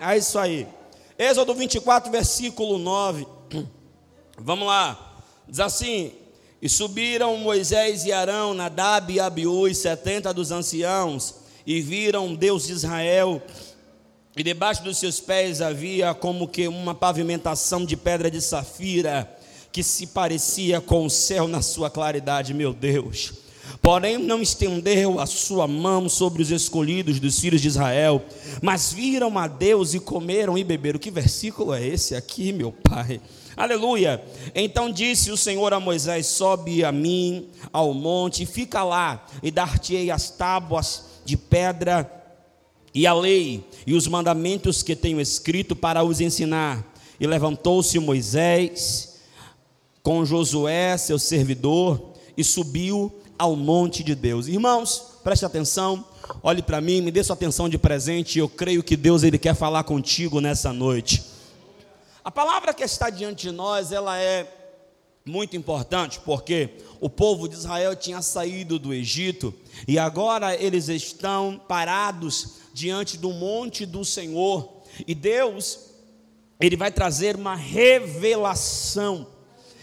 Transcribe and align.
É 0.00 0.16
isso 0.16 0.38
aí. 0.38 0.66
Êxodo 1.18 1.52
24, 1.54 2.10
versículo 2.10 2.78
9. 2.78 3.26
Vamos 4.38 4.66
lá. 4.66 5.16
Diz 5.48 5.58
assim: 5.58 6.12
E 6.62 6.68
subiram 6.68 7.36
Moisés 7.38 8.04
e 8.04 8.12
Arão, 8.12 8.54
Nadab 8.54 9.12
e 9.12 9.18
Abiú, 9.18 9.66
e 9.66 9.74
setenta 9.74 10.32
dos 10.32 10.52
anciãos, 10.52 11.34
e 11.66 11.80
viram 11.80 12.34
Deus 12.34 12.66
de 12.66 12.72
Israel, 12.72 13.42
e 14.36 14.42
debaixo 14.44 14.84
dos 14.84 14.98
seus 14.98 15.18
pés 15.18 15.60
havia 15.60 16.14
como 16.14 16.46
que 16.46 16.68
uma 16.68 16.94
pavimentação 16.94 17.84
de 17.84 17.96
pedra 17.96 18.30
de 18.30 18.40
safira, 18.40 19.28
que 19.72 19.82
se 19.82 20.06
parecia 20.06 20.80
com 20.80 21.04
o 21.04 21.10
céu 21.10 21.48
na 21.48 21.60
sua 21.60 21.90
claridade, 21.90 22.54
meu 22.54 22.72
Deus. 22.72 23.47
Porém, 23.80 24.18
não 24.18 24.42
estendeu 24.42 25.20
a 25.20 25.26
sua 25.26 25.66
mão 25.66 26.08
sobre 26.08 26.42
os 26.42 26.50
escolhidos 26.50 27.20
dos 27.20 27.38
filhos 27.38 27.60
de 27.60 27.68
Israel, 27.68 28.22
mas 28.62 28.92
viram 28.92 29.36
a 29.38 29.46
Deus 29.46 29.94
e 29.94 30.00
comeram 30.00 30.58
e 30.58 30.64
beberam. 30.64 30.98
Que 30.98 31.10
versículo 31.10 31.72
é 31.72 31.86
esse 31.86 32.14
aqui, 32.14 32.52
meu 32.52 32.72
pai? 32.72 33.20
Aleluia. 33.56 34.22
Então 34.54 34.90
disse 34.90 35.30
o 35.30 35.36
Senhor 35.36 35.72
a 35.74 35.80
Moisés: 35.80 36.26
Sobe 36.26 36.84
a 36.84 36.92
mim 36.92 37.48
ao 37.72 37.92
monte, 37.92 38.46
fica 38.46 38.84
lá, 38.84 39.26
e 39.42 39.50
dar-te-ei 39.50 40.10
as 40.10 40.30
tábuas 40.30 41.04
de 41.24 41.36
pedra 41.36 42.10
e 42.94 43.06
a 43.06 43.12
lei 43.12 43.64
e 43.86 43.94
os 43.94 44.06
mandamentos 44.06 44.82
que 44.82 44.96
tenho 44.96 45.20
escrito 45.20 45.74
para 45.76 46.02
os 46.02 46.20
ensinar. 46.20 46.84
E 47.20 47.26
levantou-se 47.26 47.98
Moisés 47.98 49.18
com 50.02 50.24
Josué, 50.24 50.96
seu 50.96 51.18
servidor, 51.18 52.12
e 52.36 52.44
subiu 52.44 53.12
ao 53.38 53.54
monte 53.54 54.02
de 54.02 54.14
Deus. 54.14 54.48
Irmãos, 54.48 55.18
preste 55.22 55.46
atenção, 55.46 56.04
olhe 56.42 56.62
para 56.62 56.80
mim, 56.80 57.00
me 57.00 57.10
dê 57.10 57.22
sua 57.22 57.34
atenção 57.34 57.68
de 57.68 57.78
presente. 57.78 58.38
Eu 58.38 58.48
creio 58.48 58.82
que 58.82 58.96
Deus 58.96 59.22
ele 59.22 59.38
quer 59.38 59.54
falar 59.54 59.84
contigo 59.84 60.40
nessa 60.40 60.72
noite. 60.72 61.22
A 62.24 62.30
palavra 62.30 62.74
que 62.74 62.82
está 62.82 63.08
diante 63.08 63.48
de 63.48 63.52
nós, 63.52 63.92
ela 63.92 64.18
é 64.18 64.46
muito 65.24 65.56
importante, 65.56 66.20
porque 66.24 66.70
o 67.00 67.08
povo 67.08 67.48
de 67.48 67.54
Israel 67.54 67.94
tinha 67.94 68.20
saído 68.20 68.78
do 68.78 68.92
Egito 68.92 69.54
e 69.86 69.98
agora 69.98 70.56
eles 70.56 70.88
estão 70.88 71.60
parados 71.68 72.56
diante 72.72 73.16
do 73.16 73.30
monte 73.30 73.86
do 73.86 74.04
Senhor. 74.04 74.82
E 75.06 75.14
Deus, 75.14 75.90
ele 76.58 76.76
vai 76.76 76.90
trazer 76.90 77.36
uma 77.36 77.54
revelação 77.54 79.26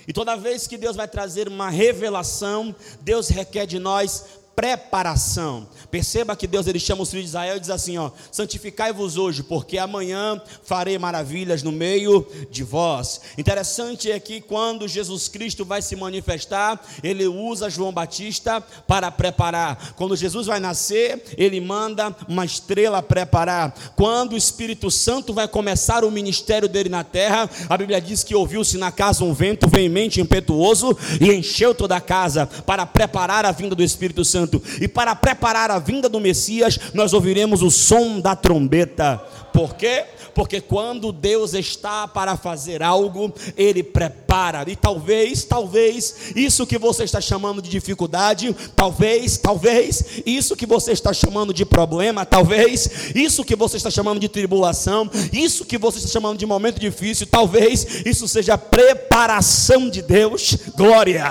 e 0.08 0.14
toda 0.14 0.36
vez 0.36 0.68
que 0.68 0.78
Deus 0.78 0.96
vai 0.96 1.08
trazer 1.08 1.48
uma 1.48 1.70
revelação, 1.70 2.76
Deus 3.02 3.28
requer 3.30 3.66
de 3.66 3.80
nós 3.80 4.24
preparação. 4.56 5.68
Perceba 5.92 6.36
que 6.36 6.48
Deus 6.48 6.68
ele 6.68 6.80
chama 6.80 7.04
os 7.04 7.10
filhos 7.10 7.26
de 7.26 7.30
Israel 7.30 7.58
e 7.58 7.60
diz 7.60 7.70
assim, 7.70 7.98
ó: 7.98 8.12
"Santificai-vos 8.32 9.18
hoje, 9.18 9.44
porque 9.44 9.78
amanhã 9.78 10.42
farei 10.64 10.98
maravilhas 10.98 11.62
no 11.62 11.72
meio 11.72 12.26
de 12.50 12.64
vós". 12.64 13.22
Interessante 13.38 14.12
é 14.12 14.20
que 14.20 14.42
quando 14.42 14.88
Jesus 14.88 15.28
Cristo 15.28 15.66
vai 15.66 15.82
se 15.82 15.96
manifestar, 15.96 16.82
ele 17.04 17.28
usa 17.28 17.70
João 17.70 17.92
Batista 17.92 18.62
para 18.88 19.12
preparar. 19.12 19.94
Quando 19.96 20.16
Jesus 20.16 20.48
vai 20.48 20.60
nascer, 20.60 21.24
ele 21.38 21.60
manda 21.60 22.16
uma 22.28 22.46
estrela 22.46 23.02
preparar. 23.02 23.74
Quando 23.96 24.34
o 24.34 24.38
Espírito 24.38 24.90
Santo 24.90 25.34
vai 25.34 25.48
começar 25.48 26.04
o 26.04 26.12
ministério 26.12 26.70
dele 26.70 26.90
na 26.90 27.04
terra, 27.04 27.50
a 27.70 27.78
Bíblia 27.78 28.00
diz 28.00 28.24
que 28.24 28.36
ouviu-se 28.36 28.78
na 28.78 28.92
casa 28.92 29.24
um 29.24 29.34
vento 29.34 29.68
veemente, 29.68 30.22
impetuoso 30.22 30.98
e 31.20 31.32
encheu 31.34 31.74
toda 31.76 31.96
a 31.96 32.02
casa 32.02 32.46
para 32.66 32.86
preparar 32.86 33.46
a 33.46 33.52
vinda 33.52 33.76
do 33.76 33.84
Espírito 33.84 34.24
Santo. 34.24 34.45
Santo. 34.46 34.62
E 34.80 34.88
para 34.88 35.16
preparar 35.16 35.72
a 35.72 35.80
vinda 35.80 36.08
do 36.08 36.20
Messias, 36.20 36.80
nós 36.94 37.14
ouviremos 37.14 37.62
o 37.62 37.72
som 37.72 38.20
da 38.20 38.36
trombeta. 38.36 39.18
Por 39.52 39.76
quê? 39.76 40.06
Porque 40.36 40.60
quando 40.60 41.14
Deus 41.14 41.54
está 41.54 42.08
para 42.08 42.36
fazer 42.36 42.84
algo, 42.84 43.34
Ele 43.56 43.82
prepara. 43.82 44.66
E 44.68 44.76
talvez, 44.76 45.46
talvez, 45.46 46.34
isso 46.36 46.68
que 46.68 46.78
você 46.78 47.06
está 47.06 47.22
chamando 47.22 47.62
de 47.62 47.70
dificuldade, 47.70 48.54
talvez, 48.76 49.38
talvez, 49.38 50.04
isso 50.26 50.58
que 50.58 50.66
você 50.66 50.92
está 50.92 51.14
chamando 51.14 51.54
de 51.54 51.66
problema, 51.66 52.26
talvez, 52.26 53.16
isso 53.16 53.46
que 53.46 53.56
você 53.56 53.78
está 53.78 53.90
chamando 53.90 54.20
de 54.20 54.28
tribulação, 54.28 55.10
isso 55.32 55.64
que 55.64 55.78
você 55.78 56.00
está 56.00 56.10
chamando 56.10 56.38
de 56.38 56.46
momento 56.46 56.82
difícil, 56.82 57.26
talvez, 57.26 58.06
isso 58.06 58.28
seja 58.28 58.58
preparação 58.58 59.90
de 59.90 60.02
Deus, 60.02 60.58
glória, 60.76 61.24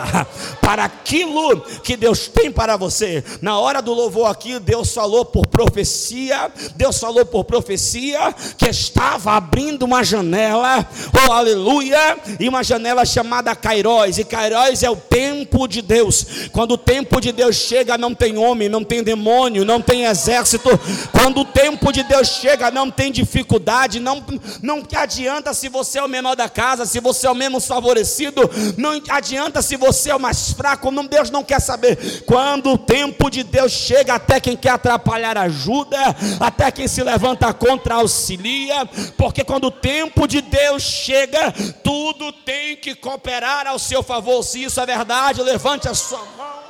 para 0.63 0.85
aquilo 0.85 1.61
que 1.83 1.95
Deus 1.95 2.27
tem 2.27 2.51
para 2.51 2.79
você. 2.79 3.23
Na 3.43 3.59
hora 3.59 3.83
do 3.83 3.93
louvor 3.93 4.31
aqui, 4.31 4.59
Deus 4.59 4.95
falou 4.95 5.27
por 5.27 5.47
profecia, 5.47 6.51
Deus 6.75 6.99
falou 6.99 7.27
por 7.27 7.45
profecia 7.45 8.33
que 8.57 8.67
estava 8.95 9.33
abrindo 9.33 9.83
uma 9.83 10.05
janela, 10.05 10.87
oh 11.13 11.33
aleluia, 11.33 12.17
e 12.39 12.49
uma 12.49 12.63
janela 12.63 13.05
chamada 13.05 13.55
Cairóis, 13.57 14.19
e 14.19 14.25
Cairóis 14.25 14.85
é 14.85 14.91
o 14.91 14.95
tempo 14.95 15.67
de 15.67 15.83
Deus. 15.83 16.49
Quando 16.53 16.73
o 16.73 16.79
tempo 16.79 17.21
de 17.21 17.33
Deus 17.33 17.57
chega, 17.57 17.99
não 17.99 18.15
tem 18.15 18.39
homem, 18.39 18.69
não 18.69 18.85
tem 18.85 19.03
demônio, 19.03 19.65
não 19.65 19.81
tem 19.81 20.05
exército. 20.05 20.71
Quando 21.11 21.41
o 21.41 21.45
tempo 21.45 21.93
de 21.93 22.05
Deus 22.05 22.29
chega, 22.29 22.71
não 22.71 22.89
tem 22.89 23.11
dificuldade, 23.11 23.99
não, 23.99 24.25
não 24.63 24.85
adianta 24.95 25.53
se 25.53 25.69
você 25.69 25.99
é 25.99 26.05
o 26.05 26.09
menor 26.09 26.37
da 26.37 26.49
casa, 26.49 26.87
se 26.87 27.01
você 27.01 27.27
é 27.27 27.31
o 27.31 27.35
menos 27.35 27.67
favorecido, 27.67 28.49
não 28.77 28.93
adianta 29.09 29.61
se 29.61 29.77
você 29.77 30.11
é 30.11 30.15
o 30.15 30.21
mais 30.21 30.53
fraco, 30.53 30.93
não, 30.93 31.05
Deus 31.05 31.31
não 31.31 31.43
quer 31.43 31.61
saber. 31.61 32.23
Quando 32.27 32.71
o 32.71 32.79
tempo 32.79 33.29
de 33.29 33.43
Deus 33.43 33.73
chega, 33.73 34.15
até 34.15 34.39
quem 34.39 34.57
quer 34.57 34.71
atrapalhar 34.71 35.37
ajuda, 35.37 35.99
até 36.39 36.71
quem 36.71 36.87
se 36.87 37.03
levanta 37.03 37.53
contra 37.53 37.97
auxilia, 37.97 38.84
porque 39.17 39.45
quando 39.45 39.65
o 39.65 39.71
tempo 39.71 40.27
de 40.27 40.41
Deus 40.41 40.83
chega, 40.83 41.53
tudo 41.83 42.33
tem 42.33 42.77
que 42.77 42.95
cooperar 42.95 43.67
ao 43.67 43.79
seu 43.79 44.03
favor. 44.03 44.43
Se 44.43 44.63
isso 44.63 44.81
é 44.81 44.87
verdade, 44.87 45.43
levante 45.43 45.89
a 45.89 45.95
sua 45.95 46.25
mão. 46.37 46.65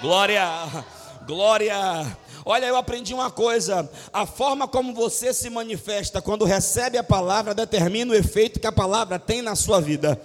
Glória, 0.00 0.46
glória. 1.26 1.74
Olha, 2.44 2.66
eu 2.66 2.76
aprendi 2.76 3.12
uma 3.12 3.30
coisa: 3.30 3.90
a 4.12 4.24
forma 4.24 4.68
como 4.68 4.94
você 4.94 5.34
se 5.34 5.50
manifesta 5.50 6.22
quando 6.22 6.44
recebe 6.44 6.96
a 6.96 7.04
palavra 7.04 7.54
determina 7.54 8.12
o 8.12 8.16
efeito 8.16 8.60
que 8.60 8.66
a 8.66 8.72
palavra 8.72 9.18
tem 9.18 9.42
na 9.42 9.56
sua 9.56 9.80
vida. 9.80 10.20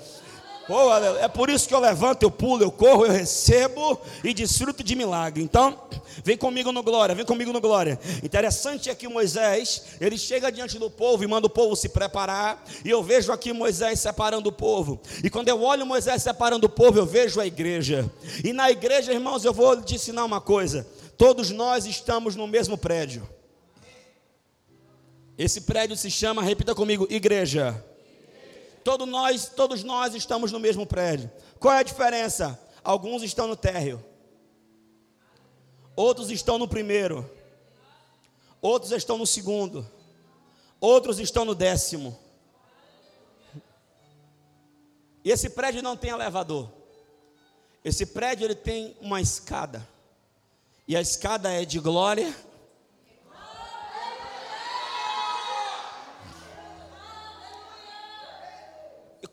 Oh, 0.69 0.93
é 1.19 1.27
por 1.27 1.49
isso 1.49 1.67
que 1.67 1.73
eu 1.73 1.79
levanto, 1.79 2.23
eu 2.23 2.31
pulo, 2.31 2.63
eu 2.63 2.71
corro, 2.71 3.05
eu 3.05 3.11
recebo 3.11 3.99
e 4.23 4.33
desfruto 4.33 4.81
de 4.81 4.95
milagre. 4.95 5.43
Então, 5.43 5.77
vem 6.23 6.37
comigo 6.37 6.71
no 6.71 6.81
glória, 6.81 7.13
vem 7.13 7.25
comigo 7.25 7.51
no 7.51 7.59
glória. 7.59 7.99
Interessante 8.23 8.89
é 8.89 8.95
que 8.95 9.07
Moisés, 9.09 9.83
ele 9.99 10.17
chega 10.17 10.49
diante 10.49 10.79
do 10.79 10.89
povo 10.89 11.21
e 11.21 11.27
manda 11.27 11.47
o 11.47 11.49
povo 11.49 11.75
se 11.75 11.89
preparar. 11.89 12.63
E 12.85 12.89
eu 12.89 13.03
vejo 13.03 13.33
aqui 13.33 13.51
Moisés 13.51 13.99
separando 13.99 14.49
o 14.49 14.53
povo. 14.53 15.01
E 15.21 15.29
quando 15.29 15.49
eu 15.49 15.61
olho 15.61 15.85
Moisés 15.85 16.23
separando 16.23 16.67
o 16.67 16.69
povo, 16.69 16.97
eu 16.97 17.05
vejo 17.05 17.41
a 17.41 17.45
igreja. 17.45 18.09
E 18.41 18.53
na 18.53 18.71
igreja, 18.71 19.11
irmãos, 19.11 19.43
eu 19.43 19.53
vou 19.53 19.81
te 19.81 19.95
ensinar 19.95 20.23
uma 20.23 20.39
coisa. 20.39 20.87
Todos 21.17 21.51
nós 21.51 21.85
estamos 21.85 22.37
no 22.37 22.47
mesmo 22.47 22.77
prédio. 22.77 23.27
Esse 25.37 25.61
prédio 25.61 25.97
se 25.97 26.09
chama, 26.09 26.41
repita 26.41 26.73
comigo, 26.73 27.05
igreja. 27.09 27.83
Todos 28.83 29.07
nós, 29.07 29.47
todos 29.47 29.83
nós 29.83 30.13
estamos 30.13 30.51
no 30.51 30.59
mesmo 30.59 30.85
prédio. 30.85 31.31
Qual 31.59 31.73
é 31.73 31.79
a 31.79 31.83
diferença? 31.83 32.59
Alguns 32.83 33.23
estão 33.23 33.47
no 33.47 33.55
térreo. 33.55 34.03
Outros 35.95 36.29
estão 36.29 36.57
no 36.57 36.67
primeiro. 36.67 37.29
Outros 38.61 38.91
estão 38.91 39.17
no 39.17 39.25
segundo. 39.25 39.89
Outros 40.79 41.19
estão 41.19 41.45
no 41.45 41.55
décimo. 41.55 42.19
E 45.23 45.31
esse 45.31 45.49
prédio 45.49 45.81
não 45.81 45.95
tem 45.95 46.11
elevador. 46.11 46.69
Esse 47.85 48.05
prédio 48.05 48.45
ele 48.45 48.55
tem 48.55 48.97
uma 48.99 49.21
escada. 49.21 49.87
E 50.85 50.97
a 50.97 51.01
escada 51.01 51.49
é 51.51 51.63
de 51.63 51.79
glória 51.79 52.35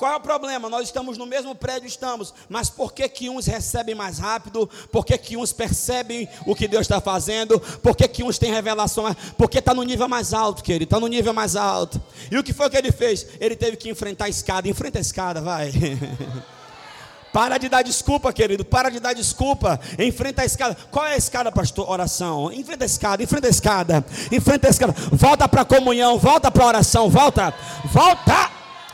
Qual 0.00 0.14
é 0.14 0.16
o 0.16 0.20
problema? 0.20 0.70
Nós 0.70 0.86
estamos 0.86 1.18
no 1.18 1.26
mesmo 1.26 1.54
prédio, 1.54 1.86
estamos, 1.86 2.32
mas 2.48 2.70
por 2.70 2.90
que, 2.90 3.06
que 3.06 3.28
uns 3.28 3.44
recebem 3.44 3.94
mais 3.94 4.18
rápido? 4.18 4.66
Por 4.90 5.04
que, 5.04 5.18
que 5.18 5.36
uns 5.36 5.52
percebem 5.52 6.26
o 6.46 6.54
que 6.54 6.66
Deus 6.66 6.80
está 6.80 7.02
fazendo? 7.02 7.60
Por 7.82 7.94
que, 7.94 8.08
que 8.08 8.24
uns 8.24 8.38
têm 8.38 8.50
revelação? 8.50 9.14
Porque 9.36 9.58
está 9.58 9.74
no 9.74 9.82
nível 9.82 10.08
mais 10.08 10.32
alto, 10.32 10.64
querido, 10.64 10.84
está 10.84 10.98
no 10.98 11.06
nível 11.06 11.34
mais 11.34 11.54
alto. 11.54 12.00
E 12.30 12.38
o 12.38 12.42
que 12.42 12.54
foi 12.54 12.70
que 12.70 12.78
ele 12.78 12.90
fez? 12.90 13.26
Ele 13.38 13.54
teve 13.54 13.76
que 13.76 13.90
enfrentar 13.90 14.24
a 14.24 14.28
escada. 14.30 14.66
Enfrenta 14.66 14.96
a 14.96 15.02
escada, 15.02 15.42
vai. 15.42 15.70
Para 17.30 17.58
de 17.58 17.68
dar 17.68 17.82
desculpa, 17.82 18.32
querido. 18.32 18.64
Para 18.64 18.88
de 18.88 19.00
dar 19.00 19.12
desculpa. 19.12 19.78
Enfrenta 19.98 20.40
a 20.40 20.46
escada. 20.46 20.78
Qual 20.90 21.04
é 21.04 21.12
a 21.12 21.18
escada, 21.18 21.52
pastor? 21.52 21.90
Oração. 21.90 22.50
Enfrenta 22.50 22.84
a 22.84 22.86
escada. 22.86 23.22
Enfrenta 23.22 23.48
a 23.48 23.50
escada. 23.50 24.06
Enfrenta 24.32 24.66
a 24.66 24.70
escada. 24.70 24.94
Volta 25.12 25.46
para 25.46 25.60
a 25.60 25.64
comunhão. 25.66 26.18
Volta 26.18 26.50
para 26.50 26.64
a 26.64 26.68
oração. 26.68 27.10
Volta. 27.10 27.52
Volta. 27.84 28.49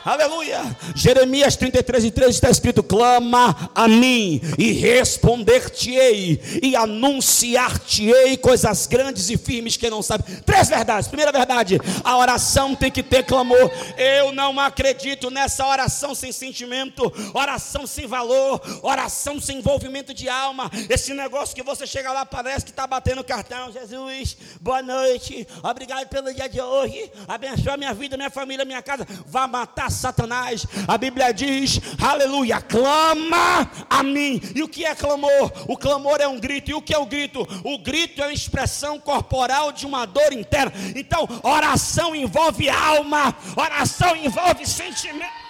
Aleluia. 0.06 0.60
Jeremias 0.94 1.56
33 1.56 2.04
e 2.04 2.10
3 2.12 2.30
está 2.36 2.48
escrito: 2.48 2.80
clama 2.80 3.70
a 3.74 3.88
mim 3.88 4.40
e 4.56 4.70
responder-te-ei 4.70 6.40
e 6.62 6.76
anunciar-te-ei 6.76 8.36
coisas 8.36 8.86
grandes 8.86 9.28
e 9.30 9.36
firmes 9.36 9.76
que 9.76 9.90
não 9.90 10.02
sabe. 10.02 10.22
Três 10.42 10.68
verdades. 10.68 11.08
Primeira 11.08 11.32
verdade: 11.32 11.80
a 12.04 12.16
oração 12.18 12.76
tem 12.76 12.88
que 12.88 13.02
ter 13.02 13.24
clamor. 13.24 13.68
Eu 13.98 14.30
não 14.30 14.60
acredito 14.60 15.28
nessa 15.28 15.66
oração 15.66 16.14
sem 16.14 16.30
sentimento, 16.30 17.12
oração 17.34 17.84
sem 17.84 18.06
valor, 18.06 18.60
oração 18.82 19.40
sem 19.40 19.58
envolvimento 19.58 20.14
de 20.14 20.28
alma. 20.28 20.70
Esse 20.88 21.14
negócio 21.14 21.52
que 21.52 21.64
você 21.64 21.84
chega 21.84 22.12
lá 22.12 22.24
parece 22.24 22.64
que 22.64 22.70
está 22.70 22.86
batendo 22.86 23.24
cartão. 23.24 23.72
Jesus, 23.72 24.36
boa 24.60 24.82
noite, 24.82 25.48
obrigado 25.64 26.06
pelo 26.06 26.32
dia 26.32 26.48
de 26.48 26.60
hoje. 26.60 27.10
Abençoa 27.26 27.76
minha 27.76 27.92
vida, 27.92 28.16
minha 28.16 28.30
família, 28.30 28.64
minha 28.64 28.80
casa. 28.80 29.04
Vá 29.26 29.48
matar 29.48 29.95
Satanás. 29.96 30.66
A 30.86 30.96
Bíblia 30.96 31.32
diz, 31.32 31.80
aleluia, 32.00 32.60
clama 32.60 33.70
a 33.88 34.02
mim. 34.02 34.40
E 34.54 34.62
o 34.62 34.68
que 34.68 34.84
é 34.84 34.94
clamor? 34.94 35.52
O 35.68 35.76
clamor 35.76 36.20
é 36.20 36.28
um 36.28 36.38
grito. 36.38 36.70
E 36.70 36.74
o 36.74 36.82
que 36.82 36.94
é 36.94 36.98
o 36.98 37.06
grito? 37.06 37.46
O 37.64 37.78
grito 37.78 38.22
é 38.22 38.26
uma 38.26 38.32
expressão 38.32 38.98
corporal 38.98 39.72
de 39.72 39.86
uma 39.86 40.06
dor 40.06 40.32
interna. 40.32 40.72
Então, 40.94 41.28
oração 41.42 42.14
envolve 42.14 42.68
alma, 42.68 43.34
oração 43.56 44.14
envolve 44.16 44.66
sentimento. 44.66 45.45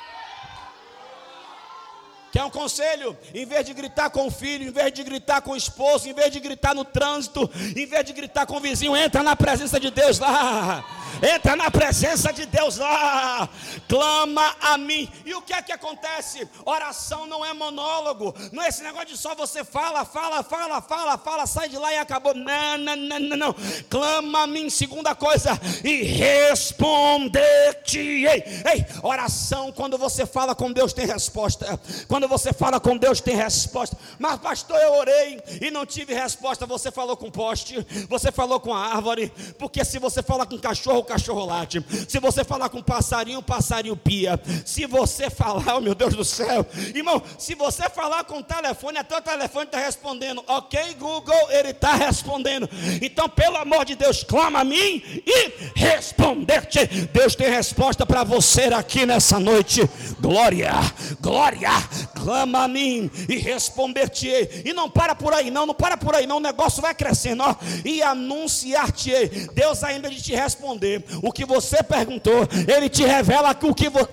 Quer 2.36 2.44
um 2.44 2.50
conselho? 2.50 3.16
Em 3.32 3.46
vez 3.46 3.64
de 3.64 3.72
gritar 3.72 4.10
com 4.10 4.26
o 4.26 4.30
filho, 4.30 4.68
em 4.68 4.70
vez 4.70 4.92
de 4.92 5.02
gritar 5.02 5.40
com 5.40 5.52
o 5.52 5.56
esposo, 5.56 6.06
em 6.06 6.12
vez 6.12 6.30
de 6.30 6.38
gritar 6.38 6.74
no 6.74 6.84
trânsito, 6.84 7.50
em 7.74 7.86
vez 7.86 8.04
de 8.04 8.12
gritar 8.12 8.44
com 8.44 8.58
o 8.58 8.60
vizinho, 8.60 8.94
entra 8.94 9.22
na 9.22 9.34
presença 9.34 9.80
de 9.80 9.90
Deus 9.90 10.18
lá. 10.18 10.84
Entra 11.22 11.56
na 11.56 11.70
presença 11.70 12.32
de 12.32 12.46
Deus 12.46 12.76
lá. 12.76 13.48
Clama 13.88 14.54
a 14.60 14.76
mim. 14.76 15.10
E 15.24 15.34
o 15.34 15.40
que 15.42 15.52
é 15.52 15.62
que 15.62 15.72
acontece? 15.72 16.46
Oração 16.64 17.26
não 17.26 17.44
é 17.44 17.52
monólogo. 17.54 18.34
Não 18.52 18.62
é 18.62 18.68
esse 18.68 18.82
negócio 18.82 19.08
de 19.08 19.16
só 19.16 19.34
você 19.34 19.64
fala, 19.64 20.04
fala, 20.04 20.42
fala, 20.42 20.82
fala, 20.82 21.16
fala, 21.16 21.46
sai 21.46 21.68
de 21.68 21.78
lá 21.78 21.92
e 21.92 21.98
acabou. 21.98 22.34
Não, 22.34 22.78
não, 22.78 22.96
não, 22.96 23.18
não. 23.18 23.36
não. 23.36 23.54
Clama 23.88 24.42
a 24.42 24.46
mim. 24.46 24.68
Segunda 24.68 25.14
coisa. 25.14 25.58
E 25.82 26.02
responder-te. 26.02 27.98
Ei, 27.98 28.44
ei, 28.66 28.86
oração, 29.02 29.72
quando 29.72 29.96
você 29.96 30.26
fala 30.26 30.54
com 30.54 30.70
Deus, 30.70 30.92
tem 30.92 31.06
resposta. 31.06 31.80
Quando 32.08 32.25
quando 32.26 32.30
você 32.30 32.52
fala 32.52 32.80
com 32.80 32.96
Deus, 32.96 33.20
tem 33.20 33.36
resposta. 33.36 33.96
Mas, 34.18 34.40
pastor, 34.40 34.76
eu 34.78 34.94
orei 34.94 35.40
e 35.62 35.70
não 35.70 35.86
tive 35.86 36.12
resposta. 36.12 36.66
Você 36.66 36.90
falou 36.90 37.16
com 37.16 37.30
poste, 37.30 37.86
você 38.08 38.32
falou 38.32 38.58
com 38.58 38.74
a 38.74 38.94
árvore. 38.94 39.32
Porque 39.58 39.84
se 39.84 39.98
você 40.00 40.22
fala 40.22 40.44
com 40.44 40.58
cachorro, 40.58 40.98
o 40.98 41.04
cachorro 41.04 41.44
late. 41.44 41.84
Se 42.08 42.18
você 42.18 42.42
falar 42.42 42.68
com 42.68 42.82
passarinho, 42.82 43.38
o 43.38 43.42
passarinho 43.42 43.96
pia. 43.96 44.40
Se 44.64 44.86
você 44.86 45.30
falar, 45.30 45.76
oh 45.76 45.80
meu 45.80 45.94
Deus 45.94 46.16
do 46.16 46.24
céu, 46.24 46.66
irmão, 46.94 47.22
se 47.38 47.54
você 47.54 47.88
falar 47.88 48.24
com 48.24 48.38
o 48.38 48.42
telefone, 48.42 48.98
até 48.98 49.16
o 49.16 49.22
telefone 49.22 49.66
está 49.66 49.78
respondendo. 49.78 50.42
Ok, 50.48 50.80
Google, 50.98 51.50
ele 51.50 51.70
está 51.70 51.94
respondendo. 51.94 52.68
Então, 53.00 53.28
pelo 53.28 53.56
amor 53.56 53.84
de 53.84 53.94
Deus, 53.94 54.24
clama 54.24 54.60
a 54.60 54.64
mim 54.64 55.00
e 55.24 55.52
responder-te. 55.76 56.86
Deus 57.12 57.36
tem 57.36 57.48
resposta 57.48 58.04
para 58.04 58.24
você 58.24 58.64
aqui 58.64 59.06
nessa 59.06 59.38
noite. 59.38 59.88
Glória, 60.20 60.72
glória, 61.20 61.70
clama 62.16 62.64
a 62.64 62.68
mim 62.68 63.10
e 63.28 63.36
responder-te-ei. 63.36 64.62
E 64.64 64.72
não 64.72 64.88
para 64.88 65.14
por 65.14 65.34
aí, 65.34 65.50
não, 65.50 65.66
não 65.66 65.74
para 65.74 65.96
por 65.96 66.14
aí, 66.14 66.26
não. 66.26 66.38
O 66.38 66.40
negócio 66.40 66.80
vai 66.80 66.94
crescendo, 66.94 67.42
ó. 67.42 67.54
E 67.84 68.02
anunciar-te-ei. 68.02 69.48
Deus, 69.52 69.84
ainda 69.84 70.08
de 70.08 70.22
te 70.22 70.34
responder 70.34 71.04
o 71.22 71.30
que 71.30 71.44
você 71.44 71.82
perguntou, 71.82 72.48
Ele 72.66 72.88
te 72.88 73.04
revela 73.04 73.56
o 73.62 73.74
que 73.74 73.88
você. 73.88 74.08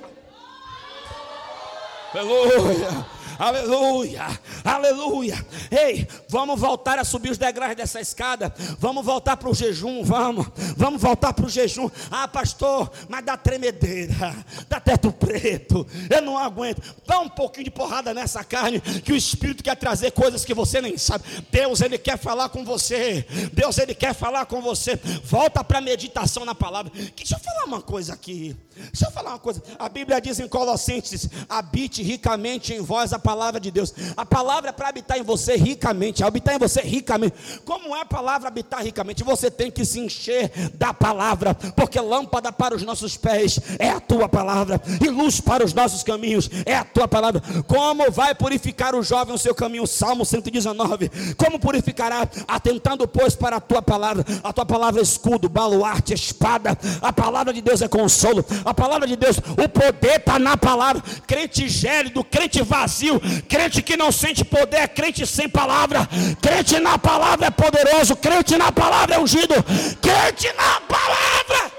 Aleluia. 2.13 3.12
Aleluia, 3.39 4.39
aleluia. 4.63 5.45
Ei, 5.71 6.07
vamos 6.29 6.59
voltar 6.59 6.99
a 6.99 7.03
subir 7.03 7.31
os 7.31 7.37
degraus 7.37 7.75
dessa 7.75 7.99
escada. 7.99 8.53
Vamos 8.79 9.05
voltar 9.05 9.37
para 9.37 9.49
o 9.49 9.53
jejum, 9.53 10.03
vamos. 10.03 10.47
Vamos 10.77 11.01
voltar 11.01 11.33
para 11.33 11.45
o 11.45 11.49
jejum. 11.49 11.89
Ah, 12.11 12.27
pastor, 12.27 12.91
mas 13.09 13.25
dá 13.25 13.35
tremedeira, 13.37 14.35
dá 14.69 14.79
teto 14.79 15.11
preto. 15.11 15.85
Eu 16.09 16.21
não 16.21 16.37
aguento. 16.37 16.81
Dá 17.05 17.19
um 17.19 17.29
pouquinho 17.29 17.65
de 17.65 17.71
porrada 17.71 18.13
nessa 18.13 18.43
carne, 18.43 18.79
que 18.79 19.11
o 19.11 19.15
Espírito 19.15 19.63
quer 19.63 19.75
trazer 19.75 20.11
coisas 20.11 20.45
que 20.45 20.53
você 20.53 20.81
nem 20.81 20.97
sabe. 20.97 21.23
Deus, 21.51 21.81
Ele 21.81 21.97
quer 21.97 22.17
falar 22.17 22.49
com 22.49 22.63
você. 22.63 23.25
Deus, 23.53 23.77
Ele 23.77 23.95
quer 23.95 24.13
falar 24.13 24.45
com 24.45 24.61
você. 24.61 24.95
Volta 25.23 25.63
para 25.63 25.79
a 25.79 25.81
meditação 25.81 26.45
na 26.45 26.55
palavra. 26.55 26.91
Deixa 27.15 27.35
eu 27.35 27.39
falar 27.39 27.65
uma 27.65 27.81
coisa 27.81 28.13
aqui. 28.13 28.55
Deixa 28.75 29.05
eu 29.05 29.11
falar 29.11 29.31
uma 29.31 29.39
coisa. 29.39 29.61
A 29.77 29.87
Bíblia 29.87 30.19
diz 30.19 30.39
em 30.39 30.47
Colossenses: 30.47 31.29
habite 31.47 32.01
ricamente 32.01 32.73
em 32.73 32.81
vós 32.81 33.13
a 33.13 33.19
palavra 33.23 33.59
de 33.59 33.71
Deus. 33.71 33.93
A 34.17 34.25
palavra 34.25 34.69
é 34.69 34.73
para 34.73 34.89
habitar 34.89 35.17
em 35.17 35.23
você 35.23 35.55
ricamente, 35.55 36.23
habitar 36.23 36.55
em 36.55 36.59
você 36.59 36.81
ricamente. 36.81 37.33
Como 37.63 37.95
é 37.95 38.01
a 38.01 38.05
palavra 38.05 38.49
habitar 38.49 38.83
ricamente? 38.83 39.23
Você 39.23 39.49
tem 39.49 39.71
que 39.71 39.85
se 39.85 39.99
encher 39.99 40.51
da 40.73 40.93
palavra, 40.93 41.55
porque 41.75 41.99
lâmpada 41.99 42.51
para 42.51 42.75
os 42.75 42.83
nossos 42.83 43.15
pés 43.15 43.59
é 43.79 43.89
a 43.89 43.99
tua 43.99 44.27
palavra, 44.27 44.81
e 45.01 45.09
luz 45.09 45.39
para 45.39 45.63
os 45.63 45.73
nossos 45.73 46.03
caminhos 46.03 46.49
é 46.65 46.75
a 46.75 46.83
tua 46.83 47.07
palavra. 47.07 47.41
Como 47.65 48.11
vai 48.11 48.35
purificar 48.35 48.93
o 48.93 49.01
jovem 49.01 49.33
o 49.33 49.37
seu 49.37 49.55
caminho? 49.55 49.87
Salmo 49.87 50.25
119. 50.25 51.09
Como 51.37 51.57
purificará? 51.57 52.27
Atentando, 52.47 53.07
pois, 53.07 53.35
para 53.35 53.55
a 53.55 53.61
tua 53.61 53.81
palavra. 53.81 54.25
A 54.43 54.51
tua 54.51 54.65
palavra 54.65 54.99
é 54.99 55.03
escudo, 55.03 55.47
baluarte, 55.47 56.13
espada. 56.13 56.77
A 57.01 57.13
palavra 57.13 57.53
de 57.53 57.61
Deus 57.61 57.81
é 57.81 57.87
consolo. 57.87 58.45
A 58.65 58.73
palavra 58.73 59.07
de 59.07 59.15
Deus, 59.15 59.37
o 59.37 59.69
poder 59.69 60.17
está 60.17 60.37
na 60.37 60.57
palavra. 60.57 61.01
Crente 61.25 61.69
gélido, 61.69 62.23
crente 62.23 62.61
vazio 62.61 63.12
Crente 63.47 63.81
que 63.81 63.97
não 63.97 64.11
sente 64.11 64.43
poder 64.43 64.77
é 64.77 64.87
crente 64.87 65.25
sem 65.25 65.49
palavra. 65.49 66.07
Crente 66.41 66.79
na 66.79 66.97
palavra 66.97 67.47
é 67.47 67.51
poderoso. 67.51 68.15
Crente 68.15 68.57
na 68.57 68.71
palavra 68.71 69.15
é 69.15 69.19
ungido. 69.19 69.55
Crente 70.01 70.47
na 70.53 70.81
palavra. 70.81 71.71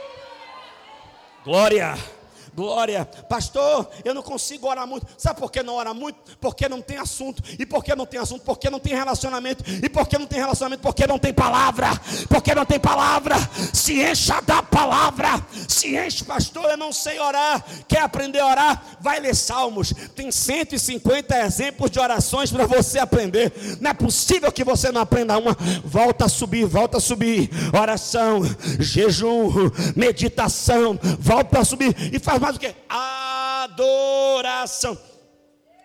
Glória. 1.44 2.13
Glória, 2.54 3.04
pastor, 3.28 3.90
eu 4.04 4.14
não 4.14 4.22
consigo 4.22 4.68
orar 4.68 4.86
muito. 4.86 5.06
Sabe 5.18 5.40
por 5.40 5.50
que 5.50 5.60
não 5.60 5.74
ora 5.74 5.92
muito? 5.92 6.36
Porque 6.40 6.68
não 6.68 6.80
tem 6.80 6.98
assunto. 6.98 7.42
E 7.58 7.66
por 7.66 7.82
que 7.82 7.94
não 7.96 8.06
tem 8.06 8.20
assunto? 8.20 8.42
Porque 8.42 8.70
não 8.70 8.78
tem 8.78 8.94
relacionamento. 8.94 9.64
E 9.68 9.88
por 9.88 10.06
que 10.06 10.16
não 10.16 10.26
tem 10.26 10.38
relacionamento? 10.38 10.80
Porque 10.80 11.04
não 11.04 11.18
tem 11.18 11.34
palavra. 11.34 11.88
Porque 12.28 12.54
não 12.54 12.64
tem 12.64 12.78
palavra. 12.78 13.34
Se 13.72 14.00
encha 14.00 14.40
da 14.40 14.62
palavra. 14.62 15.44
Se 15.68 15.96
enche, 15.96 16.22
pastor, 16.22 16.70
eu 16.70 16.76
não 16.76 16.92
sei 16.92 17.18
orar. 17.18 17.64
Quer 17.88 18.02
aprender 18.02 18.38
a 18.38 18.46
orar? 18.46 18.82
Vai 19.00 19.18
ler 19.18 19.34
Salmos. 19.34 19.92
Tem 20.14 20.30
150 20.30 21.36
exemplos 21.40 21.90
de 21.90 21.98
orações 21.98 22.52
para 22.52 22.66
você 22.66 23.00
aprender. 23.00 23.52
Não 23.80 23.90
é 23.90 23.94
possível 23.94 24.52
que 24.52 24.62
você 24.62 24.92
não 24.92 25.00
aprenda 25.00 25.36
uma. 25.36 25.56
Volta 25.84 26.26
a 26.26 26.28
subir, 26.28 26.66
volta 26.66 26.98
a 26.98 27.00
subir. 27.00 27.50
Oração, 27.76 28.42
jejum, 28.78 29.50
meditação. 29.96 30.96
Volta 31.18 31.58
a 31.58 31.64
subir 31.64 31.96
e 32.12 32.18
faz 32.20 32.43
mais 32.44 32.56
o 32.56 32.60
que? 32.60 32.74
Adoração. 32.90 34.98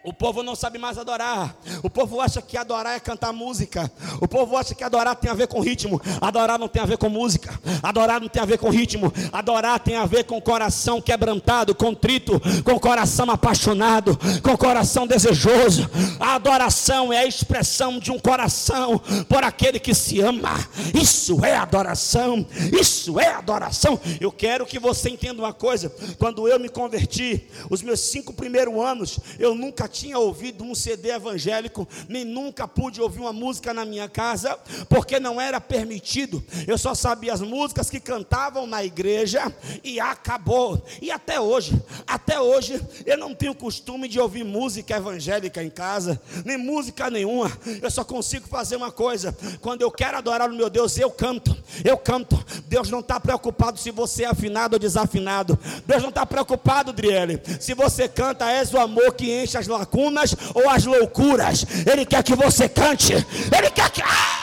O 0.02 0.14
povo 0.14 0.42
não 0.42 0.56
sabe 0.56 0.80
mais 0.80 0.98
adorar. 0.98 1.58
O 1.84 1.90
povo 1.90 2.22
acha 2.22 2.42
que 2.42 2.56
adorar 2.56 2.96
é 2.96 3.00
cantar 3.02 3.34
música. 3.34 3.92
O 4.22 4.30
povo 4.30 4.56
acha 4.56 4.74
que 4.74 4.82
adorar 4.82 5.14
tem 5.18 5.30
a 5.30 5.34
ver 5.34 5.48
com 5.48 5.60
ritmo. 5.60 6.02
Adorar 6.22 6.58
não 6.58 6.70
tem 6.70 6.82
a 6.82 6.86
ver 6.86 6.98
com 6.98 7.10
música. 7.10 7.60
Adorar 7.84 8.22
não 8.22 8.30
tem 8.30 8.42
a 8.42 8.46
ver 8.46 8.58
com 8.58 8.70
ritmo. 8.70 9.12
Adorar 9.34 9.78
tem 9.78 9.98
a 9.98 10.06
ver 10.06 10.24
com 10.24 10.40
coração 10.40 11.02
quebrantado, 11.02 11.76
contrito, 11.76 12.40
com 12.64 12.80
coração 12.80 13.30
apaixonado, 13.30 14.18
com 14.42 14.56
coração 14.56 15.06
desejoso. 15.06 15.90
A 16.18 16.36
adoração 16.36 17.12
é 17.12 17.18
a 17.20 17.28
expressão 17.28 18.00
de 18.00 18.10
um 18.10 18.20
coração 18.20 19.00
por 19.28 19.44
aquele 19.44 19.80
que 19.80 19.94
se 19.94 20.22
ama. 20.22 20.66
Isso 20.94 21.44
é 21.44 21.58
adoração. 21.58 22.48
Isso 22.72 23.20
é 23.20 23.28
adoração. 23.34 24.00
Eu 24.22 24.32
quero 24.32 24.66
que 24.66 24.80
você 24.80 25.10
entenda 25.10 25.42
uma 25.42 25.54
coisa. 25.54 25.94
Quando 26.18 26.48
eu 26.48 26.58
me 26.58 26.70
converti, 26.70 27.50
os 27.70 27.82
meus 27.82 28.00
cinco 28.00 28.32
primeiros 28.32 28.74
anos, 28.82 29.20
eu 29.38 29.54
nunca 29.54 29.89
tinha 29.90 30.18
ouvido 30.18 30.64
um 30.64 30.74
CD 30.74 31.10
evangélico, 31.10 31.88
nem 32.08 32.24
nunca 32.24 32.68
pude 32.68 33.02
ouvir 33.02 33.20
uma 33.20 33.34
música 33.34 33.74
na 33.74 33.84
minha 33.84 34.08
casa, 34.08 34.58
porque 34.88 35.20
não 35.20 35.42
era 35.42 35.60
permitido. 35.60 36.44
Eu 36.68 36.78
só 36.78 36.94
sabia 36.94 37.34
as 37.34 37.42
músicas 37.42 37.90
que 37.90 38.00
cantavam 38.00 38.66
na 38.66 38.84
igreja 38.84 39.54
e 39.84 40.00
acabou. 40.00 40.82
E 41.02 41.12
até 41.12 41.40
hoje, 41.40 41.82
até 42.08 42.40
hoje, 42.40 42.82
eu 43.06 43.18
não 43.18 43.34
tenho 43.36 43.56
costume 43.56 44.08
de 44.08 44.20
ouvir 44.20 44.44
música 44.44 44.96
evangélica 44.96 45.64
em 45.64 45.70
casa, 45.70 46.22
nem 46.46 46.58
música 46.58 47.10
nenhuma. 47.10 47.52
Eu 47.82 47.90
só 47.90 48.04
consigo 48.04 48.48
fazer 48.48 48.76
uma 48.76 48.92
coisa: 48.92 49.36
quando 49.62 49.82
eu 49.82 49.92
quero 49.92 50.18
adorar 50.18 50.50
o 50.50 50.56
meu 50.56 50.70
Deus, 50.70 50.98
eu 50.98 51.10
canto, 51.12 51.56
eu 51.84 51.98
canto. 51.98 52.44
Deus 52.68 52.90
não 52.90 53.00
está 53.00 53.20
preocupado 53.20 53.80
se 53.80 53.92
você 53.92 54.24
é 54.24 54.28
afinado 54.28 54.76
ou 54.76 54.80
desafinado. 54.80 55.58
Deus 55.86 56.02
não 56.02 56.10
está 56.10 56.26
preocupado, 56.26 56.94
Driele. 56.94 57.42
Se 57.60 57.74
você 57.74 58.08
canta, 58.08 58.50
és 58.50 58.74
o 58.74 58.78
amor 58.78 59.14
que 59.14 59.32
enche 59.32 59.58
as 59.58 59.68
lacunas 59.80 60.36
ou 60.54 60.70
as 60.70 60.86
loucuras. 60.86 61.66
Ele 61.90 62.06
quer 62.06 62.24
que 62.24 62.36
você 62.36 62.68
cante. 62.68 63.14
Ele 63.14 63.70
quer 63.72 63.90
que. 63.90 64.02
Ah! 64.02 64.40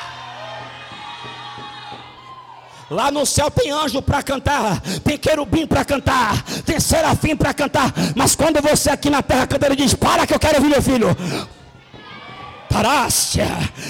Lá 2.89 3.11
no 3.11 3.27
céu 3.27 3.51
tem 3.51 3.73
anjo 3.73 4.01
para 4.01 4.23
cantar, 4.23 4.81
tem 5.03 5.19
querubim 5.19 5.67
para 5.67 5.85
cantar, 5.85 6.41
tem 6.65 6.79
serafim 6.79 7.35
para 7.35 7.53
cantar. 7.53 7.93
Mas 8.15 8.37
quando 8.37 8.63
você 8.63 8.91
aqui 8.91 9.11
na 9.11 9.23
terra 9.23 9.47
canta, 9.47 9.67
ele 9.67 9.77
diz: 9.77 9.95
Para 9.95 10.25
que 10.25 10.33
eu 10.33 10.39
quero 10.39 10.57
ouvir 10.57 10.69
meu 10.69 10.83
filho. 10.83 11.09
Parácia, 12.77 13.49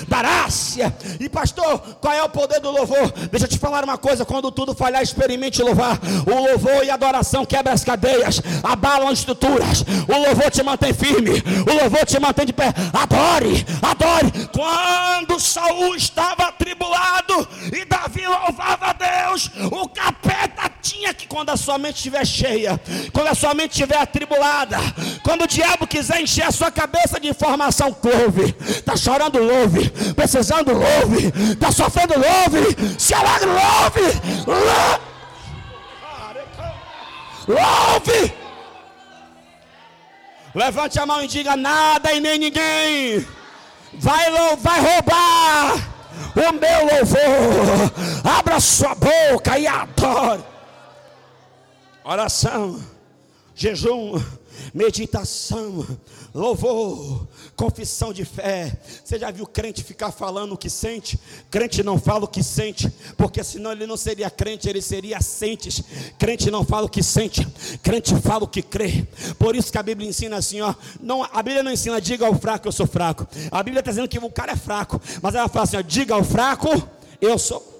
parácia. 0.08 0.96
E 1.18 1.28
pastor, 1.28 1.80
qual 2.00 2.14
é 2.14 2.22
o 2.22 2.28
poder 2.28 2.60
do 2.60 2.70
louvor? 2.70 3.10
Deixa 3.32 3.46
eu 3.46 3.50
te 3.50 3.58
falar 3.58 3.82
uma 3.82 3.98
coisa: 3.98 4.24
quando 4.24 4.52
tudo 4.52 4.76
falhar, 4.76 5.02
experimente 5.02 5.60
louvar. 5.60 5.98
O 6.24 6.50
louvor 6.50 6.84
e 6.84 6.90
a 6.90 6.94
adoração 6.94 7.44
quebra 7.44 7.72
as 7.72 7.82
cadeias, 7.82 8.40
abalam 8.62 9.08
as 9.08 9.18
estruturas. 9.18 9.84
O 10.06 10.16
louvor 10.28 10.52
te 10.52 10.62
mantém 10.62 10.94
firme, 10.94 11.42
o 11.68 11.82
louvor 11.82 12.06
te 12.06 12.20
mantém 12.20 12.46
de 12.46 12.52
pé. 12.52 12.72
Adore, 12.92 13.66
adore. 13.82 14.48
Quando 14.52 15.40
Saul 15.40 15.96
estava 15.96 16.44
atribulado 16.44 17.48
e 17.72 17.84
Davi 17.84 18.24
louvava 18.24 18.86
a 18.86 18.92
Deus, 18.92 19.50
o 19.72 19.88
capeta 19.88 20.70
tinha 20.80 21.12
que, 21.12 21.26
quando 21.26 21.50
a 21.50 21.56
sua 21.56 21.76
mente 21.76 21.96
estiver 21.96 22.24
cheia, 22.24 22.80
quando 23.12 23.26
a 23.26 23.34
sua 23.34 23.52
mente 23.52 23.72
estiver 23.72 23.98
atribulada, 23.98 24.78
quando 25.24 25.42
o 25.42 25.46
diabo 25.48 25.88
quiser 25.88 26.20
encher 26.20 26.44
a 26.44 26.52
sua 26.52 26.70
cabeça 26.70 27.18
de 27.18 27.26
informação, 27.26 27.96
louve 28.04 28.54
Está 28.78 28.96
chorando, 28.96 29.38
louve. 29.38 29.90
Precisando, 30.14 30.72
louve. 30.72 31.32
Está 31.52 31.70
sofrendo, 31.72 32.14
louve. 32.14 32.98
Se 32.98 33.14
alegre, 33.14 33.48
louve. 33.48 34.96
Louve. 37.48 38.34
Levante 40.54 40.98
a 40.98 41.06
mão 41.06 41.22
e 41.22 41.28
diga 41.28 41.54
nada 41.56 42.12
e 42.12 42.20
nem 42.20 42.38
ninguém. 42.38 43.26
Vai, 43.94 44.56
vai 44.56 44.80
roubar 44.80 45.96
o 46.34 46.52
meu 46.52 46.96
louvor. 46.96 47.92
Abra 48.24 48.60
sua 48.60 48.94
boca 48.94 49.58
e 49.58 49.66
adore. 49.66 50.44
Oração, 52.04 52.80
jejum, 53.54 54.22
meditação, 54.72 55.84
louvor, 56.32 57.26
confissão 57.56 58.12
de 58.12 58.24
fé. 58.24 58.76
Você 59.02 59.18
já 59.18 59.30
viu 59.30 59.46
crente 59.46 59.82
ficar 59.82 60.12
falando 60.12 60.52
o 60.52 60.58
que 60.58 60.68
sente? 60.68 61.18
Crente 61.50 61.82
não 61.82 61.98
fala 61.98 62.26
o 62.26 62.28
que 62.28 62.42
sente, 62.42 62.92
porque 63.16 63.42
senão 63.42 63.72
ele 63.72 63.86
não 63.86 63.96
seria 63.96 64.30
crente, 64.30 64.68
ele 64.68 64.82
seria 64.82 65.20
sentes. 65.20 65.82
Crente 66.18 66.50
não 66.50 66.64
fala 66.64 66.86
o 66.86 66.88
que 66.88 67.02
sente, 67.02 67.46
crente 67.82 68.14
fala 68.20 68.44
o 68.44 68.48
que 68.48 68.62
crê. 68.62 69.06
Por 69.38 69.56
isso 69.56 69.72
que 69.72 69.78
a 69.78 69.82
Bíblia 69.82 70.08
ensina 70.08 70.36
assim, 70.36 70.60
ó, 70.60 70.74
não, 71.00 71.22
a 71.24 71.42
Bíblia 71.42 71.62
não 71.62 71.72
ensina 71.72 72.00
diga 72.00 72.26
ao 72.26 72.34
fraco 72.38 72.68
eu 72.68 72.72
sou 72.72 72.86
fraco. 72.86 73.26
A 73.50 73.62
Bíblia 73.62 73.80
está 73.80 73.90
dizendo 73.90 74.08
que 74.08 74.18
o 74.18 74.30
cara 74.30 74.52
é 74.52 74.56
fraco, 74.56 75.00
mas 75.22 75.34
ela 75.34 75.48
fala 75.48 75.64
assim, 75.64 75.76
ó, 75.76 75.80
diga 75.80 76.14
ao 76.14 76.22
fraco 76.22 76.68
eu 77.20 77.38
sou 77.38 77.75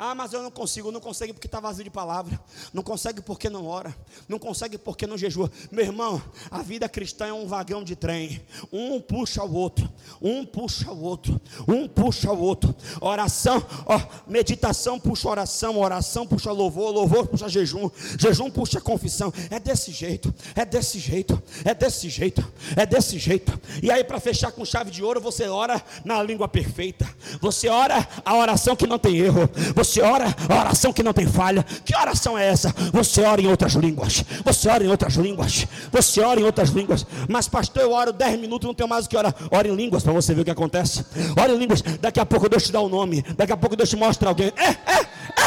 Ah, 0.00 0.14
mas 0.14 0.32
eu 0.32 0.44
não 0.44 0.50
consigo, 0.50 0.92
não 0.92 1.00
consegue 1.00 1.32
porque 1.32 1.48
está 1.48 1.58
vazio 1.58 1.82
de 1.82 1.90
palavra, 1.90 2.40
não 2.72 2.84
consegue 2.84 3.20
porque 3.20 3.50
não 3.50 3.66
ora, 3.66 3.92
não 4.28 4.38
consegue 4.38 4.78
porque 4.78 5.08
não 5.08 5.18
jejua. 5.18 5.50
Meu 5.72 5.84
irmão, 5.84 6.22
a 6.52 6.62
vida 6.62 6.88
cristã 6.88 7.26
é 7.26 7.32
um 7.32 7.48
vagão 7.48 7.82
de 7.82 7.96
trem, 7.96 8.40
um 8.72 9.00
puxa 9.00 9.42
o 9.42 9.52
outro, 9.52 9.92
um 10.22 10.46
puxa 10.46 10.92
o 10.92 11.02
outro, 11.02 11.40
um 11.66 11.88
puxa 11.88 12.30
o 12.30 12.38
outro. 12.40 12.72
Oração, 13.00 13.60
ó, 13.86 14.00
meditação 14.24 15.00
puxa 15.00 15.28
oração, 15.28 15.76
oração 15.76 16.24
puxa 16.24 16.52
louvor, 16.52 16.92
louvor 16.92 17.26
puxa 17.26 17.48
jejum, 17.48 17.90
jejum 18.16 18.48
puxa 18.52 18.80
confissão. 18.80 19.32
É 19.50 19.58
desse 19.58 19.90
jeito, 19.90 20.32
é 20.54 20.64
desse 20.64 21.00
jeito, 21.00 21.42
é 21.64 21.74
desse 21.74 22.08
jeito, 22.08 22.52
é 22.76 22.86
desse 22.86 23.18
jeito. 23.18 23.60
E 23.82 23.90
aí, 23.90 24.04
para 24.04 24.20
fechar 24.20 24.52
com 24.52 24.64
chave 24.64 24.92
de 24.92 25.02
ouro, 25.02 25.20
você 25.20 25.48
ora 25.48 25.84
na 26.04 26.22
língua 26.22 26.46
perfeita, 26.46 27.04
você 27.40 27.68
ora 27.68 28.08
a 28.24 28.36
oração 28.36 28.76
que 28.76 28.86
não 28.86 28.96
tem 28.96 29.16
erro. 29.18 29.50
Você 29.74 29.87
você 29.88 30.02
ora 30.02 30.26
a 30.48 30.60
oração 30.60 30.92
que 30.92 31.02
não 31.02 31.12
tem 31.12 31.26
falha. 31.26 31.62
Que 31.84 31.96
oração 31.96 32.36
é 32.36 32.46
essa? 32.46 32.72
Você 32.92 33.22
ora 33.22 33.40
em 33.40 33.46
outras 33.46 33.72
línguas. 33.72 34.24
Você 34.44 34.68
ora 34.68 34.84
em 34.84 34.88
outras 34.88 35.14
línguas. 35.14 35.66
Você 35.90 36.20
ora 36.20 36.38
em 36.38 36.44
outras 36.44 36.70
línguas. 36.70 37.06
Mas, 37.28 37.48
pastor, 37.48 37.82
eu 37.82 37.92
oro 37.92 38.12
10 38.12 38.38
minutos, 38.38 38.66
não 38.66 38.74
tenho 38.74 38.88
mais 38.88 39.06
o 39.06 39.08
que 39.08 39.16
orar. 39.16 39.34
Ora 39.50 39.66
em 39.66 39.74
línguas 39.74 40.02
para 40.02 40.12
você 40.12 40.34
ver 40.34 40.42
o 40.42 40.44
que 40.44 40.50
acontece. 40.50 41.04
Ora 41.40 41.52
em 41.52 41.58
línguas. 41.58 41.82
Daqui 41.82 42.20
a 42.20 42.26
pouco 42.26 42.48
Deus 42.48 42.64
te 42.64 42.72
dá 42.72 42.80
o 42.80 42.86
um 42.86 42.88
nome. 42.88 43.22
Daqui 43.36 43.52
a 43.52 43.56
pouco 43.56 43.74
Deus 43.74 43.88
te 43.88 43.96
mostra 43.96 44.28
alguém. 44.28 44.52
É, 44.56 44.70
é, 44.70 45.00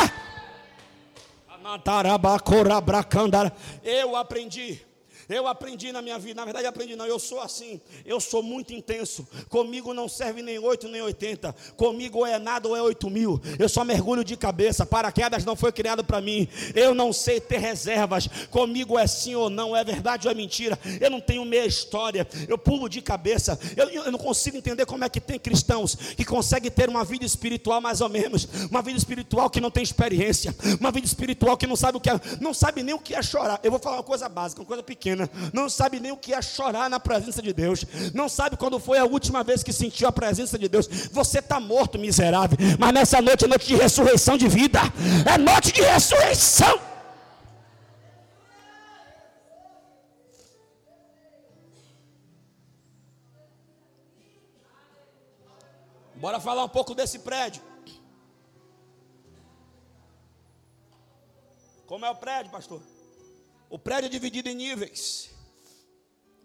é. 0.03 0.11
Eu 3.83 4.15
aprendi 4.15 4.81
eu 5.31 5.47
aprendi 5.47 5.91
na 5.91 6.01
minha 6.01 6.17
vida, 6.19 6.35
na 6.35 6.45
verdade 6.45 6.65
aprendi 6.65 6.95
não, 6.95 7.05
eu 7.05 7.19
sou 7.19 7.39
assim, 7.39 7.79
eu 8.05 8.19
sou 8.19 8.43
muito 8.43 8.73
intenso. 8.73 9.27
Comigo 9.49 9.93
não 9.93 10.09
serve 10.09 10.41
nem 10.41 10.59
8 10.59 10.87
nem 10.87 11.01
80. 11.01 11.55
Comigo 11.75 12.19
ou 12.19 12.25
é 12.25 12.37
nada 12.39 12.67
ou 12.67 12.75
é 12.75 12.81
8 12.81 13.09
mil. 13.09 13.41
Eu 13.57 13.69
só 13.69 13.83
mergulho 13.83 14.23
de 14.23 14.35
cabeça. 14.35 14.85
Paraquedas 14.85 15.45
não 15.45 15.55
foi 15.55 15.71
criado 15.71 16.03
para 16.03 16.21
mim. 16.21 16.47
Eu 16.75 16.93
não 16.93 17.13
sei 17.13 17.39
ter 17.39 17.59
reservas. 17.59 18.27
Comigo 18.49 18.97
é 18.97 19.07
sim 19.07 19.35
ou 19.35 19.49
não, 19.49 19.75
é 19.75 19.83
verdade 19.83 20.27
ou 20.27 20.31
é 20.31 20.35
mentira. 20.35 20.77
Eu 20.99 21.09
não 21.09 21.21
tenho 21.21 21.45
meia 21.45 21.65
história. 21.65 22.27
Eu 22.47 22.57
pulo 22.57 22.89
de 22.89 23.01
cabeça. 23.01 23.59
Eu, 23.75 23.89
eu 23.89 24.11
não 24.11 24.19
consigo 24.19 24.57
entender 24.57 24.85
como 24.85 25.03
é 25.03 25.09
que 25.09 25.19
tem 25.19 25.39
cristãos 25.39 25.95
que 25.95 26.25
conseguem 26.25 26.71
ter 26.71 26.89
uma 26.89 27.03
vida 27.03 27.25
espiritual 27.25 27.81
mais 27.81 28.01
ou 28.01 28.09
menos, 28.09 28.47
uma 28.69 28.81
vida 28.81 28.97
espiritual 28.97 29.49
que 29.49 29.61
não 29.61 29.71
tem 29.71 29.83
experiência, 29.83 30.55
uma 30.79 30.91
vida 30.91 31.05
espiritual 31.05 31.57
que 31.57 31.67
não 31.67 31.75
sabe 31.75 31.97
o 31.97 32.01
que 32.01 32.09
é, 32.09 32.19
não 32.39 32.53
sabe 32.53 32.83
nem 32.83 32.93
o 32.93 32.99
que 32.99 33.15
é 33.15 33.21
chorar. 33.21 33.59
Eu 33.63 33.71
vou 33.71 33.79
falar 33.79 33.97
uma 33.97 34.03
coisa 34.03 34.27
básica, 34.27 34.61
uma 34.61 34.67
coisa 34.67 34.83
pequena 34.83 35.20
não 35.53 35.69
sabe 35.69 35.99
nem 35.99 36.11
o 36.11 36.17
que 36.17 36.33
é 36.33 36.41
chorar 36.41 36.89
na 36.89 36.99
presença 36.99 37.41
de 37.41 37.53
Deus, 37.53 37.85
não 38.13 38.29
sabe 38.29 38.57
quando 38.57 38.79
foi 38.79 38.97
a 38.97 39.05
última 39.05 39.43
vez 39.43 39.63
que 39.63 39.73
sentiu 39.73 40.07
a 40.07 40.11
presença 40.11 40.57
de 40.57 40.67
Deus. 40.67 40.87
Você 41.11 41.39
está 41.39 41.59
morto, 41.59 41.97
miserável, 41.97 42.57
mas 42.79 42.93
nessa 42.93 43.21
noite 43.21 43.45
é 43.45 43.47
noite 43.47 43.67
de 43.67 43.75
ressurreição 43.75 44.37
de 44.37 44.47
vida, 44.47 44.79
é 45.25 45.37
noite 45.37 45.71
de 45.71 45.81
ressurreição. 45.81 46.91
Bora 56.15 56.39
falar 56.39 56.63
um 56.63 56.69
pouco 56.69 56.93
desse 56.93 57.17
prédio. 57.19 57.63
Como 61.87 62.05
é 62.05 62.09
o 62.11 62.15
prédio, 62.15 62.51
pastor? 62.51 62.79
O 63.71 63.79
prédio 63.79 64.07
é 64.07 64.09
dividido 64.09 64.49
em 64.49 64.53
níveis. 64.53 65.29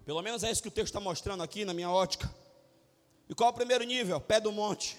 Pelo 0.04 0.22
menos 0.22 0.44
é 0.44 0.50
isso 0.52 0.62
que 0.62 0.68
o 0.68 0.70
texto 0.70 0.86
está 0.86 1.00
mostrando 1.00 1.42
aqui 1.42 1.64
na 1.64 1.74
minha 1.74 1.90
ótica. 1.90 2.32
E 3.28 3.34
qual 3.34 3.48
é 3.48 3.52
o 3.52 3.54
primeiro 3.54 3.82
nível? 3.82 4.20
Pé 4.20 4.38
do 4.38 4.52
monte. 4.52 4.96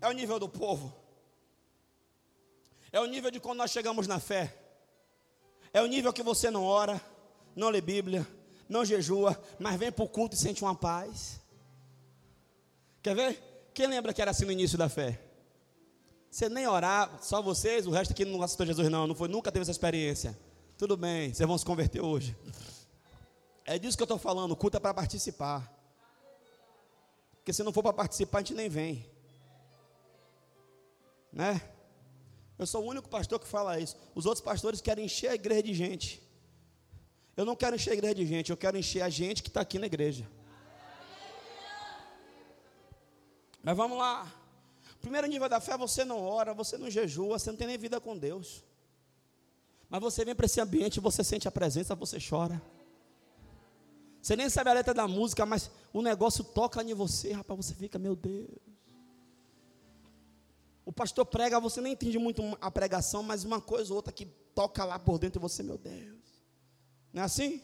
É 0.00 0.08
o 0.08 0.12
nível 0.12 0.40
do 0.40 0.48
povo. 0.48 0.92
É 2.90 2.98
o 2.98 3.06
nível 3.06 3.30
de 3.30 3.38
quando 3.38 3.58
nós 3.58 3.70
chegamos 3.70 4.08
na 4.08 4.18
fé. 4.18 4.52
É 5.72 5.80
o 5.80 5.86
nível 5.86 6.12
que 6.12 6.20
você 6.20 6.50
não 6.50 6.64
ora, 6.64 7.00
não 7.54 7.68
lê 7.68 7.80
Bíblia, 7.80 8.26
não 8.68 8.84
jejua, 8.84 9.40
mas 9.56 9.78
vem 9.78 9.92
para 9.92 10.04
o 10.04 10.08
culto 10.08 10.34
e 10.34 10.38
sente 10.38 10.64
uma 10.64 10.74
paz. 10.74 11.40
Quer 13.00 13.14
ver? 13.14 13.70
Quem 13.72 13.86
lembra 13.86 14.12
que 14.12 14.20
era 14.20 14.32
assim 14.32 14.46
no 14.46 14.50
início 14.50 14.76
da 14.76 14.88
fé? 14.88 15.20
Você 16.28 16.48
nem 16.48 16.66
orar, 16.66 17.22
só 17.22 17.40
vocês, 17.40 17.86
o 17.86 17.92
resto 17.92 18.10
aqui 18.10 18.24
não 18.24 18.42
aceitou 18.42 18.66
Jesus, 18.66 18.88
não, 18.88 19.06
não 19.06 19.14
foi, 19.14 19.28
nunca 19.28 19.52
teve 19.52 19.62
essa 19.62 19.70
experiência. 19.70 20.36
Tudo 20.80 20.96
bem, 20.96 21.34
vocês 21.34 21.46
vão 21.46 21.58
se 21.58 21.64
converter 21.66 22.00
hoje. 22.00 22.34
É 23.66 23.78
disso 23.78 23.98
que 23.98 24.02
eu 24.02 24.06
estou 24.06 24.16
falando, 24.16 24.52
o 24.52 24.56
culto 24.56 24.78
é 24.78 24.80
para 24.80 24.94
participar. 24.94 25.70
Porque 27.32 27.52
se 27.52 27.62
não 27.62 27.70
for 27.70 27.82
para 27.82 27.92
participar, 27.92 28.38
a 28.38 28.40
gente 28.40 28.54
nem 28.54 28.66
vem. 28.70 29.06
Né? 31.30 31.60
Eu 32.58 32.66
sou 32.66 32.82
o 32.82 32.88
único 32.88 33.10
pastor 33.10 33.38
que 33.38 33.46
fala 33.46 33.78
isso. 33.78 33.94
Os 34.14 34.24
outros 34.24 34.42
pastores 34.42 34.80
querem 34.80 35.04
encher 35.04 35.28
a 35.28 35.34
igreja 35.34 35.64
de 35.64 35.74
gente. 35.74 36.22
Eu 37.36 37.44
não 37.44 37.54
quero 37.54 37.76
encher 37.76 37.90
a 37.90 37.94
igreja 37.96 38.14
de 38.14 38.24
gente, 38.24 38.48
eu 38.48 38.56
quero 38.56 38.78
encher 38.78 39.02
a 39.02 39.10
gente 39.10 39.42
que 39.42 39.50
está 39.50 39.60
aqui 39.60 39.78
na 39.78 39.84
igreja. 39.84 40.26
Mas 43.62 43.76
vamos 43.76 43.98
lá. 43.98 44.32
Primeiro 45.02 45.26
nível 45.26 45.46
da 45.46 45.60
fé, 45.60 45.76
você 45.76 46.06
não 46.06 46.24
ora, 46.24 46.54
você 46.54 46.78
não 46.78 46.88
jejua, 46.88 47.38
você 47.38 47.50
não 47.50 47.58
tem 47.58 47.66
nem 47.66 47.76
vida 47.76 48.00
com 48.00 48.16
Deus. 48.16 48.64
Mas 49.90 50.00
você 50.00 50.24
vem 50.24 50.36
para 50.36 50.46
esse 50.46 50.60
ambiente, 50.60 51.00
você 51.00 51.24
sente 51.24 51.48
a 51.48 51.50
presença, 51.50 51.96
você 51.96 52.18
chora. 52.20 52.62
Você 54.22 54.36
nem 54.36 54.48
sabe 54.48 54.70
a 54.70 54.74
letra 54.74 54.94
da 54.94 55.08
música, 55.08 55.44
mas 55.44 55.68
o 55.92 56.00
negócio 56.00 56.44
toca 56.44 56.80
em 56.82 56.94
você, 56.94 57.32
rapaz, 57.32 57.66
você 57.66 57.74
fica, 57.74 57.98
meu 57.98 58.14
Deus. 58.14 58.48
O 60.84 60.92
pastor 60.92 61.26
prega, 61.26 61.58
você 61.58 61.80
nem 61.80 61.92
entende 61.92 62.18
muito 62.18 62.42
a 62.60 62.70
pregação, 62.70 63.22
mas 63.22 63.44
uma 63.44 63.60
coisa 63.60 63.92
ou 63.92 63.96
outra 63.96 64.12
que 64.12 64.26
toca 64.54 64.84
lá 64.84 64.98
por 64.98 65.18
dentro 65.18 65.40
de 65.40 65.42
você, 65.42 65.62
meu 65.62 65.76
Deus. 65.76 66.20
Não 67.12 67.22
é 67.22 67.24
assim? 67.24 67.60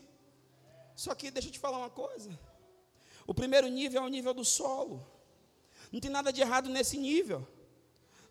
Só 0.96 1.14
que 1.14 1.30
deixa 1.30 1.48
eu 1.48 1.52
te 1.52 1.58
falar 1.58 1.78
uma 1.78 1.90
coisa. 1.90 2.36
O 3.26 3.34
primeiro 3.34 3.68
nível 3.68 4.02
é 4.02 4.04
o 4.04 4.08
nível 4.08 4.34
do 4.34 4.44
solo. 4.44 5.06
Não 5.92 6.00
tem 6.00 6.10
nada 6.10 6.32
de 6.32 6.40
errado 6.40 6.68
nesse 6.70 6.96
nível. 6.96 7.46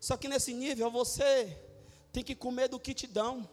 Só 0.00 0.16
que 0.16 0.28
nesse 0.28 0.52
nível 0.52 0.90
você 0.90 1.58
tem 2.12 2.22
que 2.22 2.34
comer 2.34 2.68
do 2.68 2.80
que 2.80 2.92
te 2.92 3.06
dão. 3.06 3.48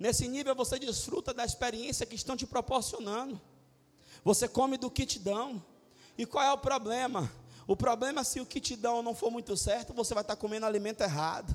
Nesse 0.00 0.26
nível 0.26 0.54
você 0.54 0.78
desfruta 0.78 1.34
da 1.34 1.44
experiência 1.44 2.06
que 2.06 2.14
estão 2.14 2.34
te 2.34 2.46
proporcionando. 2.46 3.38
Você 4.24 4.48
come 4.48 4.78
do 4.78 4.90
que 4.90 5.04
te 5.04 5.18
dão. 5.18 5.62
E 6.16 6.24
qual 6.24 6.42
é 6.42 6.50
o 6.50 6.56
problema? 6.56 7.30
O 7.66 7.76
problema 7.76 8.22
é 8.22 8.24
se 8.24 8.40
o 8.40 8.46
que 8.46 8.62
te 8.62 8.76
dão 8.76 9.02
não 9.02 9.14
for 9.14 9.30
muito 9.30 9.54
certo, 9.58 9.92
você 9.92 10.14
vai 10.14 10.22
estar 10.22 10.36
comendo 10.36 10.64
alimento 10.64 11.02
errado. 11.02 11.54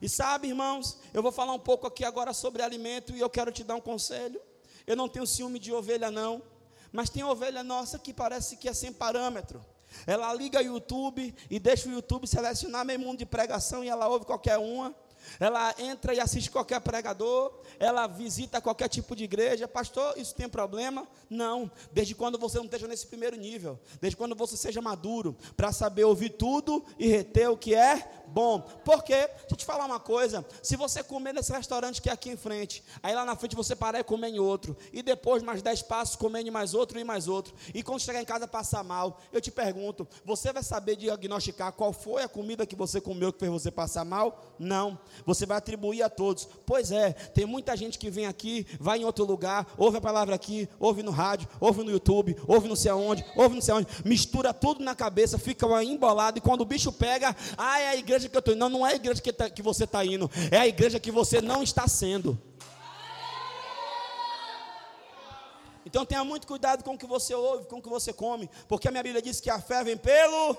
E 0.00 0.08
sabe, 0.08 0.48
irmãos, 0.48 0.98
eu 1.14 1.22
vou 1.22 1.30
falar 1.30 1.52
um 1.52 1.60
pouco 1.60 1.86
aqui 1.86 2.04
agora 2.04 2.34
sobre 2.34 2.60
alimento 2.60 3.14
e 3.14 3.20
eu 3.20 3.30
quero 3.30 3.52
te 3.52 3.62
dar 3.62 3.76
um 3.76 3.80
conselho. 3.80 4.40
Eu 4.84 4.96
não 4.96 5.08
tenho 5.08 5.24
ciúme 5.24 5.60
de 5.60 5.72
ovelha, 5.72 6.10
não, 6.10 6.42
mas 6.90 7.08
tem 7.08 7.22
ovelha 7.22 7.62
nossa 7.62 8.00
que 8.00 8.12
parece 8.12 8.56
que 8.56 8.68
é 8.68 8.74
sem 8.74 8.92
parâmetro. 8.92 9.64
Ela 10.08 10.34
liga 10.34 10.58
o 10.58 10.62
YouTube 10.62 11.32
e 11.48 11.60
deixa 11.60 11.88
o 11.88 11.92
YouTube 11.92 12.26
selecionar 12.26 12.84
meio 12.84 12.98
mundo 12.98 13.18
de 13.18 13.26
pregação 13.26 13.84
e 13.84 13.88
ela 13.88 14.08
ouve 14.08 14.24
qualquer 14.24 14.58
uma. 14.58 14.92
Ela 15.38 15.74
entra 15.78 16.14
e 16.14 16.20
assiste 16.20 16.50
qualquer 16.50 16.80
pregador, 16.80 17.52
ela 17.78 18.06
visita 18.06 18.60
qualquer 18.60 18.88
tipo 18.88 19.14
de 19.16 19.24
igreja. 19.24 19.66
Pastor, 19.68 20.14
isso 20.16 20.34
tem 20.34 20.48
problema? 20.48 21.06
Não. 21.28 21.70
Desde 21.92 22.14
quando 22.14 22.38
você 22.38 22.58
não 22.58 22.64
esteja 22.64 22.86
nesse 22.86 23.06
primeiro 23.06 23.36
nível, 23.36 23.78
desde 24.00 24.16
quando 24.16 24.34
você 24.34 24.56
seja 24.56 24.80
maduro, 24.80 25.36
para 25.56 25.72
saber 25.72 26.04
ouvir 26.04 26.30
tudo 26.30 26.84
e 26.98 27.08
reter 27.08 27.50
o 27.50 27.56
que 27.56 27.74
é 27.74 28.22
bom. 28.26 28.60
Porque, 28.84 29.14
deixa 29.14 29.46
eu 29.50 29.56
te 29.56 29.64
falar 29.64 29.84
uma 29.84 30.00
coisa: 30.00 30.44
se 30.62 30.76
você 30.76 31.02
comer 31.02 31.32
nesse 31.32 31.52
restaurante 31.52 32.00
que 32.00 32.08
é 32.08 32.12
aqui 32.12 32.30
em 32.30 32.36
frente, 32.36 32.82
aí 33.02 33.14
lá 33.14 33.24
na 33.24 33.36
frente 33.36 33.54
você 33.54 33.76
parar 33.76 34.00
e 34.00 34.04
comer 34.04 34.28
em 34.28 34.38
outro, 34.38 34.76
e 34.92 35.02
depois 35.02 35.42
mais 35.42 35.62
dez 35.62 35.82
passos 35.82 36.16
comer 36.16 36.46
em 36.46 36.50
mais 36.50 36.74
outro 36.74 36.98
e 36.98 37.04
mais 37.04 37.28
outro, 37.28 37.54
e 37.74 37.82
quando 37.82 38.00
chegar 38.00 38.20
em 38.20 38.24
casa 38.24 38.48
passar 38.48 38.82
mal, 38.82 39.20
eu 39.32 39.40
te 39.40 39.50
pergunto: 39.50 40.06
você 40.24 40.52
vai 40.52 40.62
saber 40.62 40.96
diagnosticar 40.96 41.72
qual 41.72 41.92
foi 41.92 42.22
a 42.22 42.28
comida 42.28 42.66
que 42.66 42.76
você 42.76 43.00
comeu 43.00 43.32
que 43.32 43.38
fez 43.38 43.52
você 43.52 43.70
passar 43.70 44.04
mal? 44.04 44.54
Não. 44.58 44.98
Você 45.24 45.46
vai 45.46 45.58
atribuir 45.58 46.02
a 46.02 46.10
todos. 46.10 46.48
Pois 46.66 46.90
é, 46.90 47.12
tem 47.12 47.46
muita 47.46 47.76
gente 47.76 47.98
que 47.98 48.10
vem 48.10 48.26
aqui, 48.26 48.66
vai 48.78 48.98
em 48.98 49.04
outro 49.04 49.24
lugar, 49.24 49.66
ouve 49.76 49.98
a 49.98 50.00
palavra 50.00 50.34
aqui, 50.34 50.68
ouve 50.78 51.02
no 51.02 51.10
rádio, 51.10 51.48
ouve 51.60 51.82
no 51.82 51.90
YouTube, 51.90 52.36
ouve 52.46 52.68
não 52.68 52.76
sei 52.76 52.90
aonde, 52.90 53.24
ouve 53.36 53.54
não 53.54 53.62
sei 53.62 53.74
aonde, 53.74 53.88
mistura 54.04 54.52
tudo 54.52 54.82
na 54.82 54.94
cabeça, 54.94 55.38
fica 55.38 55.66
embolado, 55.82 56.38
e 56.38 56.40
quando 56.40 56.62
o 56.62 56.66
bicho 56.66 56.92
pega, 56.92 57.34
ah, 57.56 57.80
é 57.80 57.88
a 57.88 57.96
igreja 57.96 58.28
que 58.28 58.36
eu 58.36 58.40
estou 58.40 58.54
indo. 58.54 58.60
Não, 58.60 58.68
não 58.68 58.86
é 58.86 58.92
a 58.92 58.96
igreja 58.96 59.20
que, 59.20 59.32
tá, 59.32 59.48
que 59.50 59.62
você 59.62 59.84
está 59.84 60.04
indo, 60.04 60.30
é 60.50 60.58
a 60.58 60.66
igreja 60.66 61.00
que 61.00 61.10
você 61.10 61.40
não 61.40 61.62
está 61.62 61.88
sendo. 61.88 62.38
Então 65.84 66.06
tenha 66.06 66.24
muito 66.24 66.46
cuidado 66.46 66.82
com 66.84 66.94
o 66.94 66.98
que 66.98 67.06
você 67.06 67.34
ouve, 67.34 67.66
com 67.66 67.76
o 67.76 67.82
que 67.82 67.88
você 67.88 68.12
come, 68.12 68.48
porque 68.68 68.88
a 68.88 68.90
minha 68.90 69.02
Bíblia 69.02 69.20
diz 69.20 69.40
que 69.40 69.50
a 69.50 69.60
fé 69.60 69.82
vem 69.84 69.96
pelo 69.96 70.56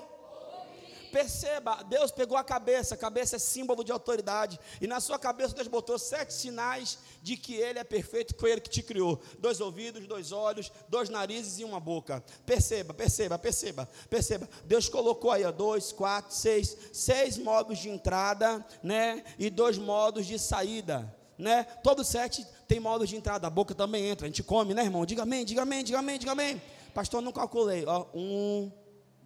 Perceba, 1.14 1.80
Deus 1.84 2.10
pegou 2.10 2.36
a 2.36 2.42
cabeça, 2.42 2.96
a 2.96 2.98
cabeça 2.98 3.36
é 3.36 3.38
símbolo 3.38 3.84
de 3.84 3.92
autoridade, 3.92 4.58
e 4.80 4.86
na 4.88 4.98
sua 4.98 5.16
cabeça 5.16 5.54
Deus 5.54 5.68
botou 5.68 5.96
sete 5.96 6.34
sinais 6.34 6.98
de 7.22 7.36
que 7.36 7.54
Ele 7.54 7.78
é 7.78 7.84
perfeito, 7.84 8.34
foi 8.36 8.50
Ele 8.50 8.60
que 8.60 8.68
te 8.68 8.82
criou: 8.82 9.22
dois 9.38 9.60
ouvidos, 9.60 10.08
dois 10.08 10.32
olhos, 10.32 10.72
dois 10.88 11.08
narizes 11.08 11.60
e 11.60 11.64
uma 11.64 11.78
boca. 11.78 12.20
Perceba, 12.44 12.92
perceba, 12.92 13.38
perceba, 13.38 13.88
perceba. 14.10 14.48
Deus 14.64 14.88
colocou 14.88 15.30
aí 15.30 15.44
ó, 15.44 15.52
dois, 15.52 15.92
quatro, 15.92 16.34
seis, 16.34 16.76
seis 16.92 17.38
modos 17.38 17.78
de 17.78 17.90
entrada, 17.90 18.66
né? 18.82 19.22
E 19.38 19.50
dois 19.50 19.78
modos 19.78 20.26
de 20.26 20.36
saída. 20.36 21.14
Né? 21.38 21.62
Todos 21.84 22.08
sete 22.08 22.44
tem 22.66 22.80
modos 22.80 23.08
de 23.08 23.14
entrada, 23.14 23.46
a 23.46 23.50
boca 23.50 23.72
também 23.72 24.04
entra, 24.08 24.26
a 24.26 24.28
gente 24.28 24.42
come, 24.42 24.74
né, 24.74 24.82
irmão? 24.82 25.06
Diga 25.06 25.22
amém, 25.22 25.44
diga 25.44 25.62
amém, 25.62 25.84
diga 25.84 26.00
amém, 26.00 26.18
diga 26.18 26.32
amém. 26.32 26.60
Pastor, 26.92 27.22
não 27.22 27.30
calculei. 27.30 27.84
Ó, 27.86 28.06
um, 28.12 28.72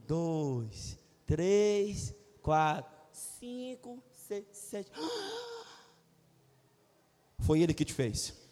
dois, 0.07 0.98
três, 1.29 2.15
quatro, 2.41 2.91
cinco, 3.13 4.03
seis, 4.11 4.47
sete. 4.51 4.91
Foi 7.41 7.61
Ele 7.61 7.75
que 7.75 7.85
te 7.85 7.93
fez. 7.93 8.48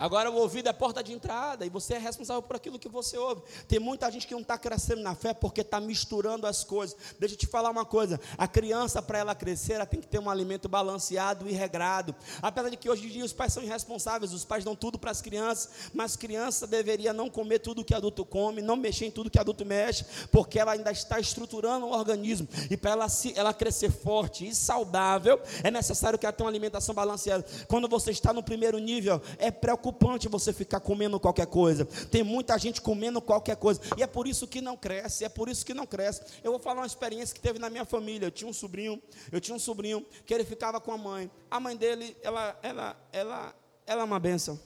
Agora 0.00 0.30
o 0.30 0.34
ouvido 0.34 0.66
é 0.66 0.72
porta 0.72 1.02
de 1.02 1.12
entrada 1.12 1.66
e 1.66 1.68
você 1.68 1.92
é 1.92 1.98
responsável 1.98 2.40
por 2.40 2.56
aquilo 2.56 2.78
que 2.78 2.88
você 2.88 3.18
ouve. 3.18 3.42
Tem 3.68 3.78
muita 3.78 4.10
gente 4.10 4.26
que 4.26 4.32
não 4.32 4.40
está 4.40 4.56
crescendo 4.56 5.02
na 5.02 5.14
fé 5.14 5.34
porque 5.34 5.60
está 5.60 5.78
misturando 5.78 6.46
as 6.46 6.64
coisas. 6.64 6.96
Deixa 7.18 7.34
eu 7.34 7.38
te 7.38 7.46
falar 7.46 7.68
uma 7.68 7.84
coisa: 7.84 8.18
a 8.38 8.48
criança, 8.48 9.02
para 9.02 9.18
ela 9.18 9.34
crescer, 9.34 9.74
ela 9.74 9.84
tem 9.84 10.00
que 10.00 10.08
ter 10.08 10.18
um 10.18 10.30
alimento 10.30 10.70
balanceado 10.70 11.46
e 11.46 11.52
regrado. 11.52 12.14
Apesar 12.40 12.70
de 12.70 12.78
que 12.78 12.88
hoje 12.88 13.08
em 13.08 13.10
dia 13.10 13.24
os 13.26 13.34
pais 13.34 13.52
são 13.52 13.62
irresponsáveis, 13.62 14.32
os 14.32 14.42
pais 14.42 14.64
dão 14.64 14.74
tudo 14.74 14.98
para 14.98 15.10
as 15.10 15.20
crianças, 15.20 15.90
mas 15.92 16.16
criança 16.16 16.66
deveria 16.66 17.12
não 17.12 17.28
comer 17.28 17.58
tudo 17.58 17.84
que 17.84 17.94
adulto 17.94 18.24
come, 18.24 18.62
não 18.62 18.76
mexer 18.76 19.04
em 19.04 19.10
tudo 19.10 19.28
que 19.28 19.38
adulto 19.38 19.66
mexe, 19.66 20.06
porque 20.32 20.58
ela 20.58 20.72
ainda 20.72 20.90
está 20.90 21.20
estruturando 21.20 21.84
o 21.84 21.92
organismo. 21.92 22.48
E 22.70 22.76
para 22.76 22.92
ela, 22.92 23.06
ela 23.36 23.52
crescer 23.52 23.92
forte 23.92 24.48
e 24.48 24.54
saudável, 24.54 25.38
é 25.62 25.70
necessário 25.70 26.18
que 26.18 26.24
ela 26.24 26.32
tenha 26.32 26.46
uma 26.46 26.50
alimentação 26.50 26.94
balanceada. 26.94 27.44
Quando 27.68 27.86
você 27.86 28.10
está 28.10 28.32
no 28.32 28.42
primeiro 28.42 28.78
nível, 28.78 29.20
é 29.36 29.50
preocupante 29.50 29.89
preocupante 29.92 30.28
você 30.28 30.52
ficar 30.52 30.80
comendo 30.80 31.18
qualquer 31.18 31.46
coisa. 31.46 31.84
Tem 31.84 32.22
muita 32.22 32.56
gente 32.58 32.80
comendo 32.80 33.20
qualquer 33.20 33.56
coisa. 33.56 33.80
E 33.96 34.02
é 34.02 34.06
por 34.06 34.26
isso 34.26 34.46
que 34.46 34.60
não 34.60 34.76
cresce, 34.76 35.24
é 35.24 35.28
por 35.28 35.48
isso 35.48 35.64
que 35.64 35.74
não 35.74 35.86
cresce. 35.86 36.22
Eu 36.42 36.52
vou 36.52 36.60
falar 36.60 36.80
uma 36.80 36.86
experiência 36.86 37.34
que 37.34 37.40
teve 37.40 37.58
na 37.58 37.68
minha 37.68 37.84
família. 37.84 38.26
Eu 38.26 38.30
tinha 38.30 38.48
um 38.48 38.52
sobrinho, 38.52 39.02
eu 39.30 39.40
tinha 39.40 39.54
um 39.54 39.58
sobrinho 39.58 40.04
que 40.24 40.32
ele 40.32 40.44
ficava 40.44 40.80
com 40.80 40.92
a 40.92 40.98
mãe. 40.98 41.30
A 41.50 41.58
mãe 41.60 41.76
dele, 41.76 42.16
ela, 42.22 42.58
ela, 42.62 43.08
ela, 43.12 43.54
ela 43.86 44.02
é 44.02 44.04
uma 44.04 44.18
benção. 44.18 44.58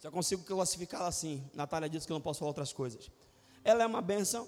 Já 0.00 0.10
consigo 0.10 0.44
classificá-la 0.44 1.08
assim. 1.08 1.42
Natália 1.54 1.88
disse 1.88 2.06
que 2.06 2.12
eu 2.12 2.16
não 2.16 2.20
posso 2.22 2.38
falar 2.38 2.50
outras 2.50 2.72
coisas. 2.72 3.10
Ela 3.64 3.82
é 3.82 3.86
uma 3.86 4.02
benção. 4.02 4.46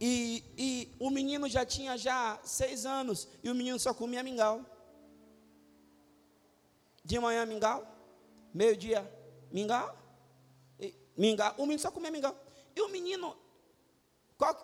E, 0.00 0.44
e 0.56 0.94
o 0.98 1.10
menino 1.10 1.48
já 1.48 1.64
tinha 1.64 1.96
já 1.96 2.38
seis 2.42 2.86
anos 2.86 3.28
e 3.42 3.50
o 3.50 3.54
menino 3.54 3.78
só 3.78 3.92
comia 3.94 4.22
mingau. 4.22 4.64
De 7.04 7.18
manhã 7.18 7.44
mingau, 7.44 7.84
meio-dia, 8.52 9.10
mingau. 9.50 9.96
Mingau. 11.16 11.54
O 11.58 11.62
menino 11.62 11.78
só 11.78 11.90
comia 11.90 12.10
mingau. 12.10 12.36
E 12.74 12.80
o 12.80 12.88
menino, 12.88 13.36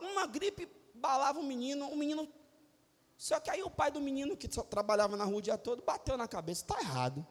uma 0.01 0.27
gripe 0.27 0.69
balava 0.95 1.39
o 1.39 1.43
menino, 1.43 1.89
o 1.89 1.97
menino. 1.97 2.29
Só 3.17 3.39
que 3.41 3.51
aí 3.51 3.63
o 3.63 3.71
pai 3.71 3.91
do 3.91 4.01
menino, 4.01 4.37
que 4.37 4.49
trabalhava 4.49 5.17
na 5.17 5.25
rua 5.25 5.39
o 5.39 5.43
dia 5.43 5.59
todo, 5.59 5.83
bateu 5.83 6.17
na 6.17 6.29
cabeça, 6.29 6.63
está 6.63 6.81
errado. 6.81 7.27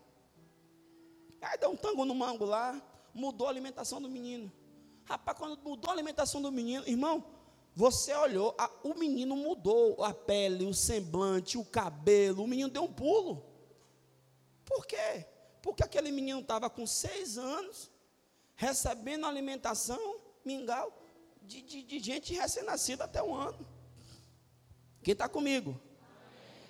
Aí 1.42 1.58
deu 1.58 1.70
um 1.70 1.76
tango 1.76 2.04
no 2.06 2.14
mango 2.14 2.46
lá, 2.46 2.82
mudou 3.14 3.48
a 3.48 3.50
alimentação 3.50 4.02
do 4.02 4.10
menino. 4.10 4.52
Rapaz, 5.06 5.38
quando 5.38 5.62
mudou 5.64 5.90
a 5.90 5.94
alimentação 5.94 6.42
do 6.42 6.52
menino, 6.52 6.88
irmão, 6.88 7.24
você 7.74 8.14
olhou, 8.16 8.56
a, 8.58 8.70
o 8.84 8.96
menino 8.96 9.36
mudou 9.36 10.04
a 10.04 10.14
pele, 10.14 10.66
o 10.66 10.74
semblante, 10.74 11.58
o 11.58 11.64
cabelo, 11.64 12.44
o 12.44 12.48
menino 12.48 12.70
deu 12.70 12.84
um 12.84 12.92
pulo. 12.92 13.46
Por 14.66 14.86
quê? 14.86 15.26
Porque 15.68 15.84
aquele 15.84 16.12
menino 16.14 16.40
estava 16.40 16.70
com 16.70 16.88
seis 16.88 17.38
anos, 17.38 17.92
recebendo 18.56 19.26
alimentação, 19.26 20.00
mingau, 20.46 20.98
de, 21.42 21.62
de, 21.62 21.84
de 21.84 22.00
gente 22.00 22.34
recém-nascida 22.34 23.04
até 23.04 23.22
um 23.22 23.36
ano. 23.36 23.68
Quem 25.04 25.12
está 25.12 25.28
comigo? 25.28 25.78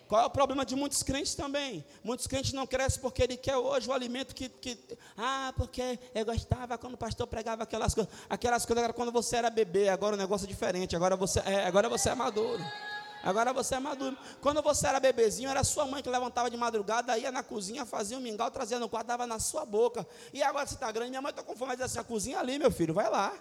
Qual 0.08 0.20
é 0.24 0.26
o 0.26 0.32
problema 0.32 0.66
de 0.66 0.76
muitos 0.76 1.04
crentes 1.04 1.36
também? 1.36 1.86
Muitos 2.04 2.26
crentes 2.26 2.54
não 2.54 2.66
crescem 2.66 3.00
porque 3.00 3.22
ele 3.22 3.38
quer 3.38 3.56
hoje 3.56 3.88
o 3.88 3.94
alimento 3.94 4.34
que, 4.34 4.50
que. 4.50 4.76
Ah, 5.16 5.54
porque 5.56 6.00
eu 6.16 6.26
gostava 6.26 6.76
quando 6.76 6.96
o 6.96 6.98
pastor 6.98 7.28
pregava 7.28 7.62
aquelas 7.62 7.94
coisas. 7.94 8.12
Aquelas 8.28 8.66
coisas 8.66 8.84
era 8.84 8.94
quando 8.94 9.12
você 9.12 9.36
era 9.36 9.52
bebê, 9.52 9.90
agora 9.90 10.16
o 10.16 10.18
negócio 10.18 10.46
é 10.46 10.48
diferente. 10.48 10.96
Agora 10.96 11.16
você 11.16 11.40
é, 11.42 11.68
agora 11.68 11.88
você 11.88 12.10
é 12.10 12.16
maduro. 12.16 12.64
Agora 13.28 13.52
você 13.52 13.76
é 13.76 13.80
maduro. 13.82 14.18
Quando 14.40 14.62
você 14.62 14.88
era 14.88 15.02
bebezinho, 15.02 15.50
era 15.50 15.62
sua 15.62 15.86
mãe 15.86 16.02
que 16.02 16.10
levantava 16.10 16.50
de 16.50 16.56
madrugada, 16.56 17.18
ia 17.18 17.30
na 17.30 17.44
cozinha, 17.44 17.86
fazia 17.86 18.18
um 18.18 18.22
mingau, 18.22 18.50
trazia 18.50 18.80
no 18.80 18.88
quarto, 18.88 19.08
dava 19.08 19.28
na 19.28 19.38
sua 19.38 19.66
boca. 19.66 20.08
E 20.32 20.42
agora 20.42 20.66
você 20.66 20.76
está 20.76 20.90
grande, 20.94 21.10
minha 21.10 21.22
mãe 21.22 21.32
está 21.32 21.44
com 21.44 21.54
fome, 21.54 21.74
mas 21.74 21.82
assim, 21.82 22.00
a 22.00 22.06
cozinha 22.06 22.40
ali, 22.40 22.58
meu 22.58 22.72
filho, 22.72 22.94
vai 22.94 23.10
lá. 23.10 23.38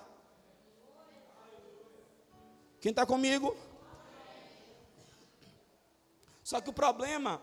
Quem 2.81 2.90
está 2.90 3.07
comigo? 3.07 3.57
Só 6.42 6.61
que 6.61 6.68
o 6.68 6.72
problema 6.72 7.40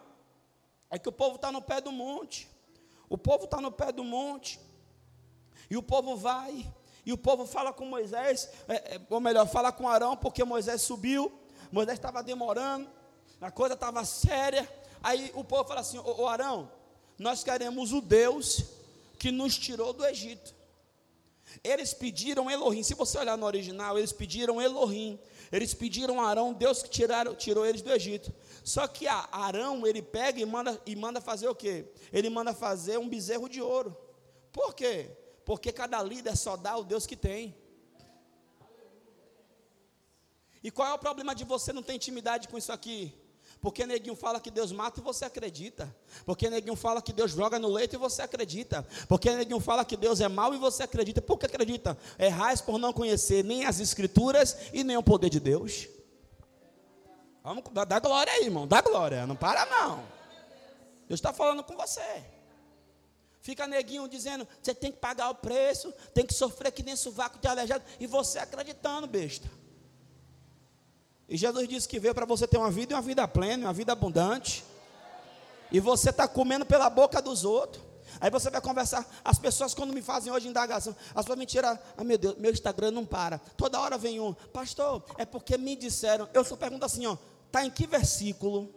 é 0.89 0.99
que 0.99 1.07
o 1.07 1.13
povo 1.13 1.37
está 1.37 1.49
no 1.49 1.61
pé 1.61 1.79
do 1.79 1.93
monte. 1.93 2.49
O 3.07 3.17
povo 3.17 3.45
está 3.45 3.61
no 3.61 3.71
pé 3.71 3.89
do 3.93 4.03
monte. 4.03 4.59
E 5.69 5.77
o 5.77 5.81
povo 5.81 6.17
vai. 6.17 6.69
E 7.05 7.13
o 7.13 7.17
povo 7.17 7.45
fala 7.45 7.71
com 7.71 7.85
Moisés, 7.85 8.49
é, 8.67 8.95
é, 8.95 9.01
ou 9.09 9.21
melhor, 9.21 9.47
fala 9.47 9.71
com 9.71 9.87
Arão, 9.87 10.17
porque 10.17 10.43
Moisés 10.43 10.81
subiu 10.81 11.31
Moisés 11.73 11.97
estava 11.97 12.21
demorando, 12.21 12.87
a 13.41 13.49
coisa 13.49 13.73
estava 13.73 14.05
séria. 14.05 14.71
Aí 15.01 15.31
o 15.33 15.43
povo 15.43 15.67
fala 15.67 15.79
assim: 15.79 15.97
Ô 15.97 16.27
Arão, 16.27 16.71
nós 17.17 17.43
queremos 17.43 17.91
o 17.91 17.99
Deus 17.99 18.63
que 19.17 19.31
nos 19.31 19.57
tirou 19.57 19.91
do 19.91 20.05
Egito. 20.05 20.53
Eles 21.63 21.91
pediram 21.91 22.49
Elohim. 22.49 22.83
Se 22.83 22.93
você 22.93 23.17
olhar 23.17 23.35
no 23.35 23.47
original, 23.47 23.97
eles 23.97 24.13
pediram 24.13 24.61
Elohim. 24.61 25.19
Eles 25.51 25.73
pediram 25.73 26.21
Arão, 26.21 26.53
Deus 26.53 26.83
que 26.83 26.91
tiraram, 26.91 27.33
tirou 27.33 27.65
eles 27.65 27.81
do 27.81 27.91
Egito. 27.91 28.31
Só 28.63 28.85
que 28.87 29.07
Arão, 29.07 29.87
ele 29.87 30.03
pega 30.03 30.39
e 30.39 30.45
manda, 30.45 30.79
e 30.85 30.95
manda 30.95 31.19
fazer 31.19 31.47
o 31.47 31.55
quê? 31.55 31.85
Ele 32.11 32.29
manda 32.29 32.53
fazer 32.53 32.99
um 32.99 33.09
bezerro 33.09 33.49
de 33.49 33.61
ouro. 33.61 33.97
Por 34.51 34.75
quê? 34.75 35.09
Porque 35.43 35.71
cada 35.71 36.03
líder 36.03 36.37
só 36.37 36.55
dá 36.55 36.77
o 36.77 36.83
Deus 36.83 37.07
que 37.07 37.15
tem. 37.15 37.55
E 40.63 40.71
qual 40.71 40.87
é 40.87 40.93
o 40.93 40.97
problema 40.97 41.35
de 41.35 41.43
você 41.43 41.73
não 41.73 41.83
ter 41.83 41.93
intimidade 41.93 42.47
com 42.47 42.57
isso 42.57 42.71
aqui? 42.71 43.13
Porque 43.59 43.85
neguinho 43.85 44.15
fala 44.15 44.39
que 44.41 44.51
Deus 44.51 44.71
mata 44.71 44.99
e 44.99 45.03
você 45.03 45.25
acredita. 45.25 45.93
Porque 46.25 46.49
neguinho 46.49 46.75
fala 46.75 47.01
que 47.01 47.13
Deus 47.13 47.31
joga 47.31 47.57
no 47.57 47.69
leito 47.69 47.95
e 47.95 47.97
você 47.97 48.21
acredita. 48.21 48.85
Porque 49.07 49.31
neguinho 49.31 49.59
fala 49.59 49.85
que 49.85 49.95
Deus 49.95 50.19
é 50.19 50.27
mau 50.27 50.53
e 50.53 50.57
você 50.57 50.83
acredita. 50.83 51.21
Por 51.21 51.37
que 51.37 51.45
acredita? 51.45 51.97
Errais 52.19 52.59
por 52.59 52.77
não 52.77 52.91
conhecer 52.91 53.43
nem 53.43 53.65
as 53.65 53.79
escrituras 53.79 54.57
e 54.73 54.83
nem 54.83 54.97
o 54.97 55.03
poder 55.03 55.29
de 55.29 55.39
Deus. 55.39 55.87
Vamos 57.41 57.63
dar 57.71 57.99
glória 57.99 58.33
aí, 58.33 58.45
irmão. 58.45 58.67
Dá 58.67 58.81
glória. 58.81 59.25
Não 59.25 59.35
para 59.35 59.65
não. 59.65 60.03
Deus 61.07 61.19
está 61.19 61.31
falando 61.31 61.63
com 61.63 61.75
você. 61.77 62.23
Fica 63.39 63.67
neguinho 63.67 64.07
dizendo, 64.07 64.47
você 64.61 64.73
tem 64.73 64.91
que 64.91 64.99
pagar 64.99 65.29
o 65.29 65.35
preço, 65.35 65.93
tem 66.13 66.25
que 66.25 66.33
sofrer 66.33 66.71
que 66.71 66.81
nem 66.81 66.95
sovaco 66.95 67.39
de 67.39 67.47
aleijado. 67.47 67.83
E 67.99 68.07
você 68.07 68.39
acreditando, 68.39 69.05
besta. 69.05 69.49
E 71.27 71.37
Jesus 71.37 71.67
disse 71.67 71.87
que 71.87 71.99
veio 71.99 72.13
para 72.13 72.25
você 72.25 72.47
ter 72.47 72.57
uma 72.57 72.69
vida 72.69 72.93
e 72.93 72.95
uma 72.95 73.01
vida 73.01 73.27
plena, 73.27 73.67
uma 73.67 73.73
vida 73.73 73.91
abundante. 73.91 74.63
E 75.71 75.79
você 75.79 76.09
está 76.09 76.27
comendo 76.27 76.65
pela 76.65 76.89
boca 76.89 77.21
dos 77.21 77.43
outros. 77.43 77.83
Aí 78.19 78.29
você 78.29 78.49
vai 78.49 78.61
conversar. 78.61 79.05
As 79.23 79.39
pessoas, 79.39 79.73
quando 79.73 79.93
me 79.93 80.01
fazem 80.01 80.31
hoje 80.31 80.47
indagação, 80.47 80.95
as 81.15 81.25
pessoas 81.25 81.39
me 81.39 81.45
tiram. 81.45 81.77
Ah, 81.97 82.03
meu 82.03 82.17
Deus, 82.17 82.37
meu 82.37 82.51
Instagram 82.51 82.91
não 82.91 83.05
para. 83.05 83.39
Toda 83.57 83.79
hora 83.79 83.97
vem 83.97 84.19
um, 84.19 84.33
pastor, 84.33 85.03
é 85.17 85.25
porque 85.25 85.57
me 85.57 85.75
disseram. 85.75 86.29
Eu 86.33 86.43
só 86.43 86.55
pergunto 86.55 86.85
assim: 86.85 87.05
ó, 87.05 87.17
está 87.47 87.65
em 87.65 87.71
que 87.71 87.87
versículo? 87.87 88.73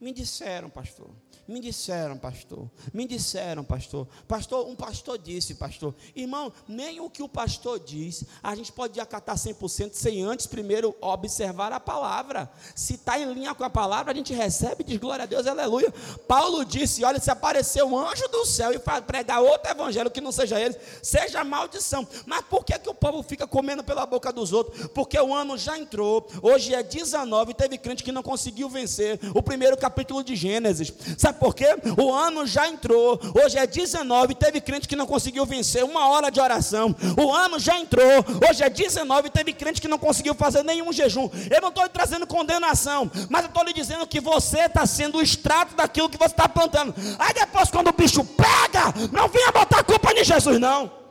Me 0.00 0.12
disseram, 0.12 0.68
pastor. 0.68 1.10
Me 1.46 1.58
disseram, 1.58 2.16
pastor. 2.16 2.70
Me 2.94 3.06
disseram, 3.06 3.64
pastor. 3.64 4.06
Pastor, 4.28 4.66
um 4.68 4.76
pastor 4.76 5.18
disse, 5.18 5.54
pastor. 5.54 5.92
Irmão, 6.14 6.52
nem 6.68 7.00
o 7.00 7.10
que 7.10 7.22
o 7.22 7.28
pastor 7.28 7.80
diz, 7.80 8.24
a 8.40 8.54
gente 8.54 8.70
pode 8.70 9.00
acatar 9.00 9.34
100% 9.34 9.92
sem 9.92 10.22
antes 10.22 10.46
primeiro 10.46 10.94
observar 11.00 11.72
a 11.72 11.80
palavra. 11.80 12.50
Se 12.76 12.94
está 12.94 13.18
em 13.18 13.32
linha 13.32 13.54
com 13.54 13.64
a 13.64 13.70
palavra, 13.70 14.12
a 14.12 14.14
gente 14.14 14.32
recebe, 14.32 14.84
diz 14.84 14.98
glória 14.98 15.24
a 15.24 15.26
Deus, 15.26 15.46
aleluia. 15.46 15.92
Paulo 16.28 16.64
disse: 16.64 17.04
olha, 17.04 17.18
se 17.18 17.30
aparecer 17.30 17.82
um 17.82 17.98
anjo 17.98 18.28
do 18.28 18.46
céu 18.46 18.72
e 18.72 18.78
pregar 18.78 19.42
outro 19.42 19.70
evangelho 19.70 20.10
que 20.10 20.20
não 20.20 20.30
seja 20.30 20.60
ele, 20.60 20.76
seja 21.02 21.42
maldição. 21.42 22.06
Mas 22.24 22.44
por 22.44 22.64
que, 22.64 22.78
que 22.78 22.88
o 22.88 22.94
povo 22.94 23.22
fica 23.22 23.48
comendo 23.48 23.82
pela 23.82 24.06
boca 24.06 24.32
dos 24.32 24.52
outros? 24.52 24.86
Porque 24.88 25.18
o 25.18 25.34
ano 25.34 25.58
já 25.58 25.76
entrou, 25.76 26.26
hoje 26.40 26.72
é 26.72 26.82
19, 26.84 27.52
teve 27.54 27.78
crente 27.78 28.04
que 28.04 28.12
não 28.12 28.22
conseguiu 28.22 28.68
vencer 28.68 29.18
o 29.34 29.42
primeiro 29.42 29.76
capítulo 29.76 30.22
de 30.22 30.36
Gênesis. 30.36 30.92
Sabe 31.18 31.31
Sabe 31.32 31.38
por 31.38 31.54
quê? 31.54 31.66
O 31.96 32.12
ano 32.12 32.46
já 32.46 32.68
entrou, 32.68 33.18
hoje 33.42 33.56
é 33.56 33.66
19, 33.66 34.34
teve 34.34 34.60
crente 34.60 34.86
que 34.86 34.94
não 34.94 35.06
conseguiu 35.06 35.46
vencer 35.46 35.82
uma 35.82 36.08
hora 36.08 36.30
de 36.30 36.40
oração. 36.40 36.94
O 37.16 37.32
ano 37.32 37.58
já 37.58 37.78
entrou, 37.78 38.04
hoje 38.48 38.62
é 38.62 38.68
19, 38.68 39.30
teve 39.30 39.52
crente 39.52 39.80
que 39.80 39.88
não 39.88 39.98
conseguiu 39.98 40.34
fazer 40.34 40.62
nenhum 40.62 40.92
jejum. 40.92 41.30
Eu 41.50 41.60
não 41.62 41.70
estou 41.70 41.84
lhe 41.84 41.90
trazendo 41.90 42.26
condenação, 42.26 43.10
mas 43.30 43.42
eu 43.42 43.48
estou 43.48 43.64
lhe 43.64 43.72
dizendo 43.72 44.06
que 44.06 44.20
você 44.20 44.60
está 44.60 44.84
sendo 44.84 45.18
o 45.18 45.22
extrato 45.22 45.74
daquilo 45.74 46.08
que 46.08 46.18
você 46.18 46.32
está 46.32 46.48
plantando. 46.48 46.94
Aí 47.18 47.32
depois, 47.32 47.70
quando 47.70 47.88
o 47.88 47.92
bicho 47.92 48.24
pega, 48.24 48.92
não 49.10 49.28
venha 49.28 49.50
botar 49.52 49.82
culpa 49.82 50.12
em 50.12 50.24
Jesus, 50.24 50.60
não. 50.60 51.01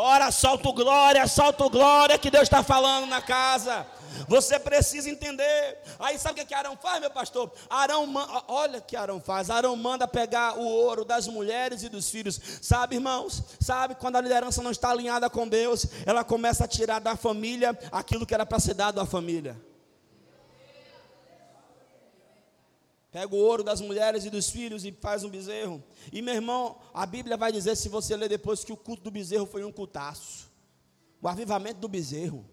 Bora, 0.00 0.30
solta 0.30 0.72
glória, 0.72 1.26
solta 1.26 1.68
glória 1.68 2.16
que 2.16 2.30
Deus 2.30 2.44
está 2.44 2.62
falando 2.62 3.06
na 3.06 3.20
casa. 3.20 3.86
Você 4.26 4.58
precisa 4.58 5.10
entender. 5.10 5.78
Aí 5.98 6.18
sabe 6.18 6.40
o 6.40 6.46
que 6.46 6.54
Arão 6.54 6.74
faz, 6.74 7.02
meu 7.02 7.10
pastor? 7.10 7.52
Arão, 7.68 8.10
olha 8.48 8.78
o 8.78 8.82
que 8.82 8.96
Arão 8.96 9.20
faz. 9.20 9.50
Arão 9.50 9.76
manda 9.76 10.08
pegar 10.08 10.58
o 10.58 10.64
ouro 10.64 11.04
das 11.04 11.26
mulheres 11.26 11.82
e 11.82 11.90
dos 11.90 12.08
filhos. 12.08 12.40
Sabe, 12.62 12.94
irmãos? 12.96 13.42
Sabe 13.60 13.94
quando 13.94 14.16
a 14.16 14.22
liderança 14.22 14.62
não 14.62 14.70
está 14.70 14.88
alinhada 14.90 15.28
com 15.28 15.46
Deus, 15.46 15.84
ela 16.06 16.24
começa 16.24 16.64
a 16.64 16.68
tirar 16.68 16.98
da 16.98 17.14
família 17.14 17.78
aquilo 17.92 18.24
que 18.24 18.32
era 18.32 18.46
para 18.46 18.58
ser 18.58 18.72
dado 18.72 19.02
à 19.02 19.04
família. 19.04 19.54
Pega 23.10 23.34
o 23.34 23.38
ouro 23.38 23.64
das 23.64 23.80
mulheres 23.80 24.24
e 24.24 24.30
dos 24.30 24.50
filhos 24.50 24.84
e 24.84 24.92
faz 24.92 25.24
um 25.24 25.28
bezerro. 25.28 25.82
E 26.12 26.22
meu 26.22 26.34
irmão, 26.34 26.78
a 26.94 27.04
Bíblia 27.04 27.36
vai 27.36 27.50
dizer, 27.52 27.76
se 27.76 27.88
você 27.88 28.16
ler 28.16 28.28
depois, 28.28 28.64
que 28.64 28.72
o 28.72 28.76
culto 28.76 29.02
do 29.02 29.10
bezerro 29.10 29.46
foi 29.46 29.64
um 29.64 29.72
cultaço. 29.72 30.50
O 31.20 31.28
avivamento 31.28 31.80
do 31.80 31.88
bezerro 31.88 32.44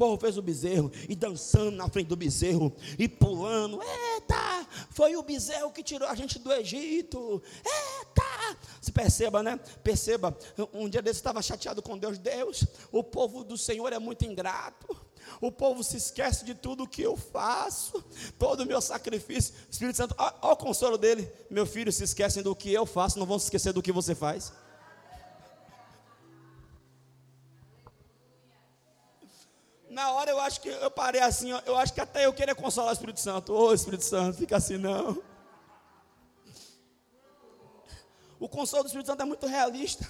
povo 0.00 0.18
fez 0.18 0.38
o 0.38 0.42
bezerro 0.42 0.90
e 1.10 1.14
dançando 1.14 1.72
na 1.72 1.86
frente 1.86 2.06
do 2.06 2.16
bezerro 2.16 2.74
e 2.98 3.06
pulando. 3.06 3.78
Eita! 3.82 4.66
Foi 4.88 5.14
o 5.14 5.22
bezerro 5.22 5.70
que 5.70 5.82
tirou 5.82 6.08
a 6.08 6.14
gente 6.14 6.38
do 6.38 6.50
Egito. 6.50 7.42
Eita! 7.58 8.56
Se 8.80 8.90
perceba, 8.90 9.42
né? 9.42 9.60
Perceba. 9.84 10.34
Um 10.72 10.88
dia 10.88 11.02
desse 11.02 11.18
estava 11.18 11.42
chateado 11.42 11.82
com 11.82 11.98
Deus. 11.98 12.16
Deus, 12.16 12.64
o 12.90 13.04
povo 13.04 13.44
do 13.44 13.58
Senhor 13.58 13.92
é 13.92 13.98
muito 13.98 14.24
ingrato. 14.24 14.96
O 15.40 15.52
povo 15.52 15.84
se 15.84 15.96
esquece 15.96 16.44
de 16.44 16.54
tudo 16.54 16.88
que 16.88 17.02
eu 17.02 17.16
faço, 17.16 18.02
todo 18.38 18.60
o 18.60 18.66
meu 18.66 18.80
sacrifício. 18.80 19.54
Espírito 19.70 19.96
Santo, 19.96 20.14
olha 20.18 20.34
o 20.42 20.56
consolo 20.56 20.96
dele. 20.96 21.30
Meu 21.50 21.66
filho, 21.66 21.92
se 21.92 22.04
esquecem 22.04 22.42
do 22.42 22.56
que 22.56 22.72
eu 22.72 22.86
faço, 22.86 23.18
não 23.18 23.26
vão 23.26 23.38
se 23.38 23.46
esquecer 23.46 23.72
do 23.72 23.82
que 23.82 23.92
você 23.92 24.14
faz. 24.14 24.52
Na 29.90 30.12
hora 30.12 30.30
eu 30.30 30.40
acho 30.40 30.60
que 30.60 30.68
eu 30.68 30.90
parei 30.90 31.20
assim, 31.20 31.50
eu 31.66 31.76
acho 31.76 31.92
que 31.92 32.00
até 32.00 32.24
eu 32.24 32.32
queria 32.32 32.54
consolar 32.54 32.90
o 32.90 32.92
Espírito 32.92 33.20
Santo. 33.20 33.52
Ô 33.52 33.66
oh, 33.66 33.74
Espírito 33.74 34.04
Santo, 34.04 34.38
fica 34.38 34.56
assim 34.56 34.78
não. 34.78 35.20
O 38.38 38.48
consolo 38.48 38.84
do 38.84 38.86
Espírito 38.86 39.08
Santo 39.08 39.22
é 39.22 39.26
muito 39.26 39.46
realista. 39.46 40.08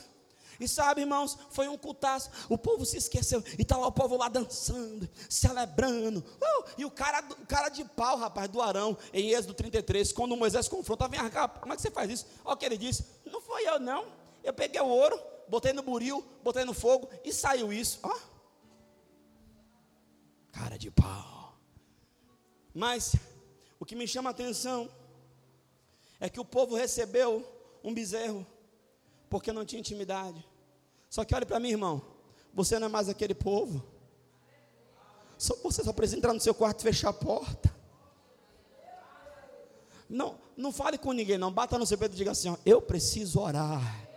E 0.61 0.69
sabe, 0.69 1.01
irmãos, 1.01 1.39
foi 1.51 1.67
um 1.69 1.79
cultaço. 1.79 2.31
O 2.49 2.59
povo 2.59 2.85
se 2.85 2.99
esqueceu. 2.99 3.43
E 3.59 3.63
estava 3.63 3.87
o 3.87 3.91
povo 3.91 4.17
lá 4.17 4.29
dançando, 4.29 5.09
celebrando. 5.29 6.21
Uh, 6.21 6.65
e 6.77 6.85
o 6.85 6.91
cara, 6.91 7.25
o 7.31 7.47
cara 7.47 7.71
de 7.71 7.83
pau, 7.85 8.19
rapaz, 8.19 8.49
do 8.51 8.61
Arão, 8.61 8.97
em 9.13 9.31
Êxodo 9.31 9.55
33, 9.55 10.13
quando 10.13 10.37
Moisés 10.37 10.69
confronta, 10.69 11.09
vem 11.09 11.19
cá, 11.31 11.49
como 11.49 11.73
é 11.73 11.77
que 11.77 11.83
você 11.83 11.91
faz 11.91 12.11
isso? 12.11 12.27
Olha 12.45 12.55
o 12.55 12.57
que 12.59 12.67
ele 12.67 12.77
disse: 12.77 13.07
Não 13.25 13.41
foi 13.41 13.67
eu, 13.67 13.81
não. 13.81 14.07
Eu 14.45 14.53
peguei 14.53 14.81
o 14.81 14.87
ouro, 14.87 15.19
botei 15.49 15.73
no 15.73 15.83
buril, 15.83 16.23
botei 16.45 16.65
no 16.65 16.75
fogo 16.75 17.09
e 17.25 17.33
saiu 17.33 17.73
isso. 17.73 17.99
Ó. 18.03 18.19
Cara 20.53 20.77
de 20.77 20.91
pau. 20.91 21.59
Mas 22.75 23.17
o 23.79 23.87
que 23.87 23.97
me 23.97 24.07
chama 24.07 24.29
a 24.29 24.33
atenção 24.33 24.91
é 26.21 26.29
que 26.29 26.39
o 26.39 26.45
povo 26.45 26.77
recebeu 26.77 27.45
um 27.83 27.95
bezerro 27.95 28.47
porque 29.31 29.53
não 29.53 29.65
tinha 29.65 29.81
intimidade. 29.81 30.45
Só 31.11 31.25
que 31.25 31.35
olhe 31.35 31.45
para 31.45 31.59
mim, 31.59 31.71
irmão, 31.71 32.01
você 32.55 32.79
não 32.79 32.87
é 32.87 32.91
mais 32.91 33.09
aquele 33.09 33.35
povo. 33.35 33.85
Só, 35.37 35.57
você 35.57 35.83
só 35.83 35.93
precisa 35.93 36.17
entrar 36.17 36.33
no 36.33 36.41
seu 36.41 36.55
quarto 36.55 36.81
e 36.81 36.83
fechar 36.85 37.09
a 37.09 37.13
porta. 37.13 37.75
Não, 40.09 40.39
não 40.57 40.71
fale 40.71 40.97
com 40.97 41.13
ninguém, 41.13 41.37
não. 41.37 41.53
Bata 41.53 41.77
no 41.77 41.85
seu 41.87 41.99
peito 41.99 42.15
e 42.15 42.17
diga 42.17 42.31
assim: 42.31 42.49
ó, 42.49 42.57
Eu 42.65 42.81
preciso 42.81 43.41
orar. 43.41 44.09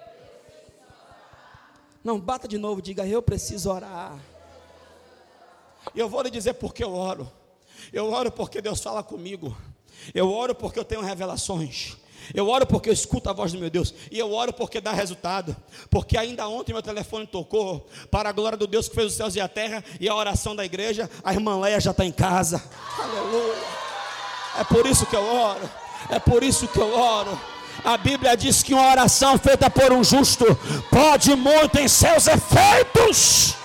Não, 2.03 2.19
bata 2.19 2.47
de 2.47 2.59
novo, 2.59 2.81
diga: 2.81 3.07
Eu 3.07 3.23
preciso 3.23 3.71
orar. 3.71 4.19
Eu 5.95 6.07
vou 6.07 6.21
lhe 6.21 6.29
dizer 6.29 6.53
porque 6.53 6.83
eu 6.83 6.93
oro. 6.93 7.31
Eu 7.91 8.11
oro 8.11 8.31
porque 8.31 8.61
Deus 8.61 8.81
fala 8.81 9.03
comigo. 9.03 9.55
Eu 10.13 10.31
oro 10.31 10.53
porque 10.53 10.77
eu 10.77 10.85
tenho 10.85 11.01
revelações. 11.01 11.97
Eu 12.33 12.47
oro 12.49 12.65
porque 12.65 12.89
eu 12.89 12.93
escuto 12.93 13.29
a 13.29 13.33
voz 13.33 13.51
do 13.51 13.59
meu 13.59 13.69
Deus. 13.69 13.93
E 14.11 14.19
eu 14.19 14.31
oro 14.31 14.53
porque 14.53 14.79
dá 14.79 14.91
resultado. 14.91 15.55
Porque 15.89 16.17
ainda 16.17 16.47
ontem 16.47 16.73
meu 16.73 16.81
telefone 16.81 17.25
tocou. 17.25 17.87
Para 18.11 18.29
a 18.29 18.31
glória 18.31 18.57
do 18.57 18.67
Deus 18.67 18.87
que 18.87 18.95
fez 18.95 19.07
os 19.07 19.13
céus 19.13 19.35
e 19.35 19.41
a 19.41 19.47
terra. 19.47 19.83
E 19.99 20.07
a 20.07 20.15
oração 20.15 20.55
da 20.55 20.63
igreja. 20.63 21.09
A 21.23 21.33
irmã 21.33 21.59
Leia 21.59 21.79
já 21.79 21.91
está 21.91 22.05
em 22.05 22.11
casa. 22.11 22.63
Aleluia. 22.99 23.63
É 24.59 24.63
por 24.63 24.85
isso 24.85 25.05
que 25.05 25.15
eu 25.15 25.25
oro. 25.25 25.69
É 26.09 26.19
por 26.19 26.43
isso 26.43 26.67
que 26.67 26.77
eu 26.77 26.97
oro. 26.97 27.39
A 27.83 27.97
Bíblia 27.97 28.37
diz 28.37 28.61
que 28.61 28.73
uma 28.73 28.89
oração 28.89 29.37
feita 29.37 29.69
por 29.69 29.91
um 29.91 30.03
justo 30.03 30.45
pode 30.89 31.35
muito 31.35 31.79
em 31.79 31.87
seus 31.87 32.27
efeitos. 32.27 33.55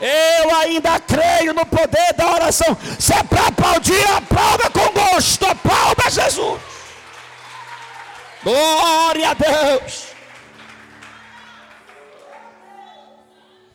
Eu 0.00 0.54
ainda 0.56 1.00
creio 1.00 1.54
no 1.54 1.64
poder 1.64 2.12
da 2.14 2.32
oração. 2.32 2.76
Se 2.98 3.14
é 3.14 3.22
para 3.22 3.46
aplaudir, 3.46 4.06
aplauda 4.10 4.68
com 4.70 4.92
gosto. 4.92 5.46
Aplauda 5.46 6.10
Jesus. 6.10 6.60
Glória 8.42 9.30
a 9.30 9.34
Deus. 9.34 10.16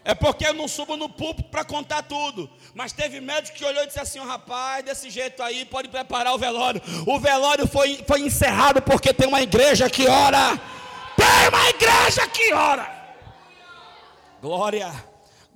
É 0.04 0.16
porque 0.16 0.46
eu 0.46 0.54
não 0.54 0.68
subo 0.68 0.96
no 0.98 1.10
púlpito 1.10 1.50
para 1.50 1.64
contar 1.64 2.04
tudo. 2.04 2.50
Mas 2.74 2.92
teve 2.92 3.20
médico 3.20 3.58
que 3.58 3.66
olhou 3.66 3.84
e 3.84 3.88
disse 3.88 4.00
assim: 4.00 4.20
oh, 4.20 4.26
rapaz, 4.26 4.84
desse 4.86 5.10
jeito 5.10 5.42
aí, 5.42 5.66
pode 5.66 5.90
preparar 5.90 6.34
o 6.34 6.38
velório. 6.38 6.82
O 7.06 7.20
velório 7.20 7.68
foi, 7.68 8.04
foi 8.08 8.22
encerrado 8.22 8.82
porque 8.82 9.14
tem 9.14 9.28
uma 9.28 9.42
igreja 9.42 9.90
que 9.90 10.08
ora. 10.08 10.60
Tem 11.16 11.50
uma 11.50 11.70
igreja 11.70 12.28
que 12.28 12.54
ora. 12.54 12.90
Glória. 14.42 15.11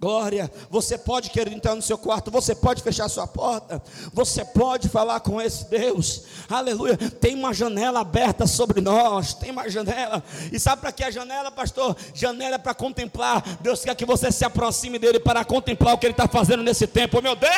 Glória, 0.06 0.52
você 0.70 1.00
pode 1.00 1.32
querer 1.32 1.52
entrar 1.52 1.74
no 1.74 1.82
seu 1.82 1.98
quarto, 1.98 2.30
você 2.30 2.54
pode 2.54 2.84
fechar 2.84 3.10
sua 3.10 3.26
porta, 3.26 3.82
você 4.14 4.46
pode 4.46 4.88
falar 4.88 5.20
com 5.20 5.42
esse 5.42 5.68
Deus, 5.68 6.26
aleluia. 6.48 6.96
Tem 6.96 7.34
uma 7.34 7.52
janela 7.52 8.02
aberta 8.02 8.46
sobre 8.46 8.82
nós, 8.82 9.34
tem 9.34 9.50
uma 9.50 9.68
janela, 9.68 10.24
e 10.52 10.60
sabe 10.60 10.82
para 10.82 10.92
que 10.92 11.04
a 11.04 11.10
janela, 11.10 11.52
pastor? 11.52 11.98
Janela 12.14 12.54
é 12.54 12.60
para 12.60 12.76
contemplar. 12.76 13.42
Deus 13.62 13.84
quer 13.84 13.96
que 13.96 14.06
você 14.06 14.32
se 14.32 14.46
aproxime 14.46 15.00
dele 15.00 15.20
para 15.20 15.44
contemplar 15.44 15.96
o 15.96 15.98
que 15.98 16.06
ele 16.06 16.14
está 16.14 16.28
fazendo 16.28 16.62
nesse 16.62 16.86
tempo, 16.86 17.20
meu 17.20 17.36
Deus, 17.36 17.56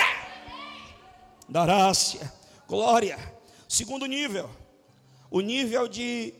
Darácia, 1.49 2.31
glória. 2.65 3.19
Segundo 3.67 4.05
nível, 4.05 4.49
o 5.29 5.41
nível 5.41 5.85
de 5.85 6.33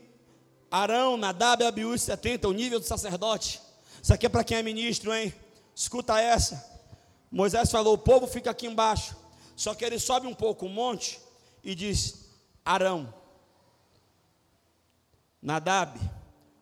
Arão, 0.70 1.18
Nadab, 1.18 1.62
Abiú 1.64 1.94
e 1.94 1.98
70, 1.98 2.48
o 2.48 2.52
nível 2.52 2.80
do 2.80 2.86
sacerdote. 2.86 3.60
Isso 4.02 4.14
aqui 4.14 4.24
é 4.24 4.30
para 4.30 4.42
quem 4.42 4.56
é 4.56 4.62
ministro, 4.62 5.12
hein? 5.14 5.34
Escuta 5.78 6.20
essa. 6.20 6.68
Moisés 7.30 7.70
falou: 7.70 7.94
o 7.94 7.98
povo 7.98 8.26
fica 8.26 8.50
aqui 8.50 8.66
embaixo. 8.66 9.16
Só 9.54 9.76
que 9.76 9.84
ele 9.84 9.96
sobe 10.00 10.26
um 10.26 10.34
pouco 10.34 10.66
o 10.66 10.68
monte 10.68 11.20
e 11.62 11.72
diz: 11.72 12.32
Arão, 12.64 13.14
Nadab, 15.40 15.96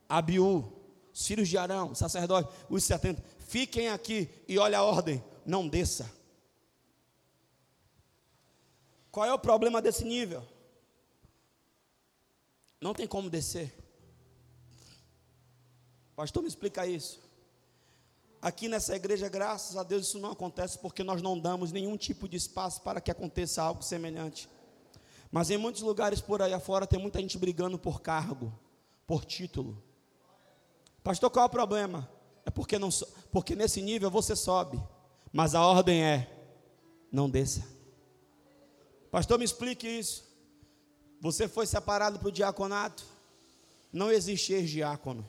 Abiú, 0.07 0.70
os 1.14 1.26
filhos 1.26 1.48
de 1.48 1.57
Arão, 1.57 1.94
sacerdote, 1.94 2.55
os 2.68 2.85
70, 2.85 3.24
fiquem 3.38 3.88
aqui 3.88 4.29
e 4.46 4.59
olha 4.59 4.81
a 4.81 4.83
ordem, 4.83 5.24
não 5.46 5.66
desça. 5.66 6.12
Qual 9.11 9.24
é 9.24 9.33
o 9.33 9.38
problema 9.38 9.81
desse 9.81 10.05
nível? 10.05 10.46
Não 12.79 12.92
tem 12.92 13.07
como 13.07 13.31
descer. 13.31 13.74
Pastor, 16.14 16.42
me 16.42 16.48
explica 16.50 16.87
isso. 16.87 17.26
Aqui 18.47 18.69
nessa 18.69 18.95
igreja, 18.95 19.29
graças 19.29 19.77
a 19.77 19.83
Deus, 19.83 20.07
isso 20.07 20.21
não 20.21 20.31
acontece 20.31 20.79
porque 20.79 21.03
nós 21.03 21.21
não 21.21 21.37
damos 21.37 21.73
nenhum 21.73 21.97
tipo 21.97 22.29
de 22.29 22.37
espaço 22.37 22.81
para 22.81 23.01
que 23.01 23.11
aconteça 23.11 23.61
algo 23.61 23.83
semelhante. 23.83 24.49
Mas 25.33 25.51
em 25.51 25.57
muitos 25.57 25.83
lugares 25.83 26.21
por 26.21 26.41
aí 26.41 26.53
afora 26.53 26.87
tem 26.87 26.97
muita 26.97 27.21
gente 27.21 27.37
brigando 27.39 27.77
por 27.77 28.01
cargo, 28.01 28.57
por 29.05 29.25
título. 29.25 29.83
Pastor, 31.03 31.29
qual 31.29 31.43
é 31.43 31.47
o 31.49 31.51
problema? 31.51 32.09
É 32.45 32.51
porque, 32.53 32.79
não, 32.79 32.89
porque 33.33 33.57
nesse 33.57 33.83
nível 33.83 34.13
você 34.13 34.37
sobe, 34.37 34.81
mas 35.33 35.57
a 35.57 35.67
ordem 35.67 36.05
é: 36.05 36.31
não 37.11 37.29
desça. 37.29 37.67
Pastor, 39.11 39.41
me 39.41 39.45
explique 39.45 39.89
isso. 39.89 40.25
Você 41.21 41.49
foi 41.49 41.67
separado 41.67 42.21
para 42.21 42.29
o 42.29 42.33
diaconato? 42.33 43.05
Não 43.93 44.13
existe 44.13 44.53
ex-diácono. 44.53 45.27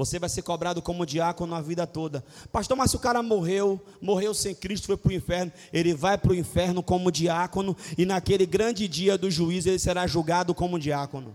Você 0.00 0.18
vai 0.18 0.30
ser 0.30 0.40
cobrado 0.40 0.80
como 0.80 1.04
diácono 1.04 1.54
a 1.54 1.60
vida 1.60 1.86
toda. 1.86 2.24
Pastor, 2.50 2.74
mas 2.74 2.90
se 2.90 2.96
o 2.96 2.98
cara 2.98 3.22
morreu, 3.22 3.78
morreu 4.00 4.32
sem 4.32 4.54
Cristo, 4.54 4.86
foi 4.86 4.96
para 4.96 5.10
o 5.10 5.12
inferno, 5.12 5.52
ele 5.70 5.92
vai 5.92 6.16
para 6.16 6.32
o 6.32 6.34
inferno 6.34 6.82
como 6.82 7.12
diácono, 7.12 7.76
e 7.98 8.06
naquele 8.06 8.46
grande 8.46 8.88
dia 8.88 9.18
do 9.18 9.30
juízo 9.30 9.68
ele 9.68 9.78
será 9.78 10.06
julgado 10.06 10.54
como 10.54 10.78
diácono. 10.78 11.34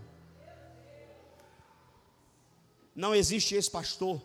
Não 2.92 3.14
existe 3.14 3.54
esse 3.54 3.70
pastor. 3.70 4.20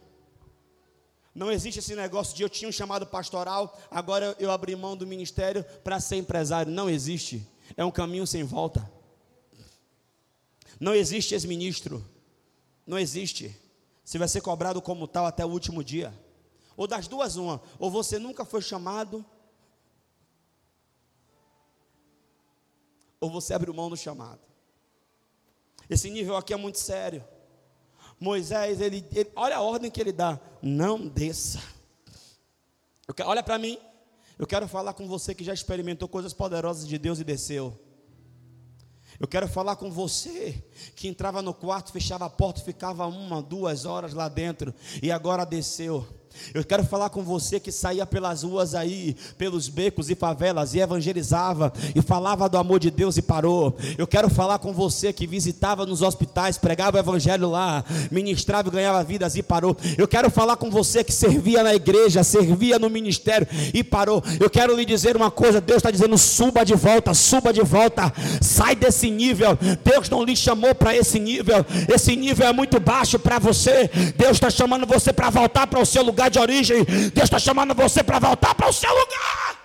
Não 1.36 1.52
existe 1.52 1.78
esse 1.78 1.96
negócio 1.96 2.36
de 2.36 2.42
eu 2.42 2.50
tinha 2.50 2.68
um 2.68 2.72
chamado 2.72 3.06
pastoral, 3.06 3.80
agora 3.92 4.36
eu 4.40 4.50
abri 4.50 4.76
mão 4.76 4.98
do 4.98 5.06
ministério 5.06 5.64
para 5.84 6.00
ser 6.00 6.16
empresário. 6.16 6.74
Não 6.74 6.90
existe. 6.90 7.48
É 7.78 7.86
um 7.86 7.92
caminho 7.92 8.26
sem 8.26 8.44
volta. 8.44 8.92
Não 10.80 10.96
existe 10.96 11.36
ex-ministro. 11.36 12.04
Não 12.88 12.98
existe. 12.98 13.56
Você 14.04 14.18
vai 14.18 14.28
ser 14.28 14.42
cobrado 14.42 14.82
como 14.82 15.08
tal 15.08 15.26
até 15.26 15.46
o 15.46 15.50
último 15.50 15.84
dia. 15.84 16.14
Ou 16.76 16.88
das 16.88 17.08
duas, 17.08 17.36
uma. 17.36 17.62
Ou 17.80 17.92
você 17.92 18.18
nunca 18.18 18.44
foi 18.44 18.62
chamado, 18.62 19.26
ou 23.20 23.30
você 23.30 23.54
abriu 23.54 23.74
mão 23.74 23.90
do 23.90 23.96
chamado. 23.96 24.42
Esse 25.90 26.10
nível 26.10 26.36
aqui 26.36 26.54
é 26.54 26.58
muito 26.58 26.80
sério. 26.80 27.24
Moisés, 28.20 28.82
ele, 28.82 29.06
ele 29.14 29.32
olha 29.36 29.58
a 29.58 29.62
ordem 29.62 29.92
que 29.92 30.02
ele 30.02 30.12
dá: 30.12 30.40
não 30.62 31.08
desça. 31.08 31.62
Quero, 33.16 33.30
olha 33.30 33.44
para 33.44 33.58
mim, 33.58 33.78
eu 34.40 34.48
quero 34.48 34.68
falar 34.68 34.94
com 34.94 35.08
você 35.08 35.36
que 35.36 35.44
já 35.44 35.54
experimentou 35.54 36.08
coisas 36.08 36.34
poderosas 36.34 36.88
de 36.88 36.98
Deus 36.98 37.20
e 37.20 37.24
desceu. 37.24 37.78
Eu 39.22 39.28
quero 39.28 39.48
falar 39.48 39.76
com 39.76 39.92
você 39.92 40.64
que 40.96 41.08
entrava 41.08 41.44
no 41.44 41.54
quarto, 41.54 41.92
fechava 41.92 42.26
a 42.26 42.30
porta, 42.30 42.60
ficava 42.60 43.06
uma, 43.06 43.40
duas 43.40 43.86
horas 43.86 44.16
lá 44.16 44.28
dentro 44.28 44.74
e 45.00 45.12
agora 45.12 45.46
desceu. 45.46 46.08
Eu 46.54 46.64
quero 46.64 46.84
falar 46.84 47.10
com 47.10 47.24
você 47.24 47.60
que 47.60 47.72
saía 47.72 48.06
pelas 48.06 48.44
ruas 48.44 48.76
aí, 48.76 49.16
pelos 49.38 49.68
becos 49.68 50.10
e 50.10 50.16
favelas 50.16 50.74
e 50.74 50.80
evangelizava 50.80 51.72
e 51.96 52.02
falava 52.02 52.50
do 52.50 52.58
amor 52.58 52.80
de 52.80 52.92
Deus 52.92 53.18
e 53.18 53.22
parou. 53.22 53.76
Eu 53.98 54.08
quero 54.08 54.30
falar 54.30 54.60
com 54.60 54.74
você 54.74 55.14
que 55.14 55.28
visitava 55.28 55.86
nos 55.86 56.02
hospitais, 56.02 56.58
pregava 56.58 56.98
o 56.98 57.00
evangelho 57.00 57.50
lá, 57.50 57.84
ministrava 58.10 58.68
e 58.68 58.72
ganhava 58.72 59.04
vidas 59.04 59.36
e 59.36 59.44
parou. 59.44 59.76
Eu 59.98 60.08
quero 60.08 60.30
falar 60.30 60.58
com 60.58 60.70
você 60.70 61.04
que 61.04 61.12
servia 61.12 61.64
na 61.64 61.74
igreja, 61.74 62.24
servia 62.24 62.78
no 62.80 62.90
ministério 62.90 63.48
e 63.74 63.84
parou. 63.84 64.24
Eu 64.40 64.50
quero 64.50 64.76
lhe 64.76 64.86
dizer 64.86 65.16
uma 65.16 65.32
coisa: 65.32 65.62
Deus 65.62 65.78
está 65.78 65.92
dizendo, 65.92 66.18
suba 66.18 66.64
de 66.64 66.76
volta, 66.76 67.14
suba 67.14 67.54
de 67.54 67.62
volta, 67.62 68.12
sai 68.42 68.76
desse 68.76 69.10
nível. 69.10 69.58
Deus 69.84 70.10
não 70.10 70.24
lhe 70.24 70.36
chamou 70.36 70.74
para 70.76 70.96
esse 70.96 71.20
nível, 71.20 71.66
esse 71.94 72.16
nível 72.16 72.48
é 72.48 72.54
muito 72.54 72.80
baixo 72.80 73.18
para 73.20 73.40
você. 73.40 73.90
Deus 74.18 74.34
está 74.34 74.50
chamando 74.50 74.86
você 74.86 75.14
para 75.14 75.30
voltar 75.30 75.68
para 75.68 75.80
o 75.80 75.86
seu 75.86 76.04
lugar 76.04 76.21
lugar 76.22 76.30
de 76.30 76.40
origem. 76.40 76.84
Deus 76.84 77.26
está 77.26 77.40
chamando 77.40 77.74
você 77.74 78.04
para 78.04 78.20
voltar 78.20 78.54
para 78.54 78.70
o 78.70 78.74
seu 78.74 78.92
lugar. 78.92 79.60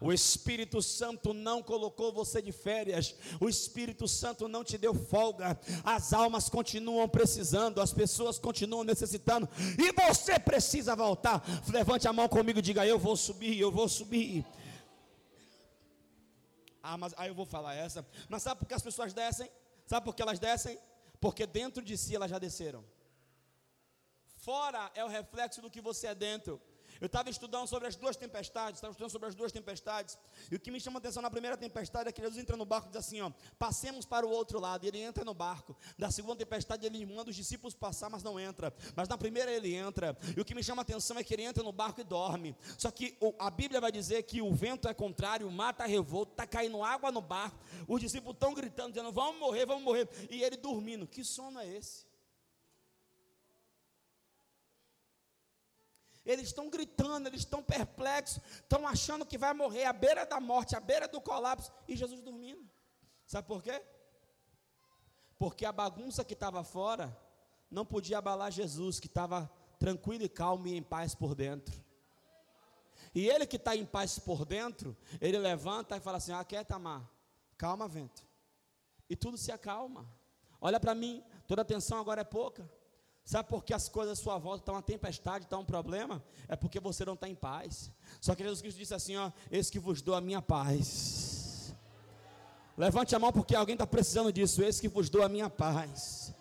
O 0.00 0.12
Espírito 0.12 0.82
Santo 0.82 1.32
não 1.32 1.62
colocou 1.62 2.12
você 2.12 2.42
de 2.42 2.50
férias, 2.50 3.14
o 3.40 3.48
Espírito 3.48 4.08
Santo 4.08 4.48
não 4.48 4.64
te 4.64 4.76
deu 4.76 4.92
folga, 4.92 5.56
as 5.84 6.12
almas 6.12 6.48
continuam 6.48 7.08
precisando, 7.08 7.80
as 7.80 7.92
pessoas 7.92 8.36
continuam 8.36 8.82
necessitando, 8.82 9.48
e 9.78 9.92
você 9.92 10.40
precisa 10.40 10.96
voltar. 10.96 11.40
Levante 11.68 12.08
a 12.08 12.12
mão 12.12 12.28
comigo 12.28 12.58
e 12.58 12.62
diga: 12.62 12.84
Eu 12.84 12.98
vou 12.98 13.16
subir, 13.16 13.58
eu 13.60 13.70
vou 13.70 13.88
subir. 13.88 14.44
Ah, 16.82 16.96
mas 16.96 17.14
aí 17.16 17.28
eu 17.28 17.34
vou 17.34 17.46
falar 17.46 17.74
essa. 17.74 18.04
Mas 18.28 18.42
sabe 18.42 18.58
por 18.58 18.66
que 18.66 18.74
as 18.74 18.82
pessoas 18.82 19.12
descem? 19.12 19.48
Sabe 19.86 20.04
por 20.04 20.16
que 20.16 20.22
elas 20.22 20.40
descem? 20.40 20.76
Porque 21.20 21.46
dentro 21.46 21.80
de 21.80 21.96
si 21.96 22.16
elas 22.16 22.28
já 22.28 22.40
desceram. 22.40 22.84
Fora 24.42 24.90
é 24.96 25.04
o 25.04 25.08
reflexo 25.08 25.62
do 25.62 25.70
que 25.70 25.80
você 25.80 26.08
é 26.08 26.14
dentro. 26.16 26.60
Eu 27.00 27.06
estava 27.06 27.30
estudando 27.30 27.68
sobre 27.68 27.86
as 27.86 27.94
duas 27.94 28.16
tempestades, 28.16 28.78
estava 28.78 28.90
estudando 28.90 29.10
sobre 29.10 29.28
as 29.28 29.36
duas 29.36 29.52
tempestades. 29.52 30.18
E 30.50 30.56
o 30.56 30.60
que 30.60 30.68
me 30.68 30.80
chama 30.80 30.98
a 30.98 31.00
atenção 31.00 31.22
na 31.22 31.30
primeira 31.30 31.56
tempestade 31.56 32.08
é 32.08 32.12
que 32.12 32.20
Jesus 32.20 32.38
entra 32.38 32.56
no 32.56 32.64
barco 32.64 32.88
e 32.88 32.90
diz 32.90 32.98
assim: 32.98 33.20
ó, 33.20 33.30
passemos 33.56 34.04
para 34.04 34.26
o 34.26 34.30
outro 34.30 34.58
lado. 34.58 34.84
E 34.84 34.88
ele 34.88 34.98
entra 34.98 35.24
no 35.24 35.32
barco. 35.32 35.76
Na 35.96 36.10
segunda 36.10 36.36
tempestade, 36.36 36.84
ele 36.84 37.06
manda 37.06 37.30
os 37.30 37.36
discípulos 37.36 37.72
passar, 37.72 38.10
mas 38.10 38.24
não 38.24 38.38
entra. 38.38 38.74
Mas 38.96 39.08
na 39.08 39.16
primeira 39.16 39.50
ele 39.50 39.74
entra. 39.74 40.16
E 40.36 40.40
o 40.40 40.44
que 40.44 40.56
me 40.56 40.62
chama 40.62 40.82
a 40.82 40.84
atenção 40.84 41.16
é 41.18 41.22
que 41.22 41.32
ele 41.34 41.44
entra 41.44 41.62
no 41.62 41.72
barco 41.72 42.00
e 42.00 42.04
dorme. 42.04 42.56
Só 42.76 42.90
que 42.90 43.16
a 43.38 43.50
Bíblia 43.50 43.80
vai 43.80 43.92
dizer 43.92 44.24
que 44.24 44.42
o 44.42 44.52
vento 44.52 44.88
é 44.88 44.94
contrário, 44.94 45.46
o 45.46 45.52
mar 45.52 45.72
está 45.72 45.86
revolto, 45.86 46.32
está 46.32 46.46
caindo 46.48 46.82
água 46.82 47.12
no 47.12 47.20
barco. 47.20 47.58
Os 47.86 48.00
discípulos 48.00 48.34
estão 48.34 48.52
gritando, 48.54 48.92
dizendo: 48.92 49.12
vamos 49.12 49.38
morrer, 49.38 49.66
vamos 49.66 49.84
morrer. 49.84 50.08
E 50.28 50.42
ele 50.42 50.56
dormindo. 50.56 51.06
Que 51.06 51.24
sono 51.24 51.60
é 51.60 51.66
esse? 51.68 52.11
Eles 56.24 56.46
estão 56.46 56.70
gritando, 56.70 57.28
eles 57.28 57.40
estão 57.40 57.62
perplexos, 57.62 58.40
estão 58.54 58.86
achando 58.86 59.26
que 59.26 59.36
vai 59.36 59.52
morrer 59.52 59.84
à 59.84 59.92
beira 59.92 60.24
da 60.24 60.40
morte, 60.40 60.76
à 60.76 60.80
beira 60.80 61.08
do 61.08 61.20
colapso, 61.20 61.72
e 61.88 61.96
Jesus 61.96 62.20
dormindo. 62.20 62.68
Sabe 63.26 63.48
por 63.48 63.62
quê? 63.62 63.82
Porque 65.36 65.64
a 65.64 65.72
bagunça 65.72 66.24
que 66.24 66.34
estava 66.34 66.62
fora 66.62 67.16
não 67.70 67.84
podia 67.84 68.18
abalar 68.18 68.52
Jesus, 68.52 69.00
que 69.00 69.06
estava 69.06 69.50
tranquilo 69.78 70.22
e 70.24 70.28
calmo 70.28 70.68
e 70.68 70.76
em 70.76 70.82
paz 70.82 71.14
por 71.14 71.34
dentro. 71.34 71.82
E 73.14 73.28
ele 73.28 73.46
que 73.46 73.56
está 73.56 73.74
em 73.74 73.84
paz 73.84 74.18
por 74.18 74.44
dentro, 74.44 74.96
ele 75.20 75.38
levanta 75.38 75.96
e 75.96 76.00
fala 76.00 76.18
assim: 76.18 76.32
Aquieta, 76.32 76.78
mar, 76.78 77.10
calma, 77.58 77.88
vento. 77.88 78.24
E 79.10 79.16
tudo 79.16 79.36
se 79.36 79.50
acalma. 79.50 80.08
Olha 80.60 80.78
para 80.78 80.94
mim, 80.94 81.24
toda 81.46 81.62
atenção 81.62 81.98
agora 81.98 82.20
é 82.20 82.24
pouca. 82.24 82.70
Sabe 83.24 83.48
por 83.48 83.64
que 83.64 83.72
as 83.72 83.88
coisas 83.88 84.18
à 84.18 84.22
sua 84.22 84.36
volta 84.38 84.62
estão 84.62 84.74
uma 84.74 84.82
tempestade, 84.82 85.44
estão 85.44 85.60
um 85.60 85.64
problema? 85.64 86.22
É 86.48 86.56
porque 86.56 86.80
você 86.80 87.04
não 87.04 87.14
está 87.14 87.28
em 87.28 87.34
paz. 87.34 87.90
Só 88.20 88.34
que 88.34 88.42
Jesus 88.42 88.60
Cristo 88.60 88.78
disse 88.78 88.94
assim: 88.94 89.16
ó, 89.16 89.30
eis 89.50 89.70
que 89.70 89.78
vos 89.78 90.02
dou 90.02 90.14
a 90.14 90.20
minha 90.20 90.42
paz. 90.42 91.74
Levante 92.76 93.14
a 93.14 93.18
mão 93.18 93.32
porque 93.32 93.54
alguém 93.54 93.74
está 93.74 93.86
precisando 93.86 94.32
disso. 94.32 94.62
Eis 94.62 94.80
que 94.80 94.88
vos 94.88 95.08
dou 95.08 95.22
a 95.22 95.28
minha 95.28 95.48
paz. 95.48 96.34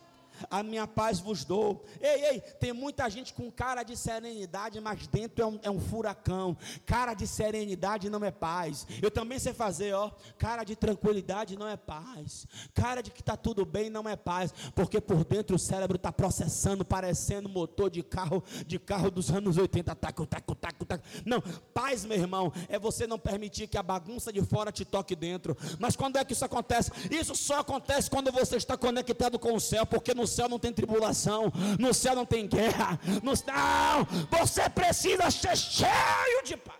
A 0.49 0.63
minha 0.63 0.87
paz 0.87 1.19
vos 1.19 1.43
dou. 1.43 1.83
Ei, 1.99 2.25
ei, 2.25 2.41
tem 2.41 2.73
muita 2.73 3.09
gente 3.09 3.33
com 3.33 3.51
cara 3.51 3.83
de 3.83 3.95
serenidade, 3.95 4.79
mas 4.79 5.07
dentro 5.07 5.43
é 5.43 5.47
um, 5.47 5.59
é 5.63 5.69
um 5.69 5.79
furacão. 5.79 6.57
Cara 6.85 7.13
de 7.13 7.27
serenidade 7.27 8.09
não 8.09 8.23
é 8.23 8.31
paz. 8.31 8.87
Eu 9.01 9.11
também 9.11 9.39
sei 9.39 9.53
fazer, 9.53 9.93
ó. 9.93 10.11
Cara 10.37 10.63
de 10.63 10.75
tranquilidade 10.75 11.57
não 11.57 11.67
é 11.67 11.77
paz. 11.77 12.47
Cara 12.73 13.01
de 13.01 13.11
que 13.11 13.21
está 13.21 13.35
tudo 13.35 13.65
bem 13.65 13.89
não 13.89 14.07
é 14.07 14.15
paz. 14.15 14.53
Porque 14.75 14.99
por 15.01 15.23
dentro 15.23 15.55
o 15.55 15.59
cérebro 15.59 15.95
está 15.97 16.11
processando, 16.11 16.85
parecendo 16.85 17.49
motor 17.49 17.89
de 17.89 18.03
carro, 18.03 18.43
de 18.65 18.79
carro 18.79 19.11
dos 19.11 19.29
anos 19.31 19.57
80. 19.57 19.95
Taco, 19.95 20.25
taco, 20.25 20.55
taco, 20.55 20.85
taco. 20.85 21.03
Não, 21.25 21.41
paz, 21.73 22.05
meu 22.05 22.17
irmão, 22.17 22.51
é 22.67 22.79
você 22.79 23.05
não 23.05 23.19
permitir 23.19 23.67
que 23.67 23.77
a 23.77 23.83
bagunça 23.83 24.31
de 24.31 24.41
fora 24.41 24.71
te 24.71 24.85
toque 24.85 25.15
dentro. 25.15 25.55
Mas 25.79 25.95
quando 25.95 26.17
é 26.17 26.25
que 26.25 26.33
isso 26.33 26.45
acontece? 26.45 26.91
Isso 27.09 27.35
só 27.35 27.59
acontece 27.59 28.09
quando 28.09 28.31
você 28.31 28.55
está 28.55 28.77
conectado 28.77 29.37
com 29.39 29.53
o 29.53 29.59
céu, 29.59 29.85
porque 29.85 30.13
no 30.13 30.27
céu 30.31 30.47
não 30.49 30.57
tem 30.57 30.73
tribulação, 30.73 31.51
no 31.79 31.93
céu 31.93 32.15
não 32.15 32.25
tem 32.25 32.47
guerra, 32.47 32.99
no 33.21 33.33
não, 33.45 34.05
você 34.29 34.69
precisa 34.69 35.29
ser 35.29 35.57
cheio 35.57 36.43
de 36.43 36.57
paz. 36.57 36.79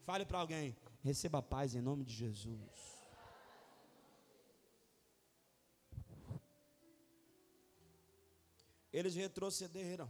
Fale 0.00 0.24
para 0.24 0.38
alguém, 0.38 0.76
receba 1.02 1.40
paz 1.42 1.74
em 1.74 1.80
nome 1.80 2.04
de 2.04 2.14
Jesus. 2.14 2.98
Eles 8.92 9.14
retrocederam. 9.14 10.08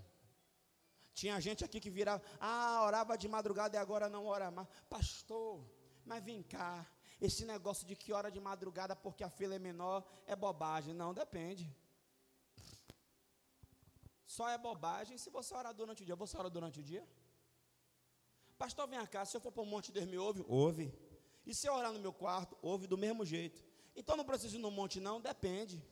Tinha 1.13 1.41
gente 1.41 1.65
aqui 1.65 1.81
que 1.81 1.91
virava, 1.91 2.23
ah, 2.41 2.85
orava 2.87 3.19
de 3.19 3.27
madrugada 3.27 3.77
e 3.77 3.81
agora 3.81 4.09
não 4.09 4.25
ora 4.27 4.53
mais. 4.53 4.69
Pastor, 4.89 5.69
mas 6.05 6.23
vem 6.23 6.43
cá, 6.45 6.87
esse 7.21 7.45
negócio 7.45 7.87
de 7.87 7.97
que 7.97 8.13
hora 8.13 8.31
de 8.31 8.41
madrugada 8.41 8.95
porque 8.95 9.25
a 9.25 9.31
fila 9.31 9.55
é 9.55 9.59
menor 9.59 10.05
é 10.27 10.37
bobagem. 10.37 10.95
Não, 10.95 11.13
depende. 11.13 11.69
Só 14.25 14.49
é 14.49 14.59
bobagem 14.59 15.19
se 15.19 15.31
você 15.31 15.55
orar 15.55 15.75
durante 15.75 16.03
o 16.03 16.07
dia. 16.07 16.15
Você 16.15 16.37
ora 16.37 16.51
durante 16.51 16.81
o 16.81 16.83
dia? 16.83 17.05
Pastor, 18.57 18.87
vem 18.89 19.05
cá, 19.07 19.25
se 19.25 19.37
eu 19.37 19.41
for 19.41 19.53
para 19.53 19.63
o 19.63 19.67
monte, 19.67 19.91
Deus 19.91 20.07
me 20.07 20.19
ouve? 20.19 20.45
Ouve. 20.49 20.93
E 21.47 21.55
se 21.55 21.67
eu 21.67 21.75
orar 21.75 21.93
no 21.93 21.99
meu 21.99 22.13
quarto? 22.13 22.57
Ouve 22.61 22.87
do 22.87 22.99
mesmo 22.99 23.25
jeito. 23.25 23.63
Então 23.97 24.17
não 24.17 24.25
preciso 24.25 24.57
ir 24.57 24.61
no 24.61 24.71
monte, 24.71 25.01
não? 25.01 25.21
Depende. 25.21 25.83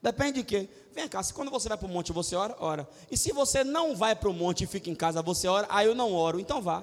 Depende 0.00 0.42
de 0.42 0.44
quê? 0.44 0.68
Vem 0.92 1.08
cá, 1.08 1.22
se 1.22 1.32
quando 1.32 1.50
você 1.50 1.68
vai 1.68 1.78
para 1.78 1.86
o 1.86 1.90
monte, 1.90 2.12
você 2.12 2.36
ora? 2.36 2.56
Ora. 2.58 2.88
E 3.10 3.16
se 3.16 3.32
você 3.32 3.64
não 3.64 3.96
vai 3.96 4.14
para 4.14 4.28
o 4.28 4.32
monte 4.32 4.64
e 4.64 4.66
fica 4.66 4.90
em 4.90 4.94
casa, 4.94 5.22
você 5.22 5.48
ora? 5.48 5.66
Ah, 5.70 5.84
eu 5.84 5.94
não 5.94 6.12
oro. 6.12 6.40
Então 6.40 6.60
vá. 6.60 6.82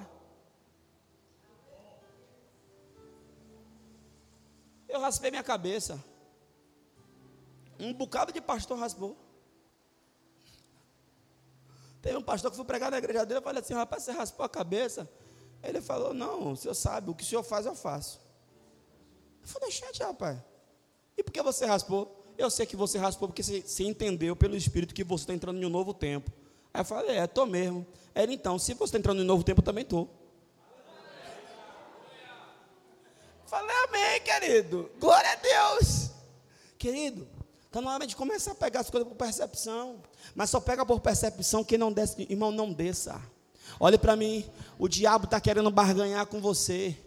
Eu 4.92 5.00
raspei 5.00 5.32
minha 5.32 5.42
cabeça. 5.42 6.04
Um 7.80 7.94
bocado 7.94 8.34
de 8.34 8.42
pastor 8.42 8.78
raspou. 8.78 9.18
Teve 12.02 12.18
um 12.18 12.22
pastor 12.22 12.52
que 12.52 12.58
foi 12.58 12.66
pregar 12.66 12.92
na 12.92 12.98
igreja 12.98 13.26
dele, 13.26 13.40
eu 13.40 13.42
falei 13.42 13.62
assim, 13.62 13.74
rapaz, 13.74 14.04
você 14.04 14.12
raspou 14.12 14.46
a 14.46 14.50
cabeça? 14.50 15.10
Ele 15.64 15.80
falou, 15.80 16.14
não, 16.14 16.52
o 16.52 16.58
senhor 16.58 16.74
sabe, 16.74 17.10
o 17.10 17.16
que 17.16 17.24
o 17.24 17.26
senhor 17.26 17.44
faz, 17.44 17.66
eu 17.66 17.76
faço. 17.76 18.20
Eu 19.42 19.48
falei, 19.48 19.72
chat, 19.72 20.04
rapaz. 20.04 20.38
E 21.18 21.24
por 21.24 21.32
que 21.32 21.42
você 21.42 21.66
raspou? 21.66 22.34
Eu 22.38 22.50
sei 22.50 22.66
que 22.66 22.76
você 22.76 22.98
raspou 22.98 23.30
porque 23.30 23.44
você 23.44 23.84
entendeu 23.84 24.36
pelo 24.36 24.58
Espírito 24.58 24.94
que 24.94 25.04
você 25.04 25.24
está 25.24 25.34
entrando 25.34 25.62
em 25.62 25.66
um 25.66 25.70
novo 25.70 25.94
tempo. 25.94 26.30
Aí 26.74 26.82
eu 26.82 26.86
falei, 26.86 27.18
é, 27.18 27.24
estou 27.24 27.46
mesmo. 27.46 27.88
Ele, 28.14 28.34
então, 28.34 28.60
se 28.60 28.74
você 28.74 28.86
está 28.86 28.98
entrando 28.98 29.20
em 29.20 29.24
um 29.24 29.28
novo 29.28 29.44
tempo, 29.44 29.62
eu 29.62 29.66
também 29.66 29.84
estou. 29.84 30.10
Falei, 33.46 33.76
amém, 34.02 34.22
querido. 34.22 34.90
Glória 35.00 35.32
a 35.32 35.36
Deus. 35.36 36.10
Querido, 36.78 37.28
está 37.68 37.82
na 37.82 37.94
hora 37.94 38.08
de 38.08 38.16
começar 38.16 38.52
a 38.52 38.56
pegar 38.56 38.80
as 38.82 38.90
coisas 38.90 39.08
por 39.08 39.16
percepção. 39.16 40.02
Mas 40.36 40.50
só 40.50 40.60
pega 40.60 40.86
por 40.86 41.00
percepção 41.00 41.64
quem 41.64 41.78
não 41.78 41.92
desce. 41.92 42.26
Irmão, 42.30 42.52
não 42.52 42.74
desça. 42.74 43.22
Olhe 43.80 43.98
para 43.98 44.16
mim. 44.16 44.46
O 44.80 44.88
diabo 44.88 45.26
está 45.26 45.40
querendo 45.40 45.70
barganhar 45.70 46.26
com 46.26 46.42
você. 46.42 46.98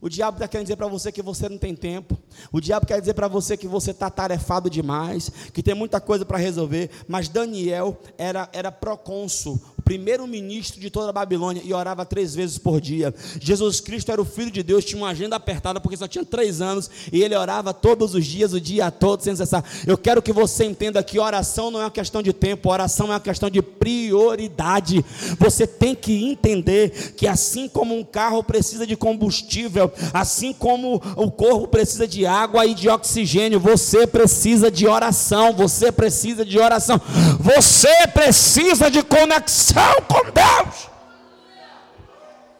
O 0.00 0.08
diabo 0.08 0.36
está 0.36 0.48
querendo 0.48 0.66
dizer 0.66 0.76
para 0.76 0.86
você 0.86 1.12
que 1.12 1.20
você 1.20 1.46
não 1.48 1.58
tem 1.58 1.76
tempo. 1.76 2.16
O 2.50 2.58
diabo 2.58 2.86
quer 2.86 2.98
dizer 3.00 3.12
para 3.12 3.28
você 3.28 3.54
que 3.54 3.68
você 3.68 3.90
está 3.90 4.08
tarefado 4.08 4.70
demais, 4.70 5.28
que 5.52 5.62
tem 5.62 5.74
muita 5.74 6.00
coisa 6.00 6.24
para 6.24 6.38
resolver. 6.38 6.90
Mas 7.06 7.28
Daniel 7.28 7.98
era, 8.16 8.48
era 8.50 8.72
procônsul, 8.72 9.60
primeiro-ministro 9.90 10.80
de 10.80 10.88
toda 10.88 11.10
a 11.10 11.12
Babilônia, 11.12 11.62
e 11.64 11.74
orava 11.74 12.04
três 12.04 12.32
vezes 12.32 12.56
por 12.58 12.80
dia. 12.80 13.12
Jesus 13.40 13.80
Cristo 13.80 14.12
era 14.12 14.22
o 14.22 14.24
Filho 14.24 14.48
de 14.48 14.62
Deus, 14.62 14.84
tinha 14.84 15.02
uma 15.02 15.08
agenda 15.08 15.34
apertada, 15.34 15.80
porque 15.80 15.96
só 15.96 16.06
tinha 16.06 16.24
três 16.24 16.60
anos, 16.60 16.88
e 17.12 17.20
ele 17.20 17.34
orava 17.34 17.74
todos 17.74 18.14
os 18.14 18.24
dias, 18.24 18.52
o 18.52 18.60
dia 18.60 18.88
todo, 18.92 19.20
sem 19.20 19.34
cessar. 19.34 19.64
Eu 19.84 19.98
quero 19.98 20.22
que 20.22 20.32
você 20.32 20.64
entenda 20.64 21.02
que 21.02 21.18
oração 21.18 21.72
não 21.72 21.80
é 21.80 21.84
uma 21.86 21.90
questão 21.90 22.22
de 22.22 22.32
tempo, 22.32 22.70
oração 22.70 23.08
é 23.08 23.10
uma 23.10 23.20
questão 23.20 23.50
de 23.50 23.60
prioridade. 23.60 25.04
Você 25.40 25.66
tem 25.66 25.96
que 25.96 26.24
entender 26.24 27.14
que 27.16 27.26
assim 27.26 27.68
como 27.68 27.98
um 27.98 28.04
carro 28.04 28.44
precisa 28.44 28.86
de 28.86 28.94
combustível, 28.94 29.90
assim 30.14 30.52
como 30.52 31.02
o 31.16 31.32
corpo 31.32 31.66
precisa 31.66 32.06
de 32.06 32.24
água 32.24 32.64
e 32.64 32.74
de 32.74 32.88
oxigênio, 32.88 33.58
você 33.58 34.06
precisa 34.06 34.70
de 34.70 34.86
oração, 34.86 35.52
você 35.52 35.90
precisa 35.90 36.44
de 36.44 36.60
oração, 36.60 37.00
você 37.40 38.06
precisa 38.06 38.88
de 38.88 39.02
conexão 39.02 39.79
relação 39.80 40.02
com 40.02 40.22
Deus. 40.30 40.88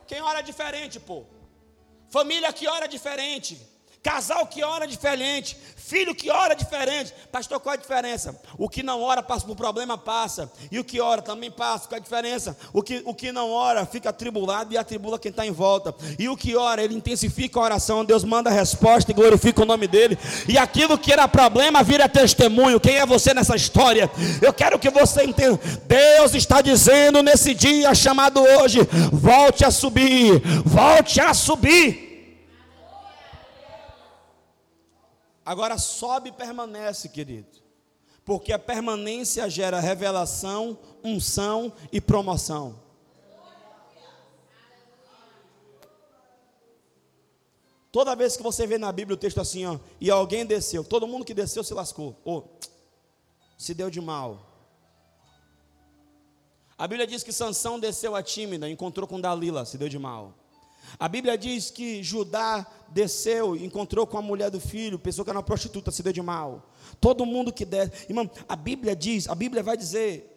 Quem 0.06 0.20
ora 0.22 0.40
diferente, 0.42 0.98
pô? 0.98 1.24
Família 2.08 2.52
que 2.52 2.66
ora 2.66 2.86
diferente. 2.88 3.60
Casal 4.02 4.46
que 4.46 4.64
ora 4.64 4.86
diferente, 4.86 5.54
filho 5.76 6.14
que 6.14 6.30
ora 6.30 6.54
diferente. 6.54 7.12
Pastor, 7.30 7.60
qual 7.60 7.74
é 7.74 7.76
a 7.76 7.80
diferença? 7.80 8.40
O 8.56 8.66
que 8.66 8.82
não 8.82 9.02
ora 9.02 9.22
passa 9.22 9.44
por 9.44 9.54
problema, 9.54 9.98
passa. 9.98 10.50
E 10.72 10.78
o 10.78 10.84
que 10.84 11.02
ora 11.02 11.20
também 11.20 11.50
passa. 11.50 11.86
Qual 11.86 11.96
é 11.96 12.00
a 12.00 12.02
diferença? 12.02 12.56
O 12.72 12.82
que, 12.82 13.02
o 13.04 13.12
que 13.12 13.30
não 13.30 13.50
ora 13.50 13.84
fica 13.84 14.08
atribulado 14.08 14.72
e 14.72 14.78
atribula 14.78 15.18
quem 15.18 15.30
está 15.30 15.44
em 15.44 15.50
volta. 15.50 15.94
E 16.18 16.30
o 16.30 16.36
que 16.36 16.56
ora, 16.56 16.82
ele 16.82 16.94
intensifica 16.94 17.60
a 17.60 17.62
oração. 17.62 18.02
Deus 18.02 18.24
manda 18.24 18.48
a 18.48 18.52
resposta 18.52 19.10
e 19.10 19.14
glorifica 19.14 19.60
o 19.60 19.66
nome 19.66 19.86
dele. 19.86 20.16
E 20.48 20.56
aquilo 20.56 20.96
que 20.96 21.12
era 21.12 21.28
problema 21.28 21.82
vira 21.82 22.08
testemunho. 22.08 22.80
Quem 22.80 22.96
é 22.96 23.04
você 23.04 23.34
nessa 23.34 23.54
história? 23.54 24.10
Eu 24.40 24.54
quero 24.54 24.78
que 24.78 24.88
você 24.88 25.24
entenda. 25.24 25.60
Deus 25.86 26.34
está 26.34 26.62
dizendo 26.62 27.22
nesse 27.22 27.52
dia 27.52 27.94
chamado 27.94 28.40
hoje: 28.40 28.80
volte 29.12 29.62
a 29.62 29.70
subir, 29.70 30.40
volte 30.64 31.20
a 31.20 31.34
subir. 31.34 32.09
Agora 35.50 35.76
sobe 35.78 36.28
e 36.28 36.32
permanece, 36.32 37.08
querido. 37.08 37.48
Porque 38.24 38.52
a 38.52 38.58
permanência 38.58 39.50
gera 39.50 39.80
revelação, 39.80 40.78
unção 41.02 41.72
e 41.90 42.00
promoção. 42.00 42.78
Toda 47.90 48.14
vez 48.14 48.36
que 48.36 48.44
você 48.44 48.64
vê 48.64 48.78
na 48.78 48.92
Bíblia 48.92 49.16
o 49.16 49.18
texto 49.18 49.40
assim, 49.40 49.66
ó, 49.66 49.76
e 50.00 50.08
alguém 50.08 50.46
desceu, 50.46 50.84
todo 50.84 51.08
mundo 51.08 51.24
que 51.24 51.34
desceu 51.34 51.64
se 51.64 51.74
lascou, 51.74 52.14
ou 52.24 52.56
se 53.58 53.74
deu 53.74 53.90
de 53.90 54.00
mal. 54.00 54.46
A 56.78 56.86
Bíblia 56.86 57.08
diz 57.08 57.24
que 57.24 57.32
Sansão 57.32 57.80
desceu 57.80 58.14
a 58.14 58.22
tímida, 58.22 58.70
encontrou 58.70 59.04
com 59.04 59.20
Dalila, 59.20 59.64
se 59.64 59.76
deu 59.76 59.88
de 59.88 59.98
mal. 59.98 60.32
A 60.98 61.08
Bíblia 61.08 61.36
diz 61.38 61.70
que 61.70 62.02
Judá 62.02 62.66
desceu, 62.88 63.56
encontrou 63.56 64.06
com 64.06 64.18
a 64.18 64.22
mulher 64.22 64.50
do 64.50 64.60
filho, 64.60 64.98
pensou 64.98 65.24
que 65.24 65.30
era 65.30 65.38
uma 65.38 65.44
prostituta, 65.44 65.90
se 65.90 66.02
deu 66.02 66.12
de 66.12 66.22
mal. 66.22 66.70
Todo 67.00 67.24
mundo 67.24 67.52
que 67.52 67.64
desce, 67.64 68.06
irmão, 68.08 68.30
a 68.48 68.56
Bíblia 68.56 68.96
diz, 68.96 69.28
a 69.28 69.34
Bíblia 69.34 69.62
vai 69.62 69.76
dizer, 69.76 70.34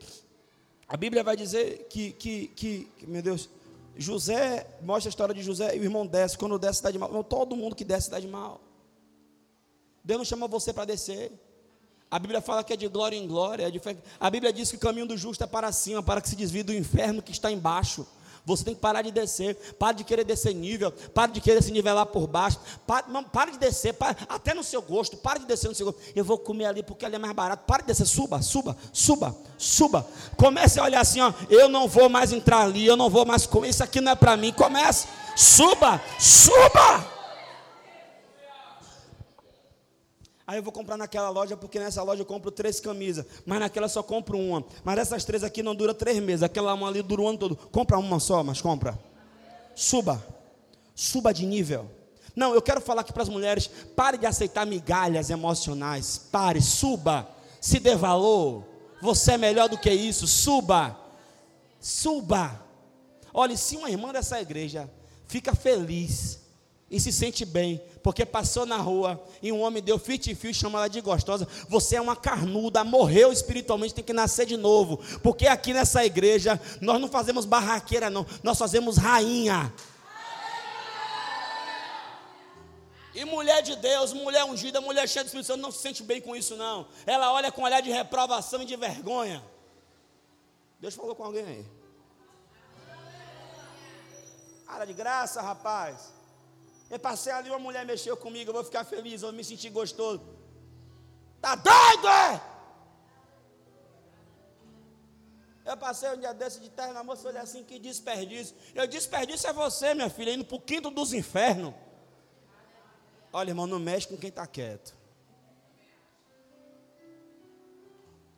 a 0.87 0.95
Bíblia 0.95 1.23
vai 1.23 1.35
dizer 1.35 1.87
que, 1.89 2.11
que, 2.11 2.47
que, 2.49 2.87
meu 3.07 3.21
Deus, 3.21 3.49
José, 3.97 4.67
mostra 4.81 5.09
a 5.09 5.11
história 5.11 5.33
de 5.33 5.43
José 5.43 5.75
e 5.75 5.79
o 5.79 5.83
irmão 5.83 6.05
desce, 6.05 6.37
quando 6.37 6.57
desce 6.57 6.81
dá 6.81 6.91
de 6.91 6.97
mal. 6.97 7.23
Todo 7.23 7.55
mundo 7.55 7.75
que 7.75 7.83
desce 7.83 8.09
dá 8.09 8.19
de 8.19 8.27
mal. 8.27 8.59
Deus 10.03 10.19
não 10.19 10.25
chamou 10.25 10.49
você 10.49 10.73
para 10.73 10.85
descer. 10.85 11.31
A 12.09 12.19
Bíblia 12.19 12.41
fala 12.41 12.63
que 12.63 12.73
é 12.73 12.75
de 12.75 12.87
glória 12.87 13.15
em 13.15 13.27
glória. 13.27 13.67
É 13.67 13.71
de... 13.71 13.81
A 14.19 14.29
Bíblia 14.29 14.51
diz 14.51 14.69
que 14.69 14.77
o 14.77 14.79
caminho 14.79 15.07
do 15.07 15.17
justo 15.17 15.43
é 15.43 15.47
para 15.47 15.71
cima, 15.71 16.03
para 16.03 16.21
que 16.21 16.29
se 16.29 16.35
desvie 16.35 16.63
do 16.63 16.73
inferno 16.73 17.21
que 17.21 17.31
está 17.31 17.51
embaixo. 17.51 18.05
Você 18.45 18.63
tem 18.63 18.75
que 18.75 18.81
parar 18.81 19.01
de 19.01 19.11
descer. 19.11 19.55
Para 19.79 19.93
de 19.93 20.03
querer 20.03 20.25
descer 20.25 20.53
nível. 20.53 20.91
Para 20.91 21.31
de 21.31 21.39
querer 21.39 21.63
se 21.63 21.71
nivelar 21.71 22.05
por 22.07 22.27
baixo. 22.27 22.59
Para, 22.85 23.07
não, 23.07 23.23
para 23.23 23.51
de 23.51 23.57
descer. 23.57 23.93
Para, 23.93 24.17
até 24.27 24.53
no 24.53 24.63
seu 24.63 24.81
gosto. 24.81 25.15
Para 25.15 25.39
de 25.39 25.45
descer 25.45 25.69
no 25.69 25.75
seu 25.75 25.85
gosto. 25.85 26.01
Eu 26.13 26.25
vou 26.25 26.37
comer 26.37 26.65
ali 26.65 26.83
porque 26.83 27.05
ali 27.05 27.15
é 27.15 27.19
mais 27.19 27.33
barato. 27.33 27.63
Para 27.65 27.81
de 27.81 27.87
descer. 27.87 28.05
Suba, 28.05 28.41
suba, 28.41 28.75
suba, 28.91 29.35
suba. 29.57 30.05
Comece 30.35 30.79
a 30.79 30.83
olhar 30.83 31.01
assim, 31.01 31.21
ó. 31.21 31.33
Eu 31.49 31.69
não 31.69 31.87
vou 31.87 32.09
mais 32.09 32.33
entrar 32.33 32.61
ali. 32.61 32.85
Eu 32.85 32.97
não 32.97 33.09
vou 33.09 33.25
mais 33.25 33.45
comer. 33.45 33.69
Isso 33.69 33.83
aqui 33.83 34.01
não 34.01 34.11
é 34.11 34.15
para 34.15 34.35
mim. 34.35 34.51
Comece. 34.51 35.07
Suba, 35.35 36.01
suba. 36.19 37.22
Aí 40.53 40.59
eu 40.59 40.63
vou 40.63 40.71
comprar 40.71 40.97
naquela 40.97 41.31
loja, 41.31 41.57
porque 41.57 41.79
nessa 41.79 42.03
loja 42.03 42.21
eu 42.21 42.25
compro 42.27 42.51
três 42.51 42.79
camisas, 42.79 43.25
mas 43.43 43.59
naquela 43.59 43.89
só 43.89 44.03
compro 44.03 44.37
uma. 44.37 44.63
Mas 44.83 44.99
essas 44.99 45.25
três 45.25 45.43
aqui 45.43 45.63
não 45.63 45.73
dura 45.73 45.95
três 45.95 46.21
meses, 46.21 46.43
aquela 46.43 46.75
uma 46.75 46.87
ali 46.87 47.01
dura 47.01 47.23
o 47.23 47.27
ano 47.27 47.39
todo. 47.39 47.55
Compra 47.55 47.97
uma 47.97 48.19
só, 48.19 48.43
mas 48.43 48.61
compra. 48.61 48.99
Suba. 49.73 50.23
Suba 50.93 51.33
de 51.33 51.43
nível. 51.43 51.89
Não, 52.35 52.53
eu 52.53 52.61
quero 52.61 52.79
falar 52.81 53.01
aqui 53.01 53.11
para 53.11 53.23
as 53.23 53.29
mulheres: 53.29 53.67
pare 53.95 54.15
de 54.15 54.27
aceitar 54.27 54.63
migalhas 54.63 55.31
emocionais. 55.31 56.19
Pare, 56.19 56.61
suba, 56.61 57.27
se 57.59 57.79
dê 57.79 57.95
valor. 57.95 58.63
Você 59.01 59.31
é 59.31 59.37
melhor 59.39 59.67
do 59.67 59.77
que 59.79 59.89
isso. 59.91 60.27
Suba, 60.27 60.95
suba. 61.79 62.63
Olhe, 63.33 63.57
se 63.57 63.75
uma 63.75 63.89
irmã 63.89 64.13
dessa 64.13 64.39
igreja 64.39 64.87
fica 65.25 65.55
feliz 65.55 66.41
e 66.91 66.99
se 66.99 67.11
sente 67.11 67.43
bem, 67.43 67.81
porque 68.03 68.25
passou 68.25 68.65
na 68.65 68.77
rua 68.77 69.23
e 69.41 69.51
um 69.51 69.61
homem 69.61 69.81
deu 69.81 69.97
fio 69.97 70.19
e 70.43 70.53
chama 70.53 70.77
ela 70.79 70.87
de 70.89 70.99
gostosa, 70.99 71.47
você 71.69 71.95
é 71.95 72.01
uma 72.01 72.15
carnuda, 72.15 72.83
morreu 72.83 73.31
espiritualmente, 73.31 73.93
tem 73.93 74.03
que 74.03 74.11
nascer 74.11 74.45
de 74.45 74.57
novo, 74.57 74.99
porque 75.23 75.47
aqui 75.47 75.73
nessa 75.73 76.05
igreja 76.05 76.59
nós 76.81 76.99
não 76.99 77.07
fazemos 77.07 77.45
barraqueira, 77.45 78.09
não, 78.09 78.25
nós 78.43 78.59
fazemos 78.59 78.97
rainha. 78.97 79.73
E 83.15 83.23
mulher 83.25 83.61
de 83.61 83.75
Deus, 83.75 84.11
mulher 84.11 84.43
ungida, 84.43 84.81
mulher 84.81 85.07
cheia 85.07 85.23
do 85.23 85.27
Espírito 85.27 85.47
Santo, 85.47 85.61
não 85.61 85.71
se 85.71 85.79
sente 85.79 86.03
bem 86.03 86.19
com 86.19 86.35
isso, 86.35 86.57
não. 86.57 86.87
Ela 87.05 87.31
olha 87.31 87.51
com 87.51 87.61
olhar 87.61 87.79
de 87.79 87.91
reprovação 87.91 88.63
e 88.63 88.65
de 88.65 88.75
vergonha. 88.75 89.43
Deus 90.79 90.95
falou 90.95 91.15
com 91.15 91.23
alguém 91.23 91.45
aí. 91.45 91.65
Cara 94.65 94.85
de 94.85 94.93
graça, 94.93 95.41
rapaz. 95.43 96.11
Eu 96.93 96.99
passei 96.99 97.33
ali, 97.33 97.49
uma 97.49 97.57
mulher 97.57 97.83
mexeu 97.87 98.15
comigo, 98.15 98.51
eu 98.51 98.53
vou 98.53 98.63
ficar 98.63 98.83
feliz, 98.83 99.23
eu 99.23 99.29
vou 99.29 99.35
me 99.35 99.43
sentir 99.43 99.71
gostoso. 99.71 100.21
Tá 101.41 101.55
doido, 101.55 102.07
é? 102.07 102.41
Eu 105.65 105.75
passei 105.75 106.07
um 106.11 106.19
dia 106.19 106.35
desse 106.35 106.59
de 106.59 106.69
terra 106.69 106.93
na 106.93 107.03
moça, 107.03 107.27
olhei 107.27 107.41
assim, 107.41 107.63
que 107.63 107.79
desperdício. 107.79 108.55
Eu 108.75 108.85
desperdício 108.85 109.49
é 109.49 109.53
você, 109.53 109.95
minha 109.95 110.07
filha, 110.07 110.35
indo 110.35 110.45
para 110.45 110.55
o 110.55 110.61
quinto 110.61 110.91
dos 110.91 111.13
infernos. 111.13 111.73
Olha, 113.31 113.49
irmão, 113.49 113.65
não 113.65 113.79
mexe 113.79 114.07
com 114.07 114.15
quem 114.15 114.29
está 114.29 114.45
quieto. 114.45 114.95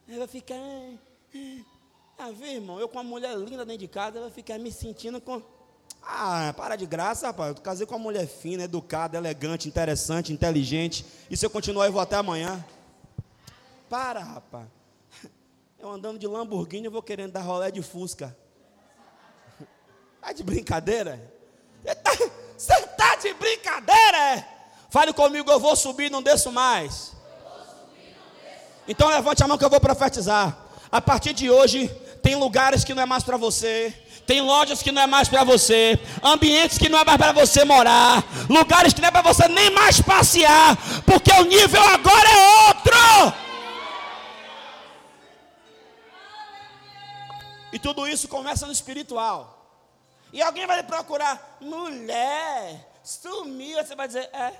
Ela 0.08 0.20
vai 0.20 0.28
ficar. 0.30 0.56
Ah, 2.18 2.32
vê, 2.32 2.54
irmão, 2.54 2.80
eu 2.80 2.88
com 2.88 3.00
uma 3.00 3.04
mulher 3.04 3.36
linda 3.38 3.66
dentro 3.66 3.82
de 3.82 3.90
casa, 3.90 4.18
ela 4.18 4.28
vai 4.28 4.34
ficar 4.34 4.58
me 4.58 4.72
sentindo 4.72 5.20
com. 5.20 5.44
Ah, 6.08 6.54
para 6.56 6.76
de 6.76 6.86
graça, 6.86 7.28
rapaz. 7.28 7.56
Eu 7.56 7.62
casei 7.62 7.88
com 7.88 7.96
uma 7.96 8.04
mulher 8.04 8.28
fina, 8.28 8.64
educada, 8.64 9.18
elegante, 9.18 9.68
interessante, 9.68 10.32
inteligente. 10.32 11.06
E 11.30 11.36
se 11.36 11.46
eu 11.46 11.50
continuar, 11.50 11.88
eu 11.88 11.92
vou 11.92 12.02
até 12.02 12.16
amanhã. 12.16 12.64
Para, 13.90 14.20
rapaz. 14.20 14.68
Eu 15.80 15.90
andando 15.90 16.20
de 16.20 16.28
Lamborghini, 16.28 16.86
eu 16.86 16.92
vou 16.92 17.02
querendo 17.02 17.32
dar 17.32 17.42
rolé 17.42 17.72
de 17.72 17.82
Fusca. 17.82 18.36
Tá 20.22 20.32
de 20.32 20.44
brincadeira? 20.44 21.32
Você 21.84 21.94
tá, 21.94 22.88
tá 22.98 23.16
de 23.18 23.34
brincadeira? 23.34 24.48
Fale 24.90 25.14
comigo, 25.14 25.52
eu 25.52 25.60
vou 25.60 25.76
subir, 25.76 26.10
não 26.10 26.24
desço 26.24 26.52
mais. 26.52 27.12
Então 28.88 29.10
levante 29.10 29.44
a 29.44 29.48
mão 29.48 29.58
que 29.58 29.66
eu 29.66 29.70
vou 29.70 29.80
profetizar. 29.80 30.58
A 30.92 31.02
partir 31.02 31.34
de 31.34 31.50
hoje, 31.50 31.92
tem 32.26 32.34
lugares 32.34 32.84
que 32.84 32.96
não 32.96 33.04
é 33.04 33.06
mais 33.06 33.24
para 33.24 33.38
você. 33.38 33.94
Tem 34.26 34.42
lojas 34.42 34.82
que 34.82 34.92
não 34.92 35.04
é 35.04 35.06
mais 35.06 35.30
para 35.30 35.44
você, 35.44 36.00
ambientes 36.24 36.80
que 36.80 36.90
não 36.90 36.98
é 36.98 37.06
mais 37.06 37.18
para 37.20 37.32
você 37.32 37.64
morar, 37.64 38.24
lugares 38.50 38.92
que 38.92 39.00
não 39.00 39.10
é 39.10 39.12
para 39.12 39.22
você 39.22 39.48
nem 39.48 39.70
mais 39.70 40.02
passear, 40.02 40.76
porque 41.06 41.32
o 41.32 41.44
nível 41.44 41.84
agora 41.84 42.28
é 42.28 42.68
outro. 42.68 43.34
E 47.72 47.78
tudo 47.78 48.08
isso 48.08 48.28
começa 48.28 48.66
no 48.66 48.72
espiritual. 48.72 49.40
E 50.34 50.42
alguém 50.42 50.66
vai 50.66 50.82
procurar, 50.82 51.58
mulher, 51.62 52.90
sumiu. 53.04 53.78
Você 53.78 53.96
vai 53.96 54.08
dizer, 54.08 54.28
é. 54.34 54.52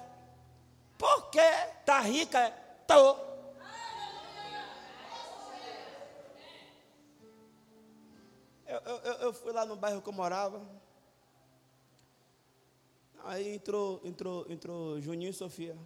Por 1.00 1.32
que 1.32 1.50
tá 1.84 2.00
rica? 2.02 2.54
Tô. 2.86 3.18
Eu, 8.66 8.80
eu, 8.80 9.14
eu 9.14 9.34
fui 9.34 9.52
lá 9.52 9.66
no 9.66 9.76
bairro 9.76 10.02
que 10.02 10.10
eu 10.10 10.14
morava. 10.14 10.62
Aí 13.24 13.56
entrou, 13.56 14.02
entrou, 14.04 14.46
entrou 14.50 15.02
Juninho 15.02 15.32
e 15.32 15.34
Sofia. 15.34 15.78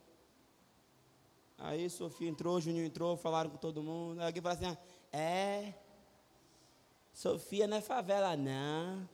Aí 1.58 1.90
Sofia 1.90 2.30
entrou, 2.30 2.60
Juninho 2.60 2.86
entrou, 2.86 3.18
falaram 3.18 3.50
com 3.50 3.58
todo 3.58 3.84
mundo. 3.84 4.20
Aí 4.20 4.28
alguém 4.28 4.42
falou 4.42 4.58
assim: 4.58 4.78
é, 5.12 5.74
Sofia 7.14 7.68
não 7.68 7.78
é 7.78 7.82
favela, 7.82 8.36
não. 8.38 9.08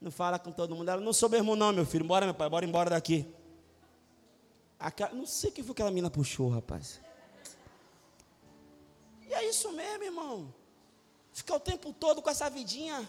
Não 0.00 0.10
fala 0.10 0.38
com 0.38 0.52
todo 0.52 0.74
mundo. 0.74 0.88
Ela 0.88 1.00
não 1.00 1.12
sou 1.12 1.28
mesmo, 1.28 1.54
não, 1.56 1.72
meu 1.72 1.86
filho. 1.86 2.04
Bora, 2.04 2.26
meu 2.26 2.34
pai, 2.34 2.48
bora 2.48 2.64
embora 2.64 2.90
daqui. 2.90 3.32
Aquela, 4.78 5.12
não 5.12 5.26
sei 5.26 5.50
quem 5.50 5.64
foi 5.64 5.74
que 5.74 5.82
aquela 5.82 5.92
mina 5.92 6.08
puxou, 6.08 6.48
rapaz. 6.48 7.00
E 9.28 9.34
é 9.34 9.48
isso 9.48 9.72
mesmo, 9.72 10.04
irmão. 10.04 10.54
Ficar 11.38 11.54
o 11.54 11.60
tempo 11.60 11.92
todo 11.92 12.20
com 12.20 12.28
essa 12.28 12.50
vidinha. 12.50 13.08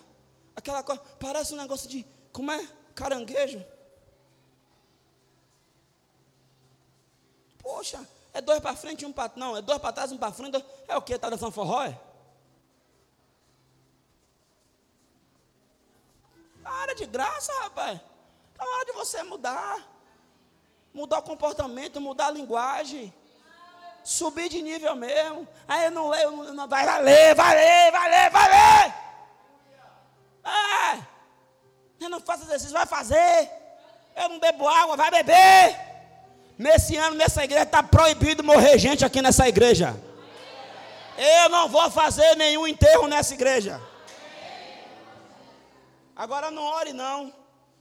Aquela 0.56 0.84
coisa. 0.84 1.02
Parece 1.20 1.52
um 1.52 1.58
negócio 1.58 1.90
de. 1.90 2.06
Como 2.32 2.52
é? 2.52 2.68
Caranguejo. 2.94 3.66
Poxa, 7.58 8.08
é 8.32 8.40
dois 8.40 8.60
para 8.60 8.76
frente 8.76 9.04
um 9.04 9.12
para. 9.12 9.34
Não, 9.36 9.58
é 9.58 9.64
dois 9.64 9.80
para 9.80 9.94
trás, 9.94 10.12
um 10.12 10.18
para 10.18 10.32
frente. 10.32 10.64
É 10.88 10.96
o 10.96 11.02
que? 11.02 11.14
Está 11.14 11.28
dançando 11.28 11.52
forró? 11.52 11.82
É? 11.82 12.00
Para 16.62 16.94
de 16.94 17.08
graça, 17.08 17.52
rapaz. 17.62 18.00
Está 18.52 18.64
na 18.64 18.72
hora 18.72 18.86
de 18.86 18.92
você 18.92 19.24
mudar 19.24 20.00
mudar 20.94 21.20
o 21.20 21.24
comportamento, 21.24 22.00
mudar 22.00 22.28
a 22.28 22.32
linguagem, 22.32 23.14
subir 24.10 24.50
de 24.50 24.60
nível 24.60 24.96
mesmo. 24.96 25.48
Aí 25.68 25.86
eu 25.86 25.92
não 25.92 26.10
leio, 26.10 26.32
não, 26.32 26.54
não, 26.54 26.68
vai, 26.68 26.84
vai 26.84 27.04
ler, 27.04 27.36
vai 27.36 27.56
ler, 27.56 27.92
vai. 28.32 28.96
É, 30.44 31.00
eu 32.00 32.10
não 32.10 32.20
faço 32.20 32.44
exercício, 32.44 32.74
vai 32.74 32.88
fazer. 32.88 33.52
Eu 34.16 34.30
não 34.30 34.40
bebo 34.40 34.68
água, 34.68 34.98
vai 34.98 35.12
beber. 35.12 35.80
Nesse 36.58 36.96
ano, 36.96 37.16
nessa 37.16 37.44
igreja, 37.44 37.64
está 37.64 37.84
proibido 37.84 38.44
morrer 38.44 38.80
gente 38.80 39.06
aqui 39.06 39.22
nessa 39.22 39.48
igreja. 39.48 39.96
Eu 41.16 41.50
não 41.50 41.70
vou 41.70 41.90
fazer 41.92 42.36
nenhum 42.36 42.68
enterro 42.68 43.08
nessa 43.08 43.36
igreja. 43.36 43.80
Agora 46.16 46.50
não 46.50 46.64
ore, 46.64 46.94
não. 46.94 47.32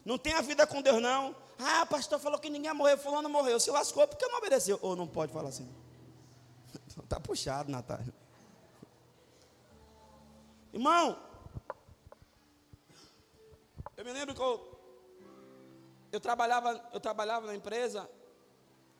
Não 0.05 0.19
tenha 0.19 0.43
vida 0.43 0.67
com 0.67 0.83
Deus, 0.83 1.01
não. 1.01 1.35
Ah, 1.59 1.87
pastor 1.87 2.21
falou 2.21 2.39
que 2.39 2.51
ninguém 2.51 2.73
morreu, 2.75 2.99
fulano 2.99 3.31
morreu. 3.31 3.59
Se 3.59 3.71
lascou 3.71 4.07
porque 4.07 4.27
não 4.27 4.39
obedeceu. 4.39 4.79
Ou 4.83 4.95
não 4.95 5.07
pode 5.07 5.33
falar 5.33 5.49
assim. 5.49 5.88
Está 7.03 7.21
puxado, 7.21 7.71
Natália. 7.71 8.13
Irmão, 10.73 11.19
eu 13.97 14.05
me 14.05 14.13
lembro 14.13 14.35
que 14.35 14.41
eu, 14.41 14.79
eu, 16.13 16.21
trabalhava, 16.21 16.89
eu 16.93 17.01
trabalhava 17.01 17.47
na 17.47 17.55
empresa, 17.55 18.09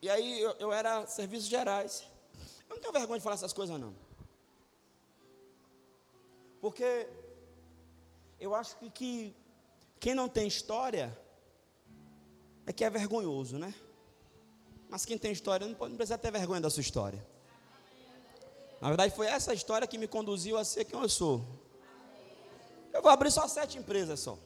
e 0.01 0.09
aí 0.09 0.41
eu, 0.41 0.53
eu 0.59 0.73
era 0.73 1.07
serviços 1.07 1.49
gerais. 1.49 2.05
Eu 2.69 2.77
não 2.77 2.81
tenho 2.81 2.93
vergonha 2.93 3.19
de 3.19 3.23
falar 3.23 3.35
essas 3.35 3.53
coisas, 3.53 3.79
não. 3.79 3.95
Porque 6.61 7.09
eu 8.41 8.55
acho 8.55 8.77
que, 8.79 8.91
que 8.91 9.37
quem 10.01 10.15
não 10.15 10.29
tem 10.29 10.47
história 10.47 11.17
é 12.67 12.73
que 12.73 12.85
é 12.85 12.91
vergonhoso, 12.91 13.59
né? 13.59 13.75
Mas 14.89 15.05
quem 15.05 15.19
tem 15.19 15.33
história 15.33 15.67
não, 15.67 15.75
pode, 15.75 15.91
não 15.91 15.97
precisa 15.97 16.17
ter 16.17 16.31
vergonha 16.31 16.61
da 16.61 16.71
sua 16.71 16.81
história. 16.81 17.25
Na 18.81 18.89
verdade, 18.89 19.15
foi 19.15 19.27
essa 19.27 19.53
história 19.53 19.87
que 19.87 19.99
me 19.99 20.07
conduziu 20.07 20.57
a 20.57 20.65
ser 20.65 20.85
quem 20.85 21.01
eu 21.01 21.09
sou. 21.09 21.45
Eu 22.93 23.03
vou 23.03 23.11
abrir 23.11 23.31
só 23.31 23.47
sete 23.49 23.77
empresas 23.79 24.21
só. 24.21 24.39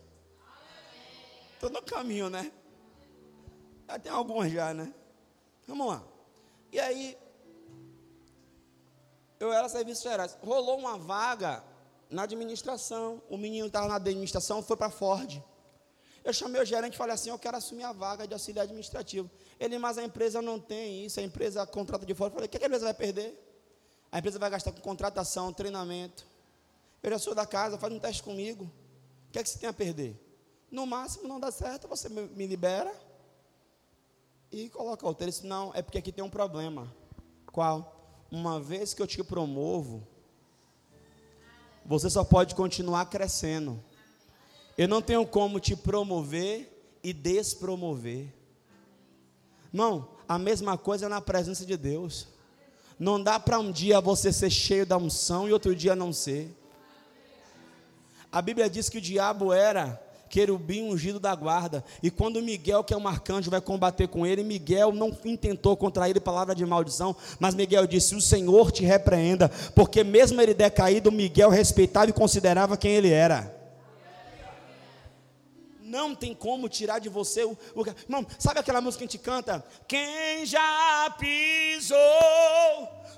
Estou 1.55 1.70
no 1.70 1.83
caminho, 1.83 2.28
né? 2.30 2.51
Já 3.89 3.99
tem 3.99 4.11
algumas 4.11 4.51
já, 4.51 4.72
né? 4.72 4.93
Vamos 5.66 5.87
lá. 5.87 6.03
E 6.72 6.80
aí, 6.80 7.16
eu 9.39 9.53
era 9.53 9.68
serviço 9.68 10.03
gerais. 10.03 10.37
Rolou 10.43 10.78
uma 10.78 10.97
vaga 10.97 11.62
na 12.09 12.22
administração. 12.22 13.22
O 13.28 13.37
menino 13.37 13.66
estava 13.66 13.87
na 13.87 13.97
administração, 13.97 14.62
foi 14.62 14.76
para 14.76 14.91
Ford. 14.91 15.43
Eu 16.24 16.33
chamei 16.33 16.61
o 16.61 16.64
gerente 16.64 16.95
e 16.95 16.97
falei 16.97 17.14
assim: 17.14 17.30
eu 17.30 17.39
quero 17.39 17.57
assumir 17.57 17.85
a 17.85 17.93
vaga 17.93 18.26
de 18.26 18.33
auxiliar 18.33 18.64
administrativo. 18.64 19.30
Ele, 19.59 19.78
mas 19.78 19.99
a 19.99 20.05
empresa 20.05 20.41
não 20.41 20.59
tem 20.59 21.05
isso, 21.05 21.20
a 21.20 21.22
empresa 21.22 21.66
contrata 21.66 22.07
de 22.07 22.14
fora. 22.14 22.30
Eu 22.30 22.35
falei: 22.35 22.47
o 22.47 22.49
que 22.49 22.57
a 22.57 22.66
empresa 22.66 22.85
vai 22.85 22.95
perder? 22.95 23.51
A 24.13 24.19
empresa 24.19 24.39
vai 24.39 24.51
gastar 24.51 24.73
com 24.73 24.81
contratação, 24.83 25.53
treinamento. 25.55 26.27
Eu 27.03 27.11
já 27.11 27.19
sou 27.19 27.35
da 27.35 27.47
casa, 27.47 27.79
faz 27.79 27.93
um 27.93 27.99
teste 27.99 28.23
comigo. 28.23 28.65
O 28.65 29.33
que 29.33 29.39
é 29.39 29.43
que 29.43 29.49
você 29.49 29.59
tem 29.59 29.69
a 29.69 29.73
perder? 29.73 30.15
No 30.71 30.87
máximo, 30.87 31.27
não 31.27 31.41
dá 31.41 31.51
certo, 31.51 31.89
você 31.89 32.11
me 32.11 32.47
libera 32.47 32.95
e 34.53 34.69
coloca 34.69 35.07
outro. 35.07 35.25
Ele 35.25 35.31
disse: 35.31 35.47
não, 35.47 35.73
é 35.75 35.81
porque 35.81 35.97
aqui 35.97 36.13
tem 36.13 36.23
um 36.23 36.31
problema. 36.31 36.95
Qual? 37.47 38.21
Uma 38.31 38.61
vez 38.61 38.93
que 38.93 39.01
eu 39.01 39.07
te 39.07 39.25
promovo, 39.25 40.07
você 41.85 42.09
só 42.11 42.23
pode 42.23 42.55
continuar 42.55 43.07
crescendo. 43.07 43.83
Eu 44.77 44.89
não 44.89 45.03
tenho 45.03 45.27
como 45.27 45.59
te 45.59 45.75
promover 45.75 46.99
e 47.03 47.13
despromover. 47.13 48.33
Irmão, 49.73 50.09
a 50.29 50.39
mesma 50.39 50.77
coisa 50.79 51.09
na 51.09 51.21
presença 51.21 51.65
de 51.65 51.77
Deus. 51.77 52.29
Não 52.99 53.22
dá 53.22 53.38
para 53.38 53.59
um 53.59 53.70
dia 53.70 54.01
você 54.01 54.32
ser 54.32 54.51
cheio 54.51 54.86
da 54.86 54.97
unção 54.97 55.49
e 55.49 55.53
outro 55.53 55.74
dia 55.74 55.97
não 55.97 56.12
ser. 56.12 56.57
A 58.30 58.40
Bíblia 58.40 58.70
diz 58.70 58.88
que 58.88 58.99
o 58.99 59.01
diabo 59.01 59.53
era 59.53 60.01
querubim 60.32 60.84
ungido 60.84 61.20
da 61.20 61.34
guarda. 61.34 61.84
E 62.03 62.11
quando 62.11 62.40
Miguel, 62.40 62.82
que 62.82 62.95
é 62.95 62.97
um 62.97 63.07
arcanjo, 63.07 63.51
vai 63.51 63.61
combater 63.61 64.09
com 64.09 64.26
ele, 64.26 64.43
Miguel 64.43 64.90
não 64.90 65.14
intentou 65.26 65.76
contra 65.76 66.09
ele 66.09 66.18
palavra 66.18 66.55
de 66.55 66.64
maldição, 66.64 67.14
mas 67.38 67.55
Miguel 67.55 67.86
disse: 67.86 68.14
O 68.14 68.20
Senhor 68.20 68.72
te 68.72 68.82
repreenda, 68.82 69.51
porque 69.74 70.03
mesmo 70.03 70.40
ele 70.40 70.55
decaído, 70.55 71.12
Miguel 71.12 71.51
respeitava 71.51 72.09
e 72.09 72.14
considerava 72.14 72.78
quem 72.78 72.93
ele 72.93 73.11
era. 73.11 73.62
Não 75.93 76.14
tem 76.14 76.34
como 76.34 76.70
tirar 76.70 77.01
de 77.01 77.11
você 77.11 77.45
o, 77.45 77.55
o. 77.74 77.86
Irmão, 77.86 78.26
sabe 78.38 78.59
aquela 78.59 78.80
música 78.80 79.01
que 79.01 79.05
a 79.05 79.09
gente 79.12 79.22
canta? 79.22 79.62
Quem 79.86 80.47
já 80.47 81.14
pisou 81.18 81.99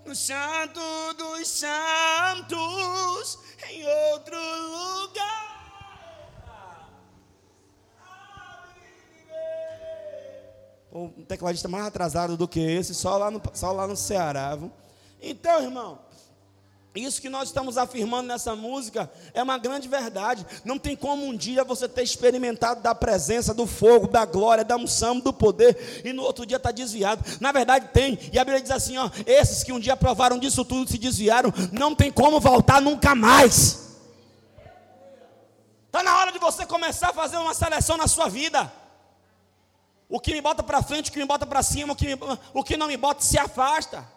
no 0.05 0.13
santo 0.13 0.81
dos 1.17 1.47
santos 1.47 3.39
em 3.71 3.87
outro 3.87 4.37
lugar? 4.37 5.55
um 10.93 11.25
tecladista 11.25 11.69
mais 11.69 11.87
atrasado 11.87 12.37
do 12.37 12.47
que 12.49 12.61
esse, 12.61 12.93
só 12.95 13.17
lá 13.17 13.31
no, 13.31 13.41
só 13.53 13.71
lá 13.71 13.87
no 13.87 13.97
Ceará. 13.97 14.57
Viu? 14.57 14.73
Então, 15.21 15.63
irmão, 15.63 16.01
isso 17.03 17.21
que 17.21 17.29
nós 17.29 17.49
estamos 17.49 17.77
afirmando 17.77 18.29
nessa 18.29 18.55
música 18.55 19.11
é 19.33 19.43
uma 19.43 19.59
grande 19.59 19.89
verdade. 19.89 20.47
Não 20.65 20.79
tem 20.79 20.95
como 20.95 21.27
um 21.27 21.37
dia 21.37 21.65
você 21.65 21.89
ter 21.89 22.05
experimentado 22.05 22.81
da 22.81 22.95
presença, 22.95 23.53
do 23.53 23.67
fogo, 23.67 24.07
da 24.07 24.25
glória, 24.25 24.65
da 24.65 24.77
unção, 24.77 25.19
do 25.19 25.33
poder, 25.33 26.03
e 26.05 26.13
no 26.13 26.23
outro 26.23 26.47
dia 26.47 26.57
está 26.57 26.71
desviado. 26.71 27.25
Na 27.41 27.51
verdade, 27.51 27.89
tem. 27.93 28.17
E 28.33 28.39
a 28.39 28.45
Bíblia 28.45 28.63
diz 28.63 28.71
assim: 28.71 28.97
ó, 28.97 29.11
esses 29.27 29.65
que 29.65 29.73
um 29.73 29.81
dia 29.81 29.97
provaram 29.97 30.39
disso 30.39 30.65
tudo 30.65 30.89
se 30.89 30.97
desviaram, 30.97 31.53
não 31.73 31.97
tem 31.97 32.13
como 32.13 32.39
voltar 32.39 32.81
nunca 32.81 33.13
mais. 33.13 33.85
Está 35.87 36.01
na 36.03 36.17
hora 36.19 36.31
de 36.31 36.39
você 36.39 36.65
começar 36.65 37.11
a 37.11 37.13
fazer 37.13 37.39
uma 37.39 37.55
seleção 37.55 37.97
na 37.97 38.07
sua 38.07 38.29
vida. 38.29 38.73
O 40.09 40.21
que 40.21 40.33
me 40.33 40.41
bota 40.41 40.63
para 40.63 40.81
frente, 40.81 41.11
o 41.11 41.13
que 41.13 41.19
me 41.19 41.25
bota 41.25 41.45
para 41.45 41.63
cima, 41.63 41.93
o 41.93 41.97
que, 41.97 42.07
me, 42.07 42.17
o 42.53 42.63
que 42.63 42.77
não 42.77 42.87
me 42.87 42.97
bota 42.97 43.21
se 43.21 43.37
afasta. 43.37 44.14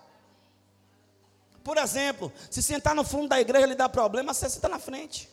Por 1.68 1.78
exemplo, 1.78 2.32
se 2.50 2.64
sentar 2.64 2.96
no 2.96 3.04
fundo 3.04 3.28
da 3.28 3.42
igreja 3.42 3.66
lhe 3.66 3.76
dá 3.76 3.90
problema, 3.90 4.34
você 4.34 4.50
senta 4.50 4.70
na 4.70 4.80
frente. 4.80 5.30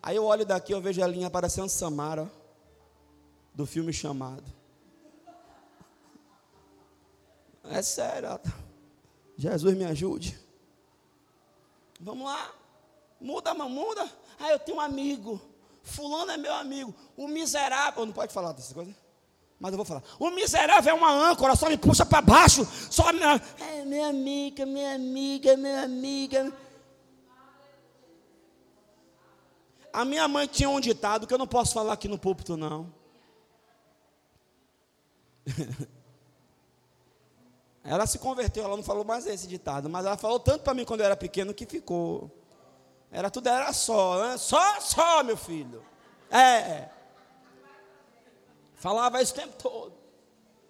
Aí 0.00 0.14
eu 0.14 0.24
olho 0.24 0.46
daqui, 0.46 0.72
eu 0.72 0.80
vejo 0.80 1.02
a 1.02 1.08
linha 1.08 1.26
aparecendo 1.26 1.68
Samara, 1.68 2.30
do 3.52 3.66
filme 3.66 3.92
chamado. 3.92 4.44
É 7.64 7.82
sério. 7.82 8.40
Jesus 9.36 9.76
me 9.76 9.84
ajude. 9.84 10.38
Vamos 11.98 12.26
lá. 12.26 12.54
Muda, 13.20 13.54
muda. 13.54 14.08
Ah, 14.38 14.52
eu 14.52 14.60
tenho 14.60 14.76
um 14.76 14.80
amigo. 14.80 15.40
Fulano 15.82 16.30
é 16.30 16.36
meu 16.36 16.54
amigo. 16.54 16.94
O 17.16 17.26
miserável. 17.26 18.06
Não 18.06 18.12
pode 18.12 18.32
falar 18.32 18.52
dessas 18.52 18.72
coisas? 18.72 18.94
Mas 19.58 19.72
eu 19.72 19.76
vou 19.76 19.86
falar. 19.86 20.02
O 20.18 20.30
miserável 20.30 20.90
é 20.90 20.94
uma 20.94 21.10
âncora, 21.30 21.56
só 21.56 21.68
me 21.68 21.78
puxa 21.78 22.04
para 22.04 22.20
baixo. 22.20 22.66
Só 22.90 23.12
me. 23.12 23.20
É 23.22 23.84
minha 23.84 24.08
amiga, 24.08 24.66
minha 24.66 24.94
amiga, 24.94 25.56
minha 25.56 25.82
amiga. 25.82 26.52
A 29.92 30.04
minha 30.04 30.28
mãe 30.28 30.46
tinha 30.46 30.68
um 30.68 30.78
ditado 30.78 31.26
que 31.26 31.32
eu 31.32 31.38
não 31.38 31.46
posso 31.46 31.72
falar 31.72 31.94
aqui 31.94 32.06
no 32.06 32.18
púlpito, 32.18 32.54
não. 32.54 32.92
ela 37.82 38.06
se 38.06 38.18
converteu, 38.18 38.62
ela 38.64 38.76
não 38.76 38.82
falou 38.82 39.04
mais 39.04 39.26
esse 39.26 39.46
ditado, 39.46 39.88
mas 39.88 40.04
ela 40.04 40.18
falou 40.18 40.38
tanto 40.38 40.64
para 40.64 40.74
mim 40.74 40.84
quando 40.84 41.00
eu 41.00 41.06
era 41.06 41.16
pequeno 41.16 41.54
que 41.54 41.64
ficou. 41.64 42.30
Era 43.10 43.30
tudo, 43.30 43.48
era 43.48 43.72
só, 43.72 44.22
né? 44.22 44.36
Só, 44.36 44.80
só, 44.80 45.22
meu 45.24 45.38
filho. 45.38 45.82
É. 46.30 46.90
Falava 48.86 49.20
isso 49.20 49.32
o 49.32 49.34
tempo 49.34 49.54
todo. 49.60 49.92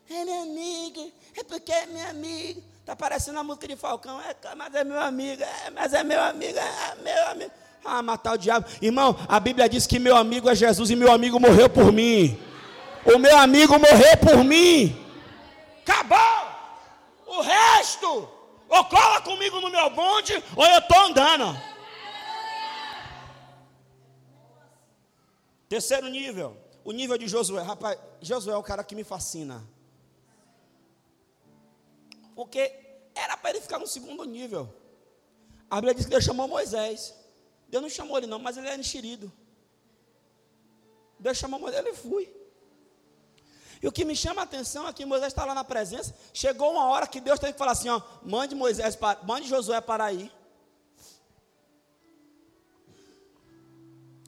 É 0.08 0.24
minha 0.24 0.40
amiga, 0.40 1.02
é 1.36 1.44
porque 1.44 1.70
é 1.70 1.84
minha 1.84 2.08
amiga. 2.08 2.62
Está 2.80 2.96
parecendo 2.96 3.38
a 3.38 3.44
música 3.44 3.68
de 3.68 3.76
Falcão, 3.76 4.18
é, 4.18 4.34
mas 4.54 4.74
é 4.74 4.84
meu 4.84 4.98
amigo, 4.98 5.42
é, 5.42 5.68
mas 5.68 5.92
é 5.92 6.02
meu 6.02 6.22
amigo, 6.22 6.58
é 6.58 6.94
meu 7.02 7.26
amigo. 7.28 7.50
Ah, 7.84 8.00
matar 8.00 8.32
o 8.32 8.38
diabo. 8.38 8.66
Irmão, 8.80 9.14
a 9.28 9.38
Bíblia 9.38 9.68
diz 9.68 9.86
que 9.86 9.98
meu 9.98 10.16
amigo 10.16 10.48
é 10.48 10.54
Jesus 10.54 10.88
e 10.88 10.96
meu 10.96 11.12
amigo 11.12 11.38
morreu 11.38 11.68
por 11.68 11.92
mim. 11.92 12.40
O 13.04 13.18
meu 13.18 13.36
amigo 13.36 13.78
morreu 13.78 14.16
por 14.16 14.42
mim. 14.42 14.98
Acabou. 15.82 16.16
O 17.26 17.42
resto, 17.42 18.30
ou 18.66 18.84
cola 18.86 19.20
comigo 19.20 19.60
no 19.60 19.68
meu 19.68 19.90
bonde, 19.90 20.42
ou 20.56 20.64
eu 20.64 20.78
estou 20.78 21.00
andando. 21.02 21.54
Terceiro 25.68 26.08
nível, 26.08 26.56
o 26.86 26.92
nível 26.92 27.18
de 27.18 27.26
Josué. 27.26 27.62
Rapaz, 27.62 27.98
Josué 28.20 28.54
é 28.54 28.56
o 28.56 28.62
cara 28.62 28.84
que 28.84 28.94
me 28.94 29.02
fascina. 29.02 29.66
Porque 32.36 32.60
era 33.12 33.36
para 33.36 33.50
ele 33.50 33.60
ficar 33.60 33.80
no 33.80 33.88
segundo 33.88 34.22
nível. 34.22 34.72
A 35.68 35.76
Bíblia 35.76 35.94
diz 35.96 36.04
que 36.04 36.10
Deus 36.12 36.22
chamou 36.22 36.46
Moisés. 36.46 37.12
Deus 37.68 37.82
não 37.82 37.90
chamou 37.90 38.16
ele 38.16 38.28
não, 38.28 38.38
mas 38.38 38.56
ele 38.56 38.68
era 38.68 38.78
enxerido. 38.78 39.32
Deus 41.18 41.36
chamou 41.36 41.58
Moisés, 41.58 41.84
ele 41.84 41.96
foi. 41.96 42.32
E 43.82 43.88
o 43.88 43.90
que 43.90 44.04
me 44.04 44.14
chama 44.14 44.42
a 44.42 44.44
atenção 44.44 44.86
é 44.86 44.92
que 44.92 45.04
Moisés 45.04 45.32
está 45.32 45.44
lá 45.44 45.54
na 45.56 45.64
presença. 45.64 46.14
Chegou 46.32 46.70
uma 46.70 46.86
hora 46.86 47.08
que 47.08 47.20
Deus 47.20 47.40
teve 47.40 47.54
que 47.54 47.58
falar 47.58 47.72
assim: 47.72 47.88
ó, 47.88 48.00
mande 48.22 48.54
Moisés, 48.54 48.94
para, 48.94 49.20
mande 49.24 49.48
Josué 49.48 49.80
para 49.80 50.12
ir. 50.12 50.32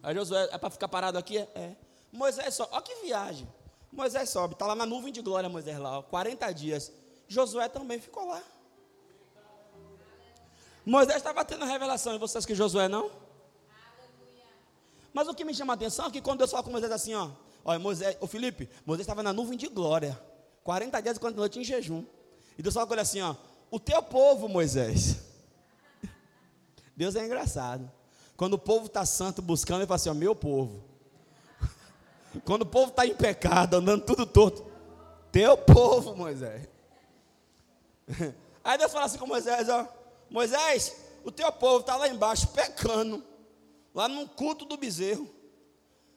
Aí 0.03 0.13
Josué, 0.13 0.49
é 0.51 0.59
para 0.59 0.71
ficar 0.71 0.89
parado 0.89 1.17
aqui? 1.17 1.39
É. 1.39 1.88
Moisés 2.13 2.55
sobe, 2.55 2.71
olha 2.73 2.83
que 2.83 2.95
viagem. 2.97 3.49
Moisés 3.93 4.29
sobe, 4.31 4.55
está 4.55 4.67
lá 4.67 4.75
na 4.75 4.87
nuvem 4.87 5.13
de 5.13 5.21
glória, 5.21 5.49
Moisés 5.49 5.79
lá, 5.79 5.99
ó, 5.99 6.03
40 6.03 6.53
dias. 6.53 6.93
Josué 7.27 7.69
também 7.69 8.01
ficou 8.01 8.27
lá. 8.27 8.43
Moisés 10.85 11.17
estava 11.17 11.45
tendo 11.45 11.65
revelação, 11.65 12.15
e 12.15 12.19
vocês 12.19 12.47
que 12.47 12.55
Josué 12.55 12.89
não? 12.89 13.11
Mas 15.13 15.29
o 15.29 15.35
que 15.35 15.45
me 15.45 15.55
chama 15.55 15.73
a 15.73 15.77
atenção 15.77 16.07
é 16.07 16.11
que 16.11 16.21
quando 16.21 16.39
Deus 16.39 16.51
fala 16.51 16.63
com 16.63 16.71
Moisés 16.71 16.91
assim, 16.93 17.15
ó, 17.15 17.31
olha, 17.65 17.79
Moisés, 17.79 18.17
o 18.21 18.27
Felipe, 18.27 18.69
Moisés 18.87 19.05
estava 19.05 19.23
na 19.23 19.33
nuvem 19.33 19.59
de 19.59 19.69
glória, 19.69 20.19
40 20.65 21.01
dias 21.01 21.17
e 21.17 21.21
40 21.21 21.39
noites 21.39 21.59
em 21.59 21.65
jejum. 21.65 22.05
E 22.57 22.63
Deus 22.63 22.75
fala 22.75 22.87
com 22.87 22.95
ele 22.95 23.03
assim, 23.03 23.21
ó, 23.21 23.35
o 23.71 23.79
teu 23.79 24.03
povo, 24.03 24.49
Moisés. 24.49 25.17
Deus 26.97 27.17
é 27.17 27.25
engraçado. 27.25 27.91
Quando 28.39 28.55
o 28.55 28.59
povo 28.59 28.87
está 28.87 29.05
santo 29.05 29.43
buscando, 29.43 29.81
ele 29.81 29.87
fala 29.87 29.97
assim: 29.97 30.11
ó, 30.11 30.15
meu 30.15 30.33
povo. 30.33 30.85
Quando 32.45 32.63
o 32.63 32.67
povo 32.67 32.91
está 32.91 33.07
em 33.07 33.15
pecado, 33.15 33.77
andando 33.77 34.05
tudo 34.05 34.27
torto, 34.27 34.67
teu 35.33 35.57
povo, 35.57 36.15
Moisés. 36.15 36.69
Aí 38.63 38.77
Deus 38.79 38.93
fala 38.93 39.07
assim 39.07 39.19
com 39.19 39.27
Moisés: 39.27 39.69
ó, 39.69 39.87
Moisés, 40.31 40.97
o 41.25 41.31
teu 41.31 41.51
povo 41.53 41.81
está 41.81 41.97
lá 41.97 42.09
embaixo 42.09 42.49
pecando, 42.49 43.25
lá 43.95 44.09
no 44.09 44.29
culto 44.29 44.65
do 44.65 44.77
bezerro. 44.77 45.29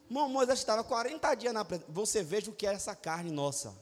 Moisés 0.09 0.59
estava 0.59 0.84
40 0.84 1.36
dias 1.36 1.53
na 1.53 1.64
presença. 1.64 1.89
Você 1.89 2.22
veja 2.22 2.51
o 2.51 2.53
que 2.53 2.68
é 2.68 2.74
essa 2.74 2.93
carne 2.93 3.32
nossa. 3.32 3.74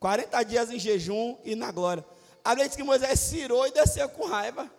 40 0.00 0.42
dias 0.44 0.70
em 0.70 0.78
jejum 0.78 1.36
e 1.44 1.54
na 1.54 1.70
glória. 1.70 2.04
A 2.42 2.54
diz 2.54 2.74
que 2.74 2.82
Moisés 2.82 3.20
cirou 3.20 3.66
e 3.66 3.70
desceu 3.70 4.08
com 4.08 4.24
raiva. 4.26 4.70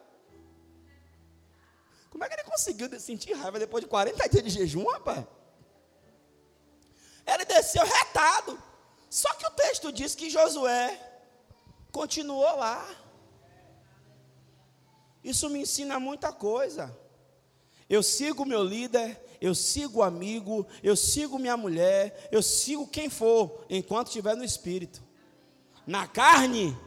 Como 2.09 2.23
é 2.23 2.27
que 2.27 2.33
ele 2.33 2.43
conseguiu 2.43 2.99
sentir 2.99 3.33
raiva 3.33 3.59
depois 3.59 3.83
de 3.83 3.89
40 3.89 4.27
dias 4.27 4.43
de 4.43 4.49
jejum, 4.49 4.85
rapaz? 4.87 5.23
Ele 7.33 7.45
desceu 7.45 7.85
retado. 7.85 8.61
Só 9.09 9.33
que 9.33 9.45
o 9.45 9.51
texto 9.51 9.91
diz 9.91 10.15
que 10.15 10.29
Josué 10.29 10.99
continuou 11.91 12.55
lá. 12.57 12.85
Isso 15.23 15.49
me 15.49 15.61
ensina 15.61 15.99
muita 15.99 16.31
coisa. 16.31 16.95
Eu 17.89 18.03
sigo 18.03 18.45
meu 18.45 18.63
líder, 18.63 19.19
eu 19.41 19.55
sigo 19.55 19.99
o 19.99 20.03
amigo, 20.03 20.65
eu 20.83 20.95
sigo 20.95 21.39
minha 21.39 21.57
mulher, 21.57 22.29
eu 22.31 22.41
sigo 22.41 22.87
quem 22.87 23.09
for, 23.09 23.65
enquanto 23.69 24.07
estiver 24.07 24.35
no 24.35 24.43
espírito. 24.43 25.01
Na 25.87 26.07
carne, 26.07 26.77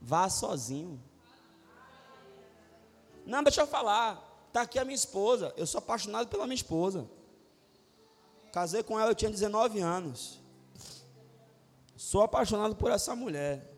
vá 0.00 0.28
sozinho. 0.28 1.02
Não, 3.26 3.42
deixa 3.42 3.62
eu 3.62 3.66
falar. 3.66 4.24
Está 4.46 4.62
aqui 4.62 4.78
a 4.78 4.84
minha 4.84 4.94
esposa. 4.94 5.52
Eu 5.56 5.66
sou 5.66 5.80
apaixonado 5.80 6.28
pela 6.28 6.46
minha 6.46 6.54
esposa. 6.54 7.08
Casei 8.52 8.82
com 8.82 8.98
ela, 8.98 9.10
eu 9.10 9.14
tinha 9.14 9.30
19 9.30 9.80
anos. 9.80 10.40
Sou 11.96 12.22
apaixonado 12.22 12.76
por 12.76 12.90
essa 12.90 13.14
mulher. 13.14 13.70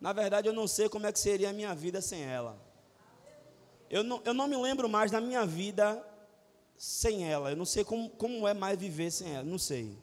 Na 0.00 0.12
verdade, 0.12 0.48
eu 0.48 0.52
não 0.52 0.66
sei 0.66 0.88
como 0.88 1.06
é 1.06 1.12
que 1.12 1.18
seria 1.18 1.50
a 1.50 1.52
minha 1.52 1.74
vida 1.74 2.00
sem 2.00 2.22
ela. 2.22 2.58
Eu 3.90 4.02
não, 4.02 4.22
eu 4.24 4.32
não 4.32 4.48
me 4.48 4.56
lembro 4.56 4.88
mais 4.88 5.10
da 5.10 5.20
minha 5.20 5.44
vida 5.44 6.02
sem 6.76 7.30
ela. 7.30 7.50
Eu 7.50 7.56
não 7.56 7.66
sei 7.66 7.84
como, 7.84 8.08
como 8.08 8.48
é 8.48 8.54
mais 8.54 8.78
viver 8.78 9.10
sem 9.10 9.34
ela. 9.34 9.44
Não 9.44 9.58
sei. 9.58 9.98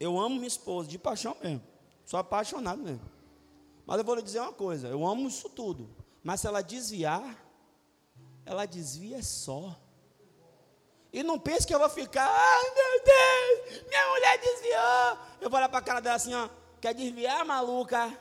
eu 0.00 0.18
amo 0.18 0.34
minha 0.34 0.48
esposa, 0.48 0.88
de 0.88 0.98
paixão 0.98 1.36
mesmo. 1.42 1.62
Sou 2.04 2.18
apaixonado 2.18 2.82
mesmo. 2.82 3.08
Mas 3.86 3.98
eu 3.98 4.04
vou 4.04 4.16
lhe 4.16 4.22
dizer 4.22 4.40
uma 4.40 4.52
coisa: 4.52 4.88
eu 4.88 5.06
amo 5.06 5.28
isso 5.28 5.48
tudo. 5.48 5.88
Mas 6.22 6.40
se 6.40 6.48
ela 6.48 6.60
desviar, 6.60 7.40
ela 8.44 8.66
desvia 8.66 9.22
só. 9.22 9.78
E 11.12 11.22
não 11.22 11.38
pense 11.38 11.66
que 11.66 11.74
eu 11.74 11.78
vou 11.78 11.88
ficar, 11.88 12.28
ai 12.28 12.64
meu 12.74 13.02
Deus, 13.04 13.84
minha 13.88 14.08
mulher 14.08 14.38
desviou. 14.38 15.18
Eu 15.40 15.48
vou 15.48 15.58
olhar 15.58 15.68
para 15.68 15.78
a 15.78 15.82
cara 15.82 16.00
dela 16.00 16.16
assim, 16.16 16.34
ó, 16.34 16.48
quer 16.80 16.92
desviar, 16.94 17.44
maluca? 17.44 18.12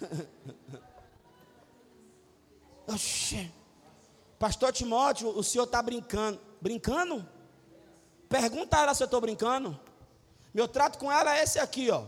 Oxê. 2.86 3.50
Pastor 4.38 4.72
Timóteo, 4.72 5.28
o 5.28 5.42
senhor 5.42 5.64
está 5.64 5.82
brincando. 5.82 6.40
Brincando? 6.60 7.28
Pergunta 8.28 8.78
a 8.78 8.82
ela 8.82 8.94
se 8.94 9.02
eu 9.02 9.06
estou 9.06 9.20
brincando. 9.20 9.78
Meu 10.54 10.68
trato 10.68 10.98
com 10.98 11.10
ela 11.10 11.36
é 11.36 11.42
esse 11.42 11.58
aqui, 11.58 11.90
ó. 11.90 12.04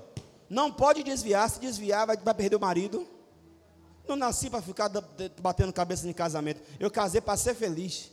Não 0.49 0.71
pode 0.71 1.03
desviar, 1.03 1.51
se 1.51 1.59
desviar 1.59 2.07
vai, 2.07 2.17
vai 2.17 2.35
perder 2.35 2.57
o 2.57 2.61
marido. 2.61 3.09
Não 4.07 4.17
nasci 4.17 4.51
para 4.51 4.63
ficar 4.63 4.89
batendo 5.41 5.73
cabeça 5.73 6.09
em 6.09 6.13
casamento. 6.13 6.63
Eu 6.79 6.91
casei 6.91 7.21
para 7.21 7.37
ser 7.37 7.55
feliz. 7.55 8.12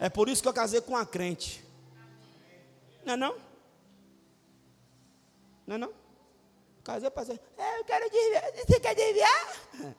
É 0.00 0.08
por 0.08 0.30
isso 0.30 0.40
que 0.42 0.48
eu 0.48 0.54
casei 0.54 0.80
com 0.80 0.92
uma 0.92 1.04
crente. 1.04 1.62
Não 3.04 3.12
é 3.12 3.16
não? 3.16 3.38
Não 5.66 5.76
é 5.76 5.78
não? 5.78 5.92
Casei 6.82 7.10
para 7.10 7.26
ser. 7.26 7.40
É, 7.58 7.78
eu 7.78 7.84
quero 7.84 8.10
desviar. 8.10 8.52
Você 8.66 8.80
quer 8.80 8.94
desviar? 8.94 9.94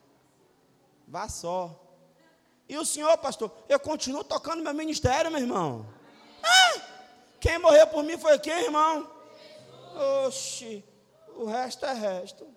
Vá 1.08 1.30
só. 1.30 1.80
E 2.68 2.76
o 2.78 2.84
senhor, 2.84 3.16
pastor? 3.20 3.52
Eu 3.70 3.80
continuo 3.80 4.24
tocando 4.24 4.64
meu 4.64 4.74
ministério, 4.74 5.30
meu 5.30 5.39
irmão. 5.39 5.86
Ah, 6.41 6.82
quem 7.39 7.60
morreu 7.60 7.86
por 7.86 8.04
mim 8.04 8.18
foi 8.18 8.39
quem, 8.39 8.64
irmão? 8.64 9.08
Oxi, 10.26 10.84
o 11.36 11.45
resto 11.45 11.86
é 11.86 11.93
resto. 11.93 12.47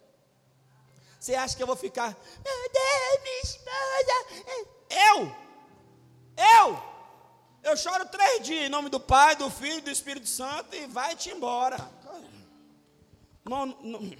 Você 1.21 1.35
acha 1.35 1.57
que 1.57 1.63
eu 1.63 1.67
vou 1.67 1.77
ficar, 1.77 2.17
meu 2.45 2.71
Deus, 2.73 3.23
minha 3.23 3.41
esposa? 3.43 4.75
Eu, 4.91 5.37
eu, 6.37 6.94
eu 7.65 7.77
choro 7.77 8.07
três 8.07 8.43
dias 8.45 8.67
em 8.67 8.69
nome 8.69 8.91
do 8.91 9.01
Pai, 9.01 9.35
do 9.37 9.51
Filho 9.51 9.83
do 9.83 9.91
Espírito 9.91 10.29
Santo 10.29 10.75
e 10.77 10.87
vai-te 10.87 11.31
embora. 11.31 11.77
Não, 13.45 13.67
não, 13.67 14.13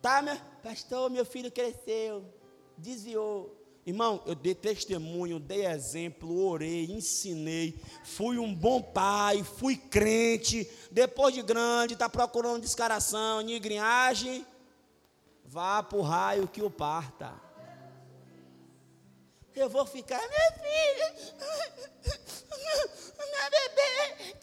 tá, 0.00 0.22
meu, 0.22 0.36
pastor, 0.62 1.10
meu 1.10 1.24
filho 1.24 1.50
cresceu, 1.50 2.24
desviou. 2.76 3.56
Irmão, 3.86 4.22
eu 4.26 4.34
dei 4.34 4.54
testemunho, 4.54 5.40
dei 5.40 5.66
exemplo, 5.66 6.46
orei, 6.46 6.84
ensinei, 6.84 7.74
fui 8.04 8.38
um 8.38 8.54
bom 8.54 8.80
pai, 8.82 9.42
fui 9.42 9.76
crente. 9.76 10.70
Depois 10.90 11.34
de 11.34 11.42
grande, 11.42 11.94
está 11.94 12.08
procurando 12.08 12.60
descaração, 12.60 13.40
nigrinhagem, 13.40 14.46
vá 15.44 15.82
para 15.82 15.98
o 15.98 16.02
raio 16.02 16.46
que 16.46 16.62
o 16.62 16.70
parta. 16.70 17.49
Eu 19.60 19.68
vou 19.68 19.84
ficar, 19.84 20.18
minha 20.18 20.52
filha, 20.52 21.14
minha 23.18 23.50
bebê, 23.50 24.34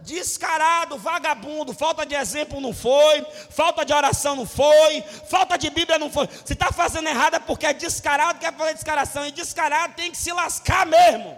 descarado, 0.00 0.96
vagabundo, 0.96 1.74
falta 1.74 2.06
de 2.06 2.14
exemplo 2.14 2.58
não 2.58 2.72
foi, 2.72 3.22
falta 3.50 3.84
de 3.84 3.92
oração 3.92 4.34
não 4.34 4.46
foi, 4.46 5.02
falta 5.28 5.58
de 5.58 5.68
Bíblia 5.68 5.98
não 5.98 6.10
foi. 6.10 6.26
Se 6.42 6.54
está 6.54 6.72
fazendo 6.72 7.06
errado 7.06 7.34
é 7.34 7.38
porque 7.38 7.66
é 7.66 7.74
descarado, 7.74 8.38
quer 8.38 8.56
fazer 8.56 8.72
descaração, 8.72 9.26
e 9.26 9.30
descarado 9.30 9.94
tem 9.94 10.10
que 10.10 10.16
se 10.16 10.32
lascar 10.32 10.86
mesmo. 10.86 11.36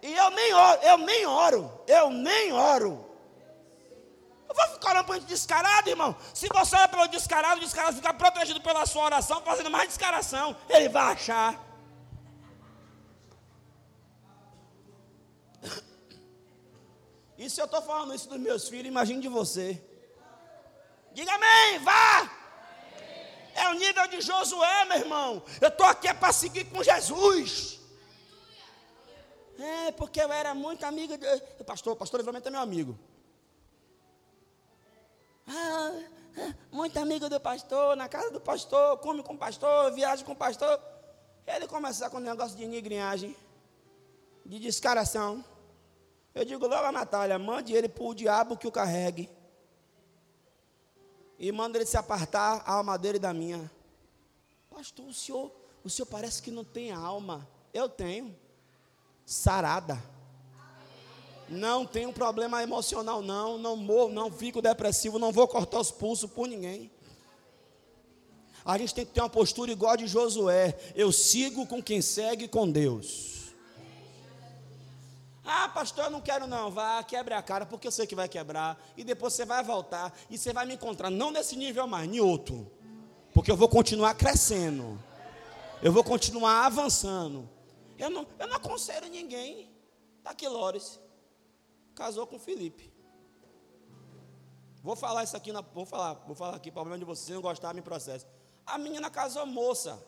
E 0.00 0.10
eu 0.10 0.30
nem 0.30 0.54
oro, 0.54 0.80
eu 0.84 0.96
nem 0.96 1.26
oro, 1.26 1.82
eu 1.86 2.08
nem 2.08 2.50
oro. 2.50 3.07
Eu 4.48 4.54
vou 4.54 4.68
ficar 4.68 4.90
orando 4.90 5.06
para 5.06 5.16
gente 5.16 5.26
descarado, 5.28 5.90
irmão. 5.90 6.16
Se 6.32 6.48
você 6.48 6.74
ora 6.76 6.88
pelo 6.88 7.06
descarado, 7.08 7.58
o 7.58 7.64
descarado 7.64 7.96
fica 7.96 8.14
protegido 8.14 8.60
pela 8.60 8.86
sua 8.86 9.04
oração, 9.04 9.42
fazendo 9.42 9.70
mais 9.70 9.88
descaração, 9.88 10.56
ele 10.68 10.88
vai 10.88 11.12
achar. 11.12 11.66
E 17.40 17.48
se 17.48 17.60
eu 17.60 17.66
estou 17.66 17.80
falando 17.80 18.12
isso 18.12 18.28
dos 18.28 18.40
meus 18.40 18.68
filhos, 18.68 18.88
imagine 18.88 19.20
de 19.20 19.28
você. 19.28 19.80
Diga 21.12 21.32
amém, 21.34 21.78
vá! 21.78 22.28
É 23.54 23.68
o 23.70 23.74
nível 23.74 24.06
de 24.08 24.20
Josué, 24.20 24.84
meu 24.86 24.98
irmão. 24.98 25.42
Eu 25.60 25.68
estou 25.68 25.86
aqui 25.86 26.08
é 26.08 26.14
para 26.14 26.32
seguir 26.32 26.64
com 26.64 26.82
Jesus. 26.82 27.78
É, 29.58 29.90
porque 29.92 30.20
eu 30.20 30.32
era 30.32 30.54
muito 30.54 30.84
amigo 30.84 31.16
de. 31.16 31.64
Pastor, 31.64 31.96
pastor 31.96 32.18
Livramento 32.18 32.46
é 32.48 32.50
meu 32.50 32.60
amigo. 32.60 32.98
Muito 36.88 37.00
amigo 37.00 37.28
do 37.28 37.38
pastor, 37.38 37.94
na 37.94 38.08
casa 38.08 38.30
do 38.30 38.40
pastor, 38.40 38.96
come 38.98 39.22
com 39.22 39.34
o 39.34 39.38
pastor, 39.38 39.92
viaja 39.92 40.24
com 40.24 40.32
o 40.32 40.36
pastor. 40.36 40.80
Ele 41.46 41.66
começar 41.66 42.08
com 42.08 42.16
um 42.16 42.20
negócio 42.20 42.56
de 42.56 42.66
nigrinhagem, 42.66 43.36
de 44.44 44.58
descaração. 44.58 45.44
Eu 46.34 46.46
digo 46.46 46.66
logo 46.66 46.86
a 46.86 46.90
Natália, 46.90 47.38
mande 47.38 47.74
ele 47.74 47.90
para 47.90 48.04
o 48.04 48.14
diabo 48.14 48.56
que 48.56 48.66
o 48.66 48.72
carregue. 48.72 49.28
E 51.38 51.52
manda 51.52 51.76
ele 51.76 51.84
se 51.84 51.98
apartar 51.98 52.62
a 52.64 52.72
alma 52.72 52.96
dele 52.96 53.18
da 53.18 53.34
minha. 53.34 53.70
Pastor, 54.70 55.06
o 55.06 55.12
senhor, 55.12 55.52
o 55.84 55.90
senhor 55.90 56.06
parece 56.06 56.42
que 56.42 56.50
não 56.50 56.64
tem 56.64 56.90
alma. 56.90 57.46
Eu 57.70 57.86
tenho. 57.86 58.34
Sarada. 59.26 60.02
Não 61.48 61.86
tenho 61.86 62.12
problema 62.12 62.62
emocional, 62.62 63.22
não. 63.22 63.58
Não 63.58 63.76
morro, 63.76 64.10
não 64.10 64.30
fico 64.30 64.60
depressivo, 64.60 65.18
não 65.18 65.32
vou 65.32 65.48
cortar 65.48 65.80
os 65.80 65.90
pulsos 65.90 66.30
por 66.30 66.46
ninguém. 66.46 66.90
A 68.64 68.76
gente 68.76 68.94
tem 68.94 69.06
que 69.06 69.12
ter 69.12 69.20
uma 69.20 69.30
postura 69.30 69.72
igual 69.72 69.92
a 69.92 69.96
de 69.96 70.06
Josué. 70.06 70.78
Eu 70.94 71.10
sigo 71.10 71.66
com 71.66 71.82
quem 71.82 72.02
segue 72.02 72.46
com 72.46 72.70
Deus. 72.70 73.54
Ah, 75.42 75.66
pastor, 75.70 76.04
eu 76.04 76.10
não 76.10 76.20
quero 76.20 76.46
não. 76.46 76.70
Vá, 76.70 77.02
quebre 77.02 77.32
a 77.32 77.40
cara, 77.40 77.64
porque 77.64 77.86
eu 77.86 77.90
sei 77.90 78.06
que 78.06 78.14
vai 78.14 78.28
quebrar. 78.28 78.78
E 78.94 79.02
depois 79.02 79.32
você 79.32 79.46
vai 79.46 79.64
voltar 79.64 80.12
e 80.28 80.36
você 80.36 80.52
vai 80.52 80.66
me 80.66 80.74
encontrar, 80.74 81.08
não 81.08 81.30
nesse 81.30 81.56
nível 81.56 81.86
mais, 81.86 82.06
em 82.06 82.20
outro. 82.20 82.70
Porque 83.32 83.50
eu 83.50 83.56
vou 83.56 83.68
continuar 83.68 84.14
crescendo. 84.14 85.02
Eu 85.82 85.90
vou 85.90 86.04
continuar 86.04 86.66
avançando. 86.66 87.48
Eu 87.96 88.10
não, 88.10 88.26
eu 88.38 88.46
não 88.48 88.56
aconselho 88.56 89.08
ninguém. 89.08 89.70
Está 90.18 90.30
aqui, 90.30 90.46
Lores. 90.46 91.00
Casou 91.98 92.28
com 92.28 92.38
Felipe. 92.38 92.92
Vou 94.84 94.94
falar 94.94 95.24
isso 95.24 95.36
aqui, 95.36 95.50
na, 95.52 95.60
vou 95.60 95.84
falar, 95.84 96.14
vou 96.28 96.36
falar 96.36 96.54
aqui, 96.54 96.70
problema 96.70 96.96
de 96.96 97.04
vocês, 97.04 97.34
não 97.34 97.42
gostar, 97.42 97.74
me 97.74 97.82
processo. 97.82 98.24
A 98.64 98.78
menina 98.78 99.10
casou 99.10 99.44
moça, 99.44 100.00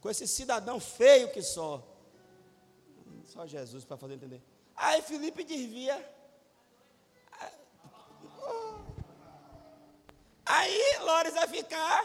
com 0.00 0.08
esse 0.08 0.28
cidadão 0.28 0.78
feio 0.78 1.32
que 1.32 1.42
só. 1.42 1.82
Só 3.24 3.44
Jesus 3.48 3.84
para 3.84 3.96
fazer 3.96 4.14
entender. 4.14 4.40
Aí 4.76 5.02
Felipe 5.02 5.42
desvia. 5.42 5.96
Aí 10.46 10.98
Lores 11.00 11.34
vai 11.34 11.48
ficar 11.48 11.98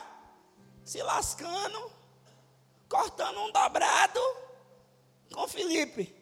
se 0.84 1.04
lascando, 1.04 1.91
cortando 2.89 3.41
um 3.41 3.52
dobrado 3.52 4.22
com 5.32 5.48
Felipe. 5.48 6.16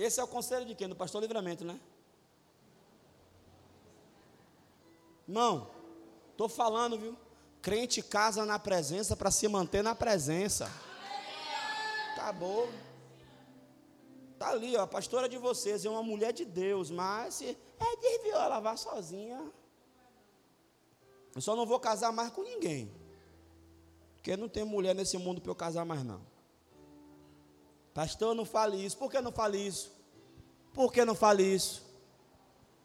Esse 0.00 0.18
é 0.18 0.24
o 0.24 0.28
conselho 0.28 0.64
de 0.64 0.74
quem? 0.74 0.88
Do 0.88 0.96
pastor 0.96 1.20
Livramento, 1.20 1.62
né? 1.62 1.78
Irmão, 5.28 5.70
estou 6.30 6.48
falando, 6.48 6.98
viu? 6.98 7.14
Crente 7.60 8.02
casa 8.02 8.46
na 8.46 8.58
presença 8.58 9.14
para 9.14 9.30
se 9.30 9.46
manter 9.46 9.82
na 9.82 9.94
presença. 9.94 10.72
Acabou. 12.14 12.70
Tá 14.38 14.48
ali, 14.48 14.74
ó, 14.74 14.84
a 14.84 14.86
pastora 14.86 15.28
de 15.28 15.36
vocês 15.36 15.84
é 15.84 15.90
uma 15.90 16.02
mulher 16.02 16.32
de 16.32 16.46
Deus, 16.46 16.90
mas 16.90 17.42
é 17.42 17.54
desviou, 18.00 18.40
ela 18.40 18.58
vai 18.58 18.78
sozinha. 18.78 19.52
Eu 21.34 21.42
só 21.42 21.54
não 21.54 21.66
vou 21.66 21.78
casar 21.78 22.10
mais 22.10 22.30
com 22.30 22.42
ninguém. 22.42 22.90
Porque 24.14 24.34
não 24.34 24.48
tem 24.48 24.64
mulher 24.64 24.94
nesse 24.94 25.18
mundo 25.18 25.42
para 25.42 25.50
eu 25.50 25.54
casar 25.54 25.84
mais 25.84 26.02
não. 26.02 26.29
Pastor, 27.94 28.34
não 28.34 28.44
fale 28.44 28.84
isso. 28.84 28.96
Por 28.96 29.10
que 29.10 29.20
não 29.20 29.32
fale 29.32 29.58
isso? 29.58 29.90
Por 30.72 30.92
que 30.92 31.04
não 31.04 31.14
fale 31.14 31.42
isso? 31.42 31.82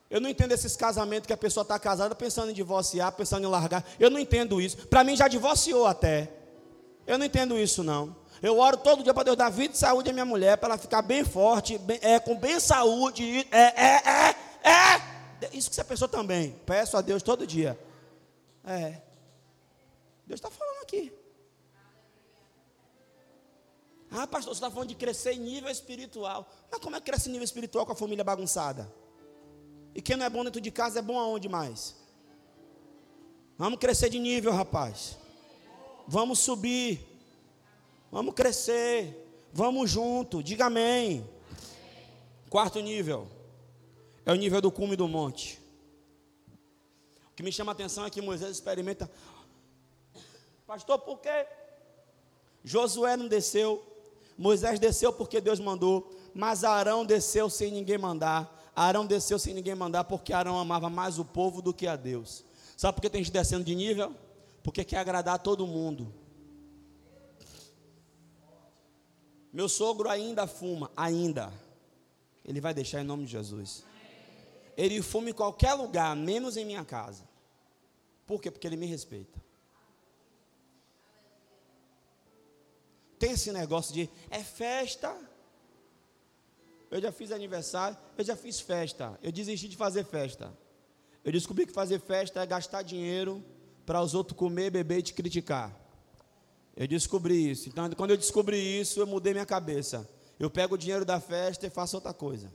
Eu 0.10 0.22
não 0.22 0.30
entendo 0.30 0.52
esses 0.52 0.76
casamentos 0.76 1.28
que 1.28 1.34
a 1.34 1.38
pessoa 1.38 1.64
está 1.64 1.78
casada 1.80 2.14
pensando 2.16 2.52
em 2.52 2.54
divorciar, 2.54 3.12
pensando 3.12 3.46
em 3.46 3.50
largar. 3.50 3.86
Eu 4.00 4.10
não 4.10 4.20
entendo 4.20 4.62
isso. 4.62 4.88
Para 4.88 5.04
mim 5.04 5.16
já 5.16 5.28
divorciou 5.28 5.86
até. 5.86 6.32
Eu 7.08 7.18
não 7.18 7.26
entendo 7.26 7.58
isso 7.58 7.84
não. 7.84 8.16
Eu 8.42 8.60
oro 8.60 8.78
todo 8.78 9.04
dia 9.04 9.14
para 9.14 9.24
Deus 9.24 9.38
dar 9.38 9.50
vida 9.50 9.74
e 9.74 9.78
saúde 9.78 10.10
à 10.10 10.14
minha 10.14 10.26
mulher, 10.26 10.58
para 10.58 10.70
ela 10.70 10.78
ficar 10.78 11.02
bem 11.02 11.24
forte, 11.24 11.78
bem, 11.78 12.00
é, 12.02 12.20
com 12.20 12.36
bem 12.36 12.60
saúde. 12.60 13.48
É, 13.52 13.62
é, 13.62 14.04
é, 14.06 14.70
é. 14.70 15.50
Isso 15.54 15.70
que 15.70 15.76
você 15.76 15.84
pensou 15.84 16.08
também. 16.08 16.60
Peço 16.66 16.98
a 16.98 17.02
Deus 17.02 17.24
todo 17.24 17.48
dia. 17.48 17.80
É. 18.64 19.02
Deus 20.26 20.40
está 20.40 20.50
falando 20.50 20.82
aqui. 20.82 21.12
Ah, 24.12 24.28
pastor, 24.28 24.54
você 24.54 24.58
está 24.58 24.72
falando 24.72 24.90
de 24.90 24.96
crescer 24.96 25.34
em 25.34 25.40
nível 25.40 25.70
espiritual. 25.70 26.48
Mas 26.72 26.80
como 26.80 26.96
é 26.96 27.00
que 27.00 27.06
cresce 27.06 27.30
em 27.30 27.32
nível 27.32 27.46
espiritual 27.46 27.86
com 27.86 27.92
a 27.92 27.96
família 27.96 28.24
bagunçada? 28.24 28.92
E 29.94 30.02
quem 30.02 30.16
não 30.16 30.26
é 30.26 30.30
bom 30.30 30.44
dentro 30.44 30.62
de 30.62 30.72
casa 30.72 31.00
é 31.00 31.02
bom 31.02 31.18
aonde 31.18 31.48
mais? 31.48 31.96
Vamos 33.58 33.80
crescer 33.80 34.10
de 34.10 34.20
nível, 34.20 34.52
rapaz. 34.52 35.18
Vamos 36.08 36.40
subir. 36.40 37.00
Vamos 38.12 38.34
crescer. 38.34 39.26
Vamos 39.54 39.90
junto. 39.90 40.44
Diga 40.44 40.66
amém. 40.66 41.28
Quarto 42.50 42.80
nível. 42.80 43.28
É 44.26 44.32
o 44.32 44.36
nível 44.36 44.62
do 44.62 44.72
cume 44.72 44.96
do 44.96 45.08
monte. 45.08 45.62
O 47.32 47.36
que 47.36 47.44
me 47.44 47.52
chama 47.52 47.72
a 47.72 47.74
atenção 47.74 48.06
é 48.06 48.10
que 48.10 48.22
Moisés 48.22 48.52
experimenta. 48.52 49.10
Pastor, 50.66 51.00
por 51.00 51.20
quê? 51.20 51.48
Josué 52.64 53.16
não 53.16 53.28
desceu. 53.28 53.95
Moisés 54.38 54.80
desceu 54.80 55.14
porque 55.14 55.40
Deus 55.40 55.60
mandou. 55.60 56.12
Mas 56.34 56.64
Arão 56.64 57.06
desceu 57.06 57.50
sem 57.50 57.72
ninguém 57.72 57.98
mandar. 57.98 58.72
Arão 58.76 59.06
desceu 59.06 59.40
sem 59.40 59.54
ninguém 59.54 59.76
mandar 59.76 60.04
porque 60.04 60.34
Arão 60.34 60.60
amava 60.60 60.90
mais 60.90 61.18
o 61.18 61.26
povo 61.26 61.62
do 61.62 61.74
que 61.74 61.88
a 61.88 61.96
Deus. 61.96 62.44
Sabe 62.76 62.96
por 62.96 63.02
que 63.02 63.10
tem 63.10 63.24
gente 63.24 63.32
descendo 63.32 63.64
de 63.64 63.74
nível? 63.74 64.14
Porque 64.62 64.84
quer 64.84 64.98
agradar 64.98 65.40
todo 65.40 65.66
mundo. 65.66 66.14
Meu 69.54 69.70
sogro 69.70 70.10
ainda 70.10 70.46
fuma, 70.46 70.92
ainda. 70.98 71.54
Ele 72.44 72.60
vai 72.60 72.74
deixar 72.74 73.02
em 73.02 73.06
nome 73.06 73.26
de 73.26 73.32
Jesus. 73.32 73.86
Ele 74.76 75.02
fuma 75.02 75.30
em 75.30 75.34
qualquer 75.34 75.74
lugar, 75.74 76.14
menos 76.14 76.58
em 76.58 76.66
minha 76.66 76.84
casa. 76.84 77.24
Por 78.28 78.42
quê? 78.42 78.52
Porque 78.52 78.68
ele 78.68 78.76
me 78.76 78.86
respeita. 78.86 79.40
Tem 83.18 83.32
esse 83.32 83.52
negócio 83.52 83.94
de 83.94 84.10
é 84.30 84.44
festa. 84.44 85.16
Eu 86.92 87.02
já 87.02 87.12
fiz 87.12 87.32
aniversário, 87.32 87.98
eu 88.18 88.24
já 88.24 88.36
fiz 88.36 88.60
festa. 88.60 89.18
Eu 89.22 89.32
desisti 89.32 89.68
de 89.68 89.76
fazer 89.76 90.06
festa. 90.06 90.56
Eu 91.24 91.32
descobri 91.32 91.66
que 91.66 91.74
fazer 91.74 92.00
festa 92.00 92.42
é 92.42 92.46
gastar 92.46 92.84
dinheiro 92.84 93.44
para 93.86 94.02
os 94.02 94.14
outros 94.14 94.38
comer, 94.38 94.70
beber 94.70 95.00
e 95.00 95.02
te 95.02 95.14
criticar. 95.14 95.76
Eu 96.76 96.88
descobri 96.88 97.50
isso. 97.50 97.70
Então, 97.70 97.90
quando 97.92 98.12
eu 98.12 98.18
descobri 98.18 98.58
isso, 98.80 99.00
eu 99.00 99.08
mudei 99.08 99.34
minha 99.34 99.46
cabeça. 99.46 100.08
Eu 100.38 100.50
pego 100.50 100.76
o 100.76 100.78
dinheiro 100.78 101.06
da 101.06 101.20
festa 101.20 101.66
e 101.66 101.70
faço 101.70 101.96
outra 101.96 102.14
coisa. 102.14 102.52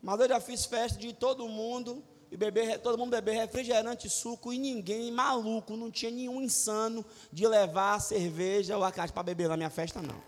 Mas 0.00 0.20
eu 0.20 0.28
já 0.28 0.40
fiz 0.40 0.64
festa 0.64 0.98
de 0.98 1.12
todo 1.12 1.48
mundo 1.48 2.02
e 2.30 2.36
beber, 2.36 2.78
todo 2.80 2.98
mundo 2.98 3.10
beber 3.10 3.34
refrigerante, 3.34 4.08
suco 4.10 4.52
e 4.52 4.58
ninguém 4.58 5.10
maluco, 5.10 5.76
não 5.76 5.90
tinha 5.90 6.10
nenhum 6.10 6.42
insano 6.42 7.04
de 7.32 7.46
levar 7.46 8.00
cerveja 8.00 8.76
ou 8.76 8.84
a 8.84 8.92
caixa 8.92 9.12
para 9.12 9.22
beber 9.22 9.48
na 9.48 9.56
minha 9.56 9.70
festa 9.70 10.02
não. 10.02 10.22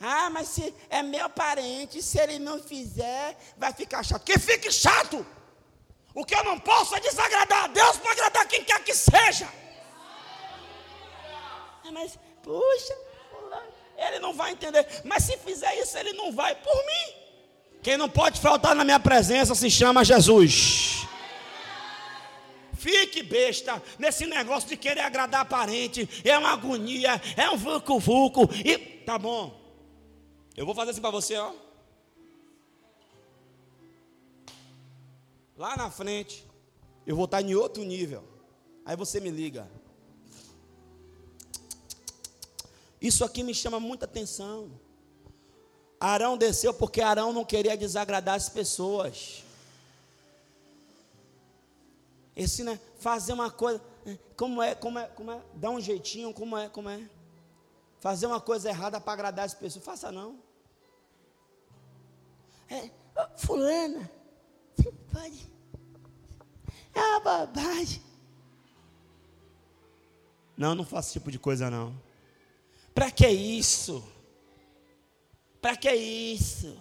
Ah, 0.00 0.30
mas 0.30 0.48
se 0.48 0.74
é 0.88 1.02
meu 1.02 1.28
parente, 1.28 2.02
se 2.02 2.18
ele 2.18 2.38
não 2.38 2.60
fizer, 2.62 3.36
vai 3.56 3.72
ficar 3.72 4.02
chato. 4.04 4.22
Que 4.24 4.38
fique 4.38 4.70
chato! 4.70 5.26
O 6.14 6.24
que 6.24 6.34
eu 6.34 6.44
não 6.44 6.58
posso 6.58 6.94
é 6.96 7.00
desagradar 7.00 7.64
a 7.64 7.66
Deus 7.68 7.96
para 7.98 8.12
agradar 8.12 8.48
quem 8.48 8.64
quer 8.64 8.82
que 8.82 8.94
seja. 8.94 9.48
Ah, 11.84 11.92
mas, 11.92 12.18
puxa, 12.42 12.96
ele 13.96 14.18
não 14.18 14.34
vai 14.34 14.52
entender. 14.52 14.86
Mas 15.04 15.24
se 15.24 15.36
fizer 15.38 15.74
isso, 15.80 15.96
ele 15.96 16.12
não 16.12 16.32
vai 16.32 16.54
por 16.56 16.74
mim. 16.86 17.27
Quem 17.88 17.96
não 17.96 18.06
pode 18.06 18.38
faltar 18.38 18.76
na 18.76 18.84
minha 18.84 19.00
presença 19.00 19.54
se 19.54 19.70
chama 19.70 20.04
Jesus. 20.04 21.06
Fique 22.74 23.22
besta 23.22 23.82
nesse 23.98 24.26
negócio 24.26 24.68
de 24.68 24.76
querer 24.76 25.00
agradar 25.00 25.48
parente. 25.48 26.06
É 26.22 26.36
uma 26.36 26.50
agonia, 26.50 27.18
é 27.34 27.48
um 27.48 27.56
vulco-vulco. 27.56 28.42
E 28.62 28.76
tá 29.06 29.18
bom. 29.18 29.58
Eu 30.54 30.66
vou 30.66 30.74
fazer 30.74 30.90
assim 30.90 31.00
para 31.00 31.10
você, 31.10 31.38
ó. 31.38 31.54
Lá 35.56 35.74
na 35.74 35.90
frente, 35.90 36.46
eu 37.06 37.16
vou 37.16 37.24
estar 37.24 37.40
em 37.40 37.54
outro 37.54 37.82
nível. 37.84 38.22
Aí 38.84 38.96
você 38.96 39.18
me 39.18 39.30
liga. 39.30 39.66
Isso 43.00 43.24
aqui 43.24 43.42
me 43.42 43.54
chama 43.54 43.80
muita 43.80 44.04
atenção. 44.04 44.78
Arão 46.00 46.36
desceu 46.36 46.72
porque 46.72 47.00
Arão 47.00 47.32
não 47.32 47.44
queria 47.44 47.76
desagradar 47.76 48.36
as 48.36 48.48
pessoas. 48.48 49.42
Esse, 52.36 52.62
né, 52.62 52.78
fazer 52.98 53.32
uma 53.32 53.50
coisa, 53.50 53.82
né, 54.04 54.16
como 54.36 54.62
é, 54.62 54.74
como 54.74 54.98
é, 54.98 55.06
como 55.08 55.32
é, 55.32 55.40
dar 55.54 55.70
um 55.70 55.80
jeitinho, 55.80 56.32
como 56.32 56.56
é, 56.56 56.68
como 56.68 56.88
é. 56.88 57.08
Fazer 58.00 58.26
uma 58.26 58.40
coisa 58.40 58.68
errada 58.68 59.00
para 59.00 59.12
agradar 59.12 59.44
as 59.44 59.54
pessoas, 59.54 59.84
faça 59.84 60.12
não. 60.12 60.38
É, 62.70 62.90
fulana, 63.36 64.08
pode. 65.12 65.50
É 66.94 67.00
uma 67.00 67.20
bobagem. 67.20 68.02
Não, 70.56 70.74
não 70.74 70.84
faço 70.84 71.08
esse 71.08 71.18
tipo 71.18 71.30
de 71.30 71.38
coisa 71.38 71.70
não. 71.70 71.94
Para 72.94 73.10
que 73.10 73.28
isso? 73.28 74.04
Para 75.60 75.76
que 75.76 75.92
isso? 75.92 76.76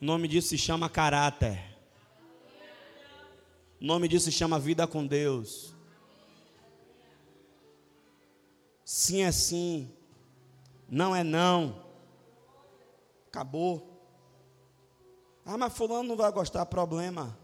O 0.00 0.04
nome 0.04 0.28
disso 0.28 0.48
se 0.48 0.58
chama 0.58 0.88
caráter. 0.88 1.72
O 3.80 3.84
nome 3.84 4.08
disso 4.08 4.26
se 4.26 4.32
chama 4.32 4.58
vida 4.58 4.86
com 4.86 5.06
Deus. 5.06 5.74
Sim 8.84 9.22
é 9.22 9.32
sim, 9.32 9.90
não 10.88 11.16
é 11.16 11.24
não. 11.24 11.82
Acabou. 13.28 13.88
Ah, 15.44 15.56
mas 15.56 15.72
fulano 15.72 16.08
não 16.08 16.16
vai 16.16 16.30
gostar, 16.30 16.66
problema. 16.66 17.36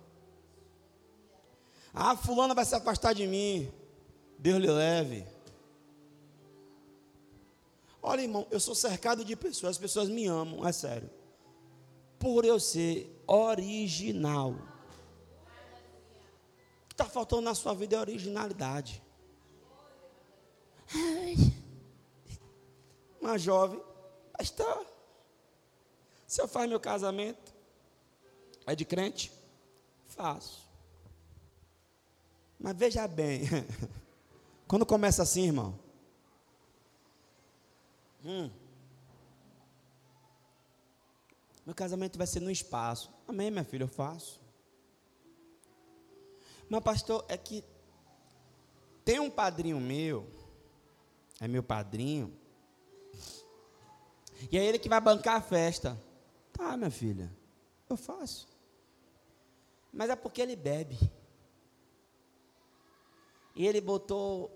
Ah, 1.95 2.17
fulano 2.17 2.55
vai 2.55 2.65
se 2.65 2.75
afastar 2.75 3.15
de 3.15 3.27
mim. 3.27 3.73
Deus 4.39 4.61
lhe 4.61 4.71
leve. 4.71 5.25
Olha, 8.03 8.23
irmão, 8.23 8.47
eu 8.51 8.61
sou 8.61 8.75
cercado 8.75 9.25
de 9.25 9.35
pessoas, 9.35 9.73
as 9.73 9.79
pessoas 9.79 10.09
me 10.09 10.27
amam, 10.27 10.67
é 10.67 10.73
sério. 10.73 11.11
Por 12.19 12.45
eu 12.45 12.59
ser 12.59 13.23
original. 13.27 14.53
O 16.85 16.89
que 16.89 16.95
está 16.95 17.05
faltando 17.05 17.43
na 17.43 17.55
sua 17.55 17.75
vida 17.75 17.97
é 17.97 18.01
originalidade. 18.01 19.03
Uma 23.21 23.37
jovem, 23.37 23.83
pastor, 24.33 24.87
se 26.27 26.41
eu 26.41 26.49
faço 26.49 26.69
meu 26.69 26.81
casamento, 26.81 27.55
é 28.67 28.75
de 28.75 28.85
crente? 28.85 29.33
Faço. 30.07 30.67
Mas 32.59 32.77
veja 32.77 33.07
bem, 33.07 33.43
quando 34.67 34.85
começa 34.87 35.23
assim, 35.23 35.47
irmão, 35.47 35.79
Hum. 38.25 38.51
Meu 41.65 41.75
casamento 41.75 42.17
vai 42.17 42.27
ser 42.27 42.41
no 42.41 42.51
espaço. 42.51 43.13
Amém, 43.27 43.51
minha 43.51 43.65
filha, 43.65 43.85
eu 43.85 43.89
faço. 43.89 44.41
Mas, 46.69 46.83
pastor, 46.83 47.25
é 47.29 47.37
que 47.37 47.65
tem 49.05 49.21
um 49.21 49.31
padrinho 49.31 49.81
meu, 49.81 50.31
é 51.41 51.49
meu 51.49 51.63
padrinho, 51.63 52.37
e 54.51 54.57
é 54.57 54.65
ele 54.65 54.79
que 54.79 54.89
vai 54.89 55.01
bancar 55.01 55.37
a 55.37 55.41
festa. 55.41 55.99
Tá, 56.53 56.77
minha 56.77 56.91
filha, 56.91 57.31
eu 57.89 57.97
faço. 57.97 58.49
Mas 59.93 60.11
é 60.11 60.17
porque 60.17 60.41
ele 60.41 60.55
bebe. 60.55 60.99
E 63.55 63.67
ele 63.67 63.81
botou 63.81 64.51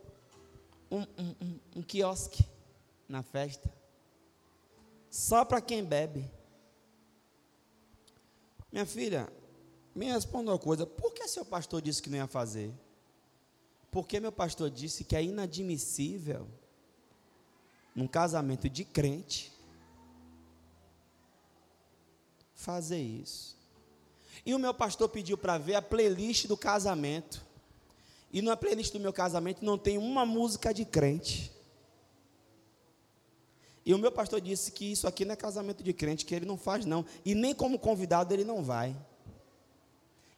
um, 0.90 1.00
um, 1.00 1.34
um, 1.40 1.60
um 1.76 1.82
quiosque 1.82 2.51
na 3.12 3.22
festa. 3.22 3.70
Só 5.10 5.44
para 5.44 5.60
quem 5.60 5.84
bebe. 5.84 6.28
Minha 8.72 8.86
filha, 8.86 9.30
me 9.94 10.06
responda 10.06 10.50
uma 10.50 10.58
coisa: 10.58 10.86
por 10.86 11.12
que 11.12 11.28
seu 11.28 11.44
pastor 11.44 11.82
disse 11.82 12.02
que 12.02 12.08
não 12.08 12.16
ia 12.16 12.26
fazer? 12.26 12.72
Porque 13.90 14.18
meu 14.18 14.32
pastor 14.32 14.70
disse 14.70 15.04
que 15.04 15.14
é 15.14 15.22
inadmissível, 15.22 16.48
num 17.94 18.08
casamento 18.08 18.70
de 18.70 18.84
crente, 18.86 19.52
fazer 22.54 23.02
isso. 23.02 23.54
E 24.46 24.54
o 24.54 24.58
meu 24.58 24.72
pastor 24.72 25.10
pediu 25.10 25.36
para 25.36 25.58
ver 25.58 25.74
a 25.74 25.82
playlist 25.82 26.46
do 26.46 26.56
casamento. 26.56 27.44
E 28.32 28.40
na 28.40 28.56
playlist 28.56 28.94
do 28.94 28.98
meu 28.98 29.12
casamento 29.12 29.62
não 29.62 29.76
tem 29.76 29.98
uma 29.98 30.24
música 30.24 30.72
de 30.72 30.86
crente. 30.86 31.52
E 33.84 33.92
o 33.92 33.98
meu 33.98 34.12
pastor 34.12 34.40
disse 34.40 34.70
que 34.70 34.92
isso 34.92 35.08
aqui 35.08 35.24
não 35.24 35.32
é 35.32 35.36
casamento 35.36 35.82
de 35.82 35.92
crente, 35.92 36.24
que 36.24 36.34
ele 36.34 36.46
não 36.46 36.56
faz 36.56 36.84
não. 36.84 37.04
E 37.24 37.34
nem 37.34 37.54
como 37.54 37.78
convidado 37.78 38.32
ele 38.32 38.44
não 38.44 38.62
vai. 38.62 38.96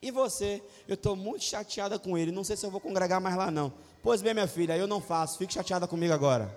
E 0.01 0.11
você? 0.11 0.63
Eu 0.87 0.95
estou 0.95 1.17
muito 1.17 1.45
chateada 1.45 1.99
com 1.99 2.17
ele. 2.17 2.31
Não 2.31 2.45
sei 2.45 2.57
se 2.57 2.65
eu 2.67 2.71
vou 2.71 2.81
congregar 2.81 3.21
mais 3.21 3.37
lá, 3.37 3.51
não. 3.51 3.73
Pois 4.03 4.21
bem, 4.21 4.35
minha 4.35 4.47
filha, 4.47 4.77
eu 4.77 4.87
não 4.87 5.01
faço. 5.01 5.39
Fique 5.39 5.55
chateada 5.55 5.87
comigo 5.87 6.13
agora. 6.13 6.55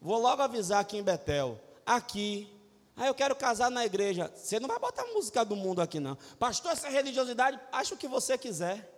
Vou 0.00 0.18
logo 0.18 0.40
avisar 0.40 0.80
aqui 0.80 0.96
em 0.96 1.02
Betel. 1.02 1.60
Aqui. 1.84 2.48
Ah, 2.96 3.06
eu 3.06 3.14
quero 3.14 3.34
casar 3.34 3.70
na 3.70 3.84
igreja. 3.84 4.32
Você 4.34 4.60
não 4.60 4.68
vai 4.68 4.78
botar 4.78 5.04
música 5.06 5.44
do 5.44 5.56
mundo 5.56 5.82
aqui, 5.82 5.98
não. 5.98 6.16
Pastor, 6.38 6.70
essa 6.70 6.88
religiosidade, 6.88 7.58
acha 7.72 7.94
o 7.94 7.98
que 7.98 8.06
você 8.06 8.38
quiser. 8.38 8.88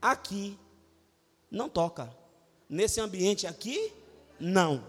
Aqui. 0.00 0.58
Não 1.50 1.68
toca. 1.68 2.19
Nesse 2.70 3.00
ambiente 3.00 3.48
aqui, 3.48 3.92
não. 4.38 4.86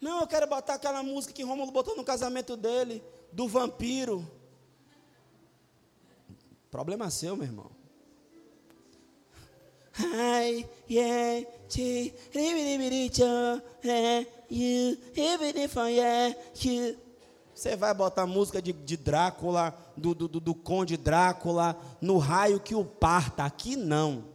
Não, 0.00 0.22
eu 0.22 0.26
quero 0.26 0.46
botar 0.46 0.74
aquela 0.74 1.02
música 1.02 1.34
que 1.34 1.42
Rômulo 1.42 1.70
botou 1.70 1.94
no 1.94 2.02
casamento 2.02 2.56
dele, 2.56 3.02
do 3.30 3.46
vampiro. 3.46 4.26
Problema 6.70 7.10
seu, 7.10 7.36
meu 7.36 7.44
irmão. 7.44 7.70
Você 17.54 17.76
vai 17.76 17.92
botar 17.92 18.26
música 18.26 18.62
de, 18.62 18.72
de 18.72 18.96
Drácula, 18.96 19.76
do, 19.94 20.14
do, 20.14 20.26
do, 20.26 20.54
Conde 20.54 20.96
Drácula, 20.96 21.78
no 22.00 22.16
raio 22.16 22.60
que 22.60 22.74
o 22.74 22.82
parta. 22.82 23.44
Aqui 23.44 23.76
não. 23.76 24.29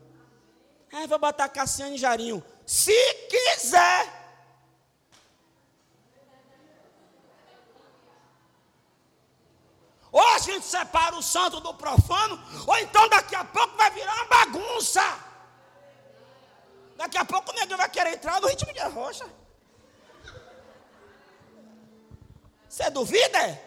Aí 0.95 1.07
vou 1.07 1.19
botar 1.19 1.49
Cassiane 1.49 1.97
Jarinho. 1.97 2.41
Se 2.65 2.95
quiser. 3.29 4.01
Ou 10.09 10.25
a 10.35 10.39
gente 10.39 10.65
separa 10.65 11.13
o 11.17 11.21
santo 11.21 11.59
do 11.59 11.73
profano, 11.73 12.41
ou 12.65 12.77
então 12.77 13.09
daqui 13.09 13.35
a 13.35 13.43
pouco 13.43 13.75
vai 13.75 13.91
virar 13.91 14.13
uma 14.13 14.25
bagunça. 14.25 15.03
Daqui 16.95 17.17
a 17.17 17.25
pouco 17.25 17.51
o 17.51 17.55
negro 17.55 17.75
vai 17.75 17.89
querer 17.89 18.13
entrar 18.13 18.39
no 18.39 18.47
ritmo 18.47 18.71
de 18.71 18.79
rocha. 18.83 19.25
Você 22.69 22.89
duvida? 22.89 23.61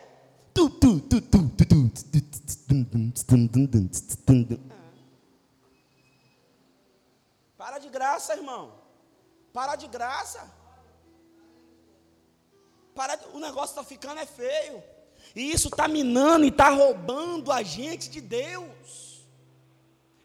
Para 7.68 7.80
de 7.80 7.90
graça, 7.90 8.32
irmão. 8.32 8.72
Para 9.52 9.76
de 9.76 9.86
graça. 9.86 10.50
Para 12.94 13.14
de... 13.14 13.26
O 13.34 13.38
negócio 13.38 13.74
está 13.74 13.84
ficando 13.84 14.18
é 14.20 14.24
feio. 14.24 14.82
E 15.36 15.52
isso 15.52 15.68
está 15.68 15.86
minando 15.86 16.46
e 16.46 16.48
está 16.48 16.70
roubando 16.70 17.52
a 17.52 17.62
gente 17.62 18.08
de 18.08 18.22
Deus. 18.22 19.22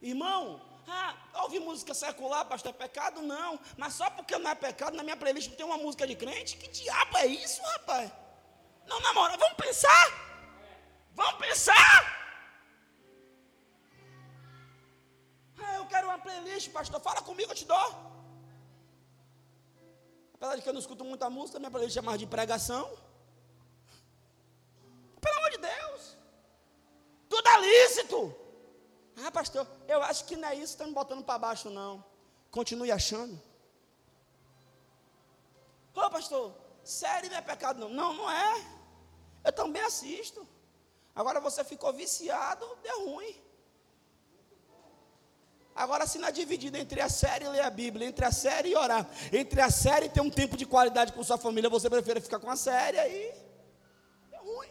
Irmão, 0.01 0.61
ah, 0.87 1.15
ouvir 1.41 1.59
música 1.59 1.93
secular, 1.93 2.45
pastor, 2.45 2.69
é 2.69 2.77
pecado? 2.85 3.21
Não. 3.21 3.59
Mas 3.75 3.93
só 3.95 4.09
porque 4.09 4.37
não 4.37 4.49
é 4.49 4.55
pecado, 4.55 4.95
na 4.95 5.03
minha 5.03 5.17
playlist 5.17 5.51
tem 5.51 5.65
uma 5.65 5.77
música 5.77 6.07
de 6.07 6.15
crente? 6.15 6.55
Que 6.55 6.69
diabo 6.69 7.17
é 7.17 7.25
isso, 7.25 7.61
rapaz? 7.61 8.09
Não, 8.87 9.01
namora, 9.01 9.35
vamos 9.35 9.57
pensar. 9.57 10.07
Vamos 11.13 11.45
pensar. 11.45 12.22
Ah, 15.65 15.75
eu 15.75 15.85
quero 15.85 16.07
uma 16.07 16.19
playlist, 16.19 16.69
pastor. 16.71 16.99
Fala 16.99 17.21
comigo, 17.21 17.51
eu 17.51 17.55
te 17.55 17.65
dou. 17.65 17.89
Apesar 20.35 20.55
de 20.55 20.61
que 20.61 20.69
eu 20.69 20.73
não 20.73 20.79
escuto 20.79 21.05
muita 21.05 21.29
música, 21.29 21.59
minha 21.59 21.71
playlist 21.71 21.97
é 21.97 22.01
mais 22.01 22.19
de 22.19 22.27
pregação. 22.27 22.85
Pelo 25.21 25.37
amor 25.37 25.51
de 25.51 25.57
Deus. 25.57 26.17
Tudo 27.29 27.47
é 27.47 27.57
lícito. 27.61 28.35
Ah, 29.23 29.31
pastor, 29.31 29.65
eu 29.87 30.01
acho 30.03 30.25
que 30.25 30.35
não 30.35 30.49
é 30.49 30.55
isso 30.55 30.75
que 30.75 30.83
está 30.83 30.85
me 30.85 30.93
botando 30.93 31.23
para 31.23 31.39
baixo, 31.39 31.69
não. 31.69 32.03
Continue 32.51 32.91
achando. 32.91 33.33
Ô, 35.95 36.01
oh, 36.01 36.09
pastor, 36.09 36.53
sério 36.83 37.29
não 37.29 37.37
é 37.37 37.41
pecado, 37.41 37.79
não. 37.79 37.89
Não, 37.89 38.13
não 38.13 38.29
é. 38.29 38.65
Eu 39.43 39.53
também 39.53 39.81
assisto. 39.81 40.45
Agora 41.15 41.39
você 41.39 41.63
ficou 41.63 41.93
viciado, 41.93 42.65
deu 42.81 43.05
ruim. 43.05 43.41
Agora, 45.75 46.05
se 46.05 46.19
não 46.19 46.27
é 46.27 46.31
dividido 46.31 46.77
entre 46.77 47.01
a 47.01 47.09
série 47.09 47.45
e 47.45 47.49
ler 47.49 47.61
a 47.61 47.69
Bíblia, 47.69 48.07
entre 48.07 48.23
a 48.23 48.31
série 48.31 48.69
e 48.69 48.75
orar, 48.75 49.09
entre 49.31 49.59
a 49.59 49.71
série 49.71 50.05
e 50.05 50.09
ter 50.09 50.21
um 50.21 50.29
tempo 50.29 50.55
de 50.55 50.65
qualidade 50.65 51.13
com 51.13 51.23
sua 51.23 51.37
família, 51.37 51.69
você 51.69 51.89
prefere 51.89 52.21
ficar 52.21 52.39
com 52.39 52.49
a 52.49 52.55
série 52.55 52.99
aí. 52.99 53.33
É 54.31 54.37
ruim. 54.37 54.69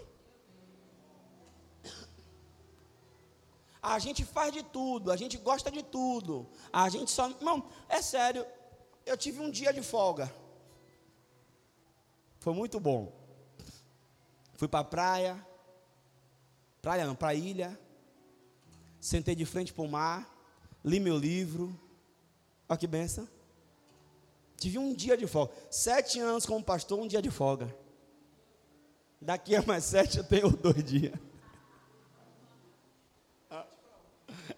A 3.82 3.98
gente 3.98 4.24
faz 4.24 4.52
de 4.52 4.62
tudo, 4.62 5.10
a 5.10 5.16
gente 5.16 5.36
gosta 5.36 5.70
de 5.70 5.82
tudo. 5.82 6.48
A 6.72 6.88
gente 6.88 7.10
só. 7.10 7.28
Não, 7.40 7.68
é 7.88 8.00
sério. 8.00 8.46
Eu 9.04 9.16
tive 9.16 9.40
um 9.40 9.50
dia 9.50 9.72
de 9.72 9.82
folga. 9.82 10.32
Foi 12.38 12.54
muito 12.54 12.78
bom. 12.78 13.12
Fui 14.54 14.68
para 14.68 14.80
a 14.80 14.84
praia. 14.84 15.46
Praia 16.80 17.04
não, 17.06 17.16
para 17.16 17.28
a 17.28 17.34
ilha. 17.34 17.76
Sentei 19.00 19.34
de 19.34 19.44
frente 19.44 19.72
para 19.72 19.82
o 19.82 19.88
mar. 19.88 20.32
Li 20.84 20.98
meu 20.98 21.16
livro. 21.16 21.78
Olha 22.68 22.78
que 22.78 22.86
benção. 22.86 23.28
Tive 24.56 24.78
um 24.78 24.94
dia 24.94 25.16
de 25.16 25.26
folga. 25.26 25.52
Sete 25.70 26.20
anos 26.20 26.46
como 26.46 26.62
pastor, 26.62 26.98
um 26.98 27.06
dia 27.06 27.22
de 27.22 27.30
folga. 27.30 27.74
Daqui 29.20 29.54
a 29.54 29.62
mais 29.62 29.84
sete 29.84 30.18
eu 30.18 30.24
tenho 30.24 30.50
dois 30.50 30.84
dias. 30.84 31.14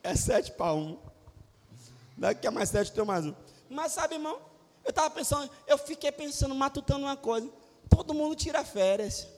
É 0.02 0.14
sete 0.14 0.52
para 0.52 0.72
um. 0.72 0.98
Daqui 2.16 2.46
a 2.46 2.50
mais 2.50 2.70
sete 2.70 2.88
eu 2.88 2.94
tenho 2.94 3.06
mais 3.06 3.26
um. 3.26 3.34
Mas 3.68 3.92
sabe, 3.92 4.14
irmão, 4.14 4.40
eu 4.84 4.90
estava 4.90 5.10
pensando, 5.10 5.50
eu 5.66 5.76
fiquei 5.76 6.10
pensando, 6.12 6.54
matutando 6.54 7.04
uma 7.04 7.16
coisa. 7.16 7.50
Todo 7.88 8.14
mundo 8.14 8.34
tira 8.34 8.64
férias. 8.64 9.28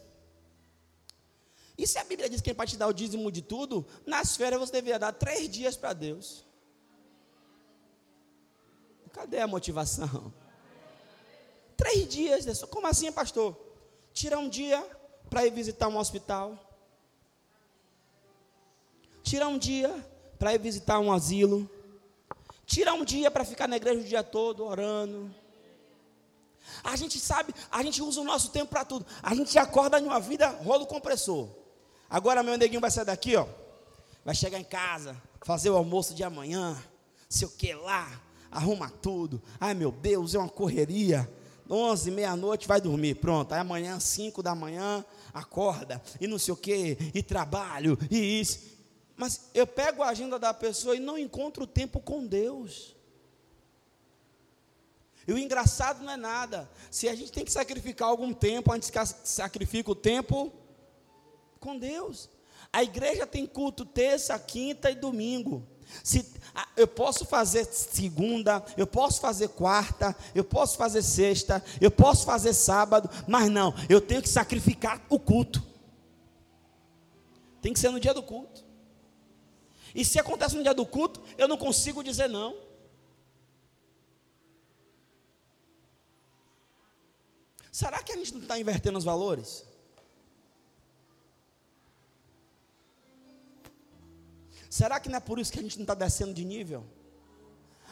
E 1.77 1.87
se 1.87 1.99
a 1.99 2.05
Bíblia 2.05 2.29
diz 2.29 2.41
que 2.41 2.51
é 2.51 2.55
para 2.55 2.67
te 2.67 2.77
dar 2.77 2.87
o 2.87 2.93
dízimo 2.93 3.31
de 3.31 3.43
tudo, 3.43 3.87
nas 4.07 4.37
férias 4.37 4.61
você 4.61 4.73
deveria 4.73 4.99
dar 4.99 5.13
três 5.13 5.49
dias 5.49 5.77
para 5.77 5.93
Deus. 5.93 6.46
Cadê 9.17 9.41
a 9.41 9.47
motivação? 9.47 10.31
Três 11.75 12.07
dias, 12.07 12.63
como 12.65 12.87
assim, 12.87 13.11
pastor? 13.11 13.57
Tira 14.13 14.39
um 14.39 14.47
dia 14.47 14.79
para 15.31 15.47
ir 15.47 15.51
visitar 15.51 15.89
um 15.89 15.97
hospital. 15.97 16.59
Tira 19.23 19.49
um 19.49 19.57
dia 19.57 19.89
para 20.39 20.55
ir 20.55 20.59
visitar 20.59 21.01
um 21.01 21.11
asilo. 21.11 21.69
Tira 22.67 22.93
um 22.93 23.07
dia 23.07 23.31
para 23.31 23.43
ficar 23.43 23.67
na 23.67 23.77
igreja 23.79 24.01
o 24.01 24.05
dia 24.05 24.23
todo 24.23 24.67
orando. 24.67 25.35
A 26.85 26.95
gente 26.95 27.19
sabe, 27.19 27.55
a 27.71 27.83
gente 27.83 28.03
usa 28.03 28.21
o 28.21 28.25
nosso 28.25 28.51
tempo 28.51 28.69
para 28.69 28.85
tudo. 28.85 29.07
A 29.23 29.35
gente 29.35 29.59
acorda 29.59 29.99
em 29.99 30.05
uma 30.05 30.21
vida 30.21 30.49
rolo 30.49 30.87
compressor. 30.87 31.49
Agora 32.11 32.43
meu 32.43 32.59
neguinho 32.59 32.83
vai 32.83 32.91
sair 32.91 33.07
daqui, 33.07 33.35
ó. 33.35 33.47
Vai 34.23 34.35
chegar 34.35 34.59
em 34.59 34.65
casa, 34.65 35.17
fazer 35.43 35.71
o 35.71 35.77
almoço 35.77 36.13
de 36.13 36.23
amanhã, 36.23 36.77
sei 37.31 37.49
o 37.49 37.51
que 37.51 37.73
lá, 37.73 38.26
arruma 38.57 38.91
tudo. 38.91 39.43
Ai 39.61 39.75
meu 39.75 39.93
Deus, 39.93 40.35
é 40.35 40.39
uma 40.39 40.49
correria. 40.49 41.31
11, 41.69 42.11
meia-noite 42.11 42.67
vai 42.67 42.81
dormir, 42.81 43.17
pronto. 43.17 43.53
Aí 43.53 43.61
amanhã, 43.61 44.01
5 44.01 44.43
da 44.43 44.55
manhã, 44.55 45.05
acorda, 45.35 46.03
e 46.21 46.27
não 46.27 46.39
sei 46.39 46.55
o 46.55 46.57
que, 46.57 46.97
e 47.13 47.23
trabalho, 47.23 47.99
e 48.11 48.41
isso. 48.41 48.77
Mas 49.17 49.51
eu 49.53 49.67
pego 49.67 50.03
a 50.03 50.09
agenda 50.09 50.39
da 50.39 50.55
pessoa 50.55 50.95
e 50.95 51.01
não 51.01 51.19
encontro 51.19 51.67
tempo 51.67 52.01
com 52.01 52.27
Deus. 52.27 52.95
E 55.27 55.33
o 55.33 55.39
engraçado 55.39 56.05
não 56.05 56.13
é 56.13 56.17
nada. 56.17 56.71
Se 56.91 57.09
a 57.09 57.15
gente 57.15 57.33
tem 57.33 57.45
que 57.45 57.51
sacrificar 57.51 58.09
algum 58.09 58.33
tempo, 58.33 58.71
a 58.71 58.77
gente 58.77 58.93
sacrifica 59.25 59.91
o 59.91 59.95
tempo 59.95 60.53
com 61.59 61.77
Deus. 61.77 62.31
A 62.73 62.83
igreja 62.83 63.27
tem 63.27 63.45
culto 63.45 63.85
terça, 63.85 64.39
quinta 64.39 64.91
e 64.91 64.95
domingo. 64.95 65.67
Se, 66.03 66.27
eu 66.77 66.87
posso 66.87 67.25
fazer 67.25 67.65
segunda, 67.67 68.65
eu 68.77 68.87
posso 68.87 69.21
fazer 69.21 69.49
quarta, 69.49 70.17
eu 70.35 70.45
posso 70.45 70.77
fazer 70.77 71.03
sexta, 71.03 71.63
eu 71.81 71.91
posso 71.91 72.25
fazer 72.25 72.53
sábado, 72.53 73.11
mas 73.27 73.51
não, 73.51 73.75
eu 73.89 74.01
tenho 74.01 74.23
que 74.23 74.29
sacrificar 74.29 75.03
o 75.09 75.19
culto. 75.19 75.63
Tem 77.61 77.73
que 77.73 77.79
ser 77.79 77.91
no 77.91 78.01
dia 78.01 78.15
do 78.15 78.23
culto. 78.23 78.65
E 79.95 80.05
se 80.05 80.19
acontece 80.19 80.55
no 80.57 80.63
dia 80.63 80.75
do 80.75 80.87
culto, 80.87 81.23
eu 81.39 81.49
não 81.49 81.57
consigo 81.57 82.05
dizer 82.05 82.29
não. 82.29 82.57
Será 87.73 88.03
que 88.03 88.13
a 88.13 88.17
gente 88.17 88.33
não 88.33 88.43
está 88.43 88.59
invertendo 88.59 88.99
os 88.99 89.05
valores? 89.05 89.65
Será 94.77 95.01
que 95.01 95.09
não 95.09 95.17
é 95.17 95.21
por 95.21 95.39
isso 95.39 95.51
que 95.51 95.59
a 95.59 95.63
gente 95.63 95.79
não 95.79 95.85
está 95.85 95.95
descendo 95.95 96.35
de 96.35 96.45
nível? 96.45 96.85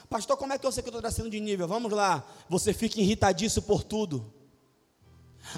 Pastor, 0.07 0.37
como 0.37 0.53
é 0.53 0.59
que 0.59 0.66
eu 0.66 0.70
sei 0.70 0.82
que 0.82 0.91
eu 0.91 0.95
estou 0.95 1.01
descendo 1.01 1.30
de 1.30 1.41
nível? 1.41 1.66
Vamos 1.66 1.91
lá, 1.91 2.22
você 2.47 2.74
fica 2.74 3.01
irritadiço 3.01 3.62
por 3.62 3.82
tudo. 3.82 4.30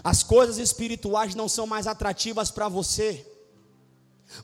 as 0.05 0.23
coisas 0.23 0.59
espirituais 0.59 1.35
não 1.35 1.49
são 1.49 1.67
mais 1.67 1.89
atrativas 1.89 2.53
para 2.53 2.69
você. 2.69 3.27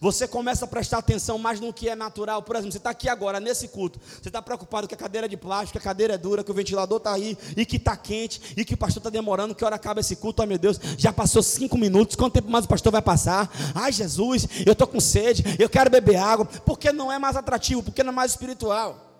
Você 0.00 0.28
começa 0.28 0.64
a 0.64 0.68
prestar 0.68 0.98
atenção 0.98 1.38
mais 1.38 1.60
no 1.60 1.72
que 1.72 1.88
é 1.88 1.94
natural. 1.94 2.42
Por 2.42 2.56
exemplo, 2.56 2.72
você 2.72 2.78
está 2.78 2.90
aqui 2.90 3.08
agora, 3.08 3.40
nesse 3.40 3.68
culto. 3.68 4.00
Você 4.20 4.28
está 4.28 4.40
preocupado 4.40 4.86
que 4.86 4.94
a 4.94 4.96
cadeira 4.96 5.26
é 5.26 5.28
de 5.28 5.36
plástico, 5.36 5.72
que 5.72 5.78
a 5.78 5.80
cadeira 5.80 6.14
é 6.14 6.18
dura, 6.18 6.44
que 6.44 6.50
o 6.50 6.54
ventilador 6.54 6.98
está 6.98 7.12
aí, 7.12 7.36
e 7.56 7.66
que 7.66 7.76
está 7.76 7.96
quente, 7.96 8.54
e 8.56 8.64
que 8.64 8.74
o 8.74 8.76
pastor 8.76 9.00
está 9.00 9.10
demorando, 9.10 9.54
que 9.54 9.64
hora 9.64 9.76
acaba 9.76 10.00
esse 10.00 10.16
culto. 10.16 10.42
Ai 10.42 10.48
meu 10.48 10.58
Deus, 10.58 10.78
já 10.96 11.12
passou 11.12 11.42
cinco 11.42 11.76
minutos. 11.76 12.16
Quanto 12.16 12.34
tempo 12.34 12.50
mais 12.50 12.64
o 12.64 12.68
pastor 12.68 12.92
vai 12.92 13.02
passar? 13.02 13.50
Ai 13.74 13.92
Jesus, 13.92 14.46
eu 14.64 14.72
estou 14.72 14.86
com 14.86 15.00
sede, 15.00 15.44
eu 15.58 15.68
quero 15.68 15.90
beber 15.90 16.16
água. 16.16 16.46
Porque 16.46 16.92
não 16.92 17.10
é 17.10 17.18
mais 17.18 17.36
atrativo, 17.36 17.82
porque 17.82 18.02
não 18.02 18.12
é 18.12 18.16
mais 18.16 18.32
espiritual. 18.32 19.10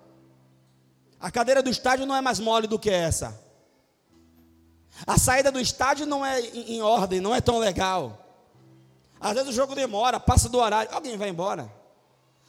A 1.19 1.31
cadeira 1.31 1.61
do 1.61 1.69
estádio 1.69 2.05
não 2.05 2.15
é 2.15 2.21
mais 2.21 2.39
mole 2.39 2.67
do 2.67 2.79
que 2.79 2.89
essa. 2.89 3.41
A 5.07 5.17
saída 5.17 5.51
do 5.51 5.59
estádio 5.59 6.05
não 6.05 6.25
é 6.25 6.39
em 6.41 6.81
ordem, 6.81 7.19
não 7.19 7.33
é 7.33 7.41
tão 7.41 7.59
legal. 7.59 8.22
Às 9.23 9.33
vezes 9.35 9.49
o 9.51 9.53
jogo 9.53 9.73
demora, 9.73 10.19
passa 10.19 10.49
do 10.49 10.57
horário, 10.57 10.93
alguém 10.93 11.15
vai 11.15 11.29
embora. 11.29 11.71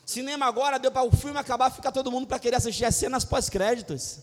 Cinema 0.05 0.45
agora 0.47 0.77
deu 0.77 0.91
para 0.91 1.07
o 1.07 1.17
filme 1.17 1.39
acabar, 1.39 1.71
fica 1.71 1.93
todo 1.93 2.11
mundo 2.11 2.27
para 2.27 2.41
querer 2.41 2.57
assistir 2.57 2.85
as 2.85 2.97
cenas 2.97 3.25
pós-créditos. 3.25 4.19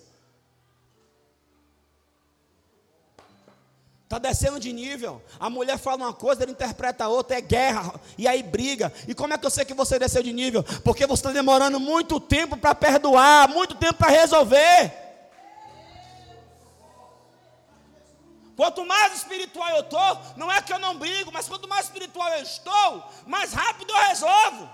Está 4.03 4.19
descendo 4.19 4.59
de 4.59 4.73
nível. 4.73 5.21
A 5.39 5.49
mulher 5.49 5.77
fala 5.77 6.03
uma 6.03 6.13
coisa, 6.13 6.43
ele 6.43 6.51
interpreta 6.51 7.07
outra, 7.07 7.37
é 7.37 7.41
guerra, 7.41 7.97
e 8.17 8.27
aí 8.27 8.43
briga. 8.43 8.91
E 9.07 9.15
como 9.15 9.33
é 9.33 9.37
que 9.37 9.45
eu 9.45 9.49
sei 9.49 9.63
que 9.63 9.73
você 9.73 9.97
desceu 9.97 10.21
de 10.21 10.33
nível? 10.33 10.61
Porque 10.83 11.07
você 11.07 11.21
está 11.21 11.31
demorando 11.31 11.79
muito 11.79 12.19
tempo 12.19 12.57
para 12.57 12.75
perdoar, 12.75 13.47
muito 13.47 13.75
tempo 13.75 13.93
para 13.93 14.11
resolver. 14.11 15.00
Quanto 18.61 18.85
mais 18.85 19.15
espiritual 19.15 19.67
eu 19.69 19.79
estou, 19.79 20.21
não 20.37 20.51
é 20.51 20.61
que 20.61 20.71
eu 20.71 20.77
não 20.77 20.95
brigo, 20.95 21.31
mas 21.31 21.47
quanto 21.49 21.67
mais 21.67 21.85
espiritual 21.85 22.29
eu 22.29 22.43
estou, 22.43 23.11
mais 23.25 23.53
rápido 23.53 23.89
eu 23.89 23.97
resolvo. 24.09 24.69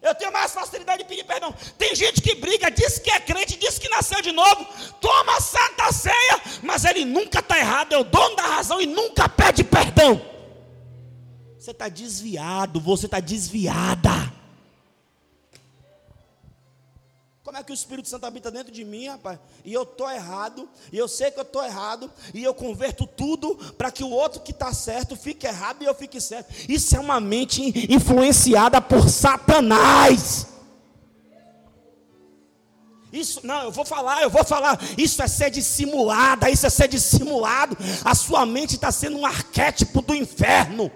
Eu 0.00 0.14
tenho 0.14 0.32
mais 0.32 0.50
facilidade 0.50 1.02
de 1.02 1.08
pedir 1.10 1.24
perdão. 1.24 1.54
Tem 1.76 1.94
gente 1.94 2.22
que 2.22 2.34
briga, 2.36 2.70
diz 2.70 2.98
que 2.98 3.10
é 3.10 3.20
crente, 3.20 3.58
diz 3.58 3.78
que 3.78 3.86
nasceu 3.90 4.22
de 4.22 4.32
novo, 4.32 4.66
toma 4.98 5.42
santa 5.42 5.92
ceia, 5.92 6.40
mas 6.62 6.86
ele 6.86 7.04
nunca 7.04 7.40
está 7.40 7.58
errado, 7.58 7.92
é 7.92 7.98
o 7.98 8.04
dono 8.04 8.34
da 8.34 8.44
razão 8.44 8.80
e 8.80 8.86
nunca 8.86 9.28
pede 9.28 9.62
perdão. 9.62 10.18
Você 11.58 11.72
está 11.72 11.90
desviado, 11.90 12.80
você 12.80 13.04
está 13.04 13.20
desviada. 13.20 14.31
Como 17.52 17.60
é 17.60 17.64
que 17.64 17.72
o 17.72 17.74
Espírito 17.74 18.08
Santo 18.08 18.24
habita 18.24 18.50
dentro 18.50 18.72
de 18.72 18.82
mim, 18.82 19.08
rapaz? 19.08 19.38
E 19.62 19.74
eu 19.74 19.82
estou 19.82 20.10
errado, 20.10 20.66
e 20.90 20.96
eu 20.96 21.06
sei 21.06 21.30
que 21.30 21.38
eu 21.38 21.42
estou 21.42 21.62
errado, 21.62 22.10
e 22.32 22.42
eu 22.42 22.54
converto 22.54 23.06
tudo 23.06 23.54
para 23.76 23.90
que 23.92 24.02
o 24.02 24.08
outro 24.08 24.40
que 24.40 24.52
está 24.52 24.72
certo 24.72 25.14
fique 25.16 25.46
errado 25.46 25.82
e 25.82 25.84
eu 25.84 25.94
fique 25.94 26.18
certo. 26.18 26.50
Isso 26.66 26.96
é 26.96 26.98
uma 26.98 27.20
mente 27.20 27.92
influenciada 27.92 28.80
por 28.80 29.06
Satanás. 29.06 30.46
Isso, 33.12 33.46
não, 33.46 33.64
eu 33.64 33.70
vou 33.70 33.84
falar, 33.84 34.22
eu 34.22 34.30
vou 34.30 34.44
falar. 34.46 34.78
Isso 34.96 35.22
é 35.22 35.28
ser 35.28 35.50
dissimulada, 35.50 36.48
isso 36.48 36.66
é 36.66 36.70
ser 36.70 36.88
dissimulado. 36.88 37.76
A 38.02 38.14
sua 38.14 38.46
mente 38.46 38.76
está 38.76 38.90
sendo 38.90 39.18
um 39.18 39.26
arquétipo 39.26 40.00
do 40.00 40.14
inferno. 40.14 40.90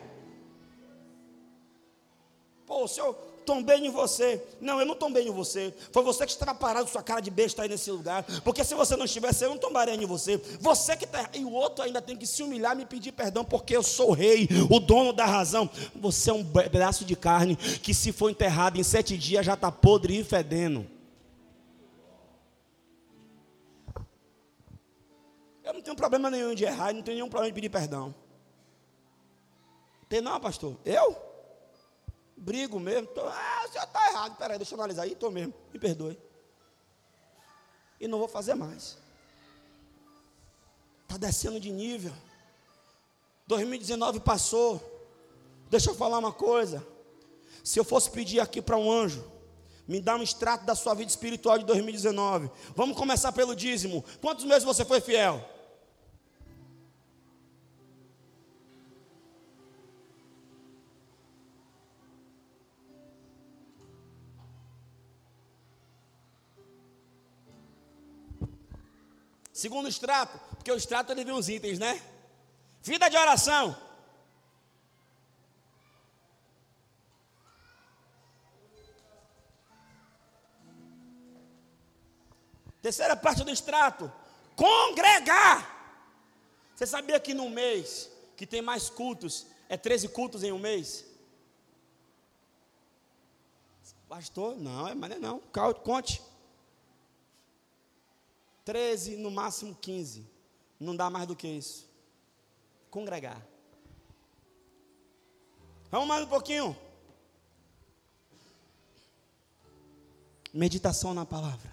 Pô, 2.66 2.84
o 2.84 2.88
senhor, 2.88 3.25
tombei 3.46 3.78
em 3.78 3.90
você. 3.90 4.44
Não, 4.60 4.80
eu 4.80 4.84
não 4.84 4.96
tombei 4.96 5.26
em 5.26 5.30
você. 5.30 5.72
Foi 5.92 6.02
você 6.02 6.26
que 6.26 6.32
estava 6.32 6.54
parado, 6.54 6.90
sua 6.90 7.02
cara 7.02 7.20
de 7.20 7.30
besta 7.30 7.62
aí 7.62 7.68
nesse 7.68 7.90
lugar. 7.90 8.24
Porque 8.44 8.64
se 8.64 8.74
você 8.74 8.96
não 8.96 9.04
estivesse, 9.04 9.44
eu 9.44 9.50
não 9.50 9.56
tombaria 9.56 9.94
em 9.94 10.04
você. 10.04 10.36
Você 10.60 10.96
que 10.96 11.04
está. 11.04 11.30
E 11.32 11.44
o 11.44 11.52
outro 11.52 11.84
ainda 11.84 12.02
tem 12.02 12.16
que 12.16 12.26
se 12.26 12.42
humilhar 12.42 12.74
e 12.74 12.78
me 12.78 12.84
pedir 12.84 13.12
perdão, 13.12 13.44
porque 13.44 13.76
eu 13.76 13.82
sou 13.82 14.10
o 14.10 14.12
rei, 14.12 14.48
o 14.68 14.80
dono 14.80 15.12
da 15.12 15.24
razão. 15.24 15.70
Você 15.94 16.30
é 16.30 16.34
um 16.34 16.44
pedaço 16.44 17.04
de 17.04 17.14
carne 17.14 17.56
que, 17.56 17.94
se 17.94 18.12
for 18.12 18.28
enterrado 18.28 18.78
em 18.78 18.82
sete 18.82 19.16
dias, 19.16 19.46
já 19.46 19.54
está 19.54 19.70
podre 19.70 20.18
e 20.18 20.24
fedendo. 20.24 20.86
Eu 25.64 25.72
não 25.72 25.80
tenho 25.80 25.96
problema 25.96 26.30
nenhum 26.30 26.54
de 26.54 26.64
errar, 26.64 26.92
não 26.92 27.02
tenho 27.02 27.16
nenhum 27.16 27.28
problema 27.28 27.50
de 27.50 27.54
pedir 27.54 27.70
perdão. 27.70 28.14
Tem 30.08 30.20
não, 30.20 30.38
pastor? 30.40 30.76
Eu? 30.84 31.25
Brigo 32.36 32.78
mesmo. 32.78 33.08
Tô, 33.08 33.22
ah, 33.22 33.64
o 33.66 33.72
senhor 33.72 33.84
está 33.84 34.10
errado. 34.10 34.36
Peraí, 34.36 34.58
deixa 34.58 34.74
eu 34.74 34.78
analisar 34.78 35.02
aí. 35.02 35.12
Estou 35.12 35.30
mesmo. 35.30 35.54
Me 35.72 35.78
perdoe. 35.78 36.18
E 38.00 38.06
não 38.06 38.18
vou 38.18 38.28
fazer 38.28 38.54
mais. 38.54 38.98
Está 41.02 41.16
descendo 41.16 41.58
de 41.58 41.70
nível. 41.70 42.12
2019 43.46 44.20
passou. 44.20 44.80
Deixa 45.70 45.90
eu 45.90 45.94
falar 45.94 46.18
uma 46.18 46.32
coisa. 46.32 46.86
Se 47.64 47.78
eu 47.78 47.84
fosse 47.84 48.10
pedir 48.10 48.40
aqui 48.40 48.60
para 48.60 48.76
um 48.76 48.90
anjo, 48.90 49.24
me 49.88 50.00
dá 50.00 50.16
um 50.16 50.22
extrato 50.22 50.64
da 50.64 50.74
sua 50.74 50.94
vida 50.94 51.10
espiritual 51.10 51.58
de 51.58 51.64
2019. 51.64 52.50
Vamos 52.74 52.96
começar 52.96 53.32
pelo 53.32 53.54
dízimo. 53.54 54.04
Quantos 54.20 54.44
meses 54.44 54.64
você 54.64 54.84
foi 54.84 55.00
fiel? 55.00 55.55
Segundo 69.56 69.88
extrato, 69.88 70.38
porque 70.50 70.70
o 70.70 70.76
extrato 70.76 71.10
ele 71.10 71.24
vem 71.24 71.32
os 71.32 71.48
itens, 71.48 71.78
né? 71.78 71.98
Vida 72.82 73.08
de 73.08 73.16
oração. 73.16 73.74
Terceira 82.82 83.16
parte 83.16 83.42
do 83.44 83.50
extrato, 83.50 84.12
congregar. 84.54 85.56
Você 86.74 86.86
sabia 86.86 87.18
que 87.18 87.32
no 87.32 87.48
mês 87.48 88.10
que 88.36 88.46
tem 88.46 88.60
mais 88.60 88.90
cultos, 88.90 89.46
é 89.70 89.78
13 89.78 90.10
cultos 90.10 90.42
em 90.42 90.52
um 90.52 90.58
mês? 90.58 91.06
Pastor, 94.06 94.54
não, 94.54 94.86
é 94.86 94.94
mas 94.94 95.18
não, 95.18 95.40
conte. 95.82 96.22
13, 98.66 99.16
no 99.16 99.30
máximo 99.30 99.76
15. 99.76 100.26
Não 100.78 100.94
dá 100.94 101.08
mais 101.08 101.26
do 101.26 101.36
que 101.36 101.46
isso. 101.46 101.88
Congregar. 102.90 103.40
Vamos 105.88 106.08
mais 106.08 106.24
um 106.24 106.28
pouquinho. 106.28 106.76
Meditação 110.52 111.14
na 111.14 111.24
palavra. 111.24 111.72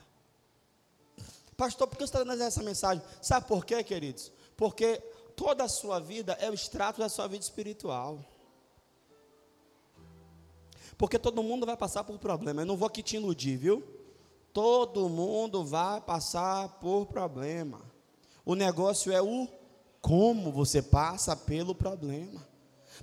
Pastor, 1.57 1.87
por 1.87 1.97
que 1.97 2.03
você 2.03 2.15
está 2.15 2.23
dando 2.23 2.41
essa 2.43 2.61
mensagem? 2.61 3.03
Sabe 3.21 3.47
por 3.47 3.65
quê, 3.65 3.83
queridos? 3.83 4.31
Porque 4.55 4.97
toda 5.35 5.63
a 5.63 5.69
sua 5.69 5.99
vida 5.99 6.33
é 6.33 6.49
o 6.49 6.53
extrato 6.53 6.99
da 6.99 7.09
sua 7.09 7.27
vida 7.27 7.43
espiritual. 7.43 8.23
Porque 10.95 11.17
todo 11.17 11.41
mundo 11.41 11.65
vai 11.65 11.75
passar 11.75 12.03
por 12.03 12.19
problema. 12.19 12.61
Eu 12.61 12.65
não 12.67 12.77
vou 12.77 12.87
aqui 12.87 13.01
te 13.01 13.15
iludir, 13.15 13.57
viu? 13.57 14.02
Todo 14.53 15.09
mundo 15.09 15.65
vai 15.65 15.99
passar 15.99 16.69
por 16.79 17.07
problema. 17.07 17.81
O 18.45 18.53
negócio 18.53 19.11
é 19.11 19.21
o 19.21 19.47
como 19.99 20.51
você 20.51 20.81
passa 20.81 21.35
pelo 21.35 21.73
problema. 21.73 22.45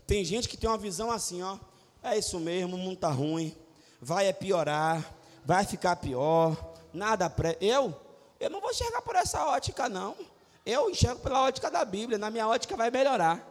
Tem 0.07 0.24
gente 0.24 0.48
que 0.48 0.57
tem 0.57 0.70
uma 0.70 0.78
visão 0.78 1.11
assim, 1.11 1.42
ó. 1.42 1.59
É 2.03 2.16
isso 2.16 2.38
mesmo, 2.38 2.76
o 2.76 2.78
mundo 2.78 2.94
está 2.94 3.11
ruim. 3.11 3.57
Vai 4.01 4.26
é 4.26 4.32
piorar, 4.32 5.12
vai 5.44 5.64
ficar 5.64 5.96
pior. 5.96 6.57
Nada 6.92 7.28
pré. 7.28 7.57
Eu, 7.61 7.94
eu 8.38 8.48
não 8.48 8.61
vou 8.61 8.70
enxergar 8.70 9.03
por 9.03 9.16
essa 9.16 9.44
ótica, 9.46 9.88
não. 9.88 10.16
Eu 10.64 10.88
enxergo 10.88 11.20
pela 11.20 11.42
ótica 11.42 11.70
da 11.70 11.84
Bíblia. 11.84 12.18
Na 12.18 12.30
minha 12.30 12.46
ótica 12.46 12.76
vai 12.76 12.90
melhorar. 12.90 13.49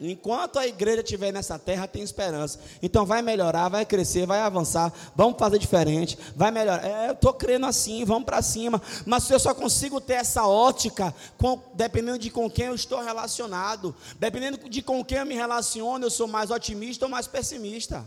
Enquanto 0.00 0.58
a 0.58 0.66
igreja 0.66 1.02
estiver 1.02 1.32
nessa 1.32 1.56
terra, 1.56 1.86
tem 1.86 2.02
esperança. 2.02 2.58
Então 2.82 3.06
vai 3.06 3.22
melhorar, 3.22 3.68
vai 3.68 3.86
crescer, 3.86 4.26
vai 4.26 4.40
avançar. 4.40 4.92
Vamos 5.14 5.38
fazer 5.38 5.58
diferente, 5.58 6.18
vai 6.34 6.50
melhorar. 6.50 6.84
É, 6.84 7.08
eu 7.08 7.12
estou 7.12 7.32
crendo 7.32 7.64
assim, 7.66 8.04
vamos 8.04 8.24
para 8.24 8.42
cima. 8.42 8.82
Mas 9.06 9.30
eu 9.30 9.38
só 9.38 9.54
consigo 9.54 10.00
ter 10.00 10.14
essa 10.14 10.46
ótica 10.46 11.14
com, 11.38 11.60
dependendo 11.74 12.18
de 12.18 12.28
com 12.28 12.50
quem 12.50 12.66
eu 12.66 12.74
estou 12.74 13.00
relacionado. 13.00 13.94
Dependendo 14.18 14.68
de 14.68 14.82
com 14.82 15.04
quem 15.04 15.18
eu 15.18 15.26
me 15.26 15.34
relaciono, 15.34 16.04
eu 16.04 16.10
sou 16.10 16.26
mais 16.26 16.50
otimista 16.50 17.04
ou 17.04 17.10
mais 17.10 17.28
pessimista. 17.28 18.04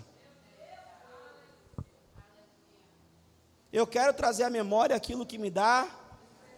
Eu 3.71 3.87
quero 3.87 4.13
trazer 4.13 4.43
à 4.43 4.49
memória 4.49 4.95
aquilo 4.95 5.25
que 5.25 5.37
me 5.37 5.49
dá 5.49 5.87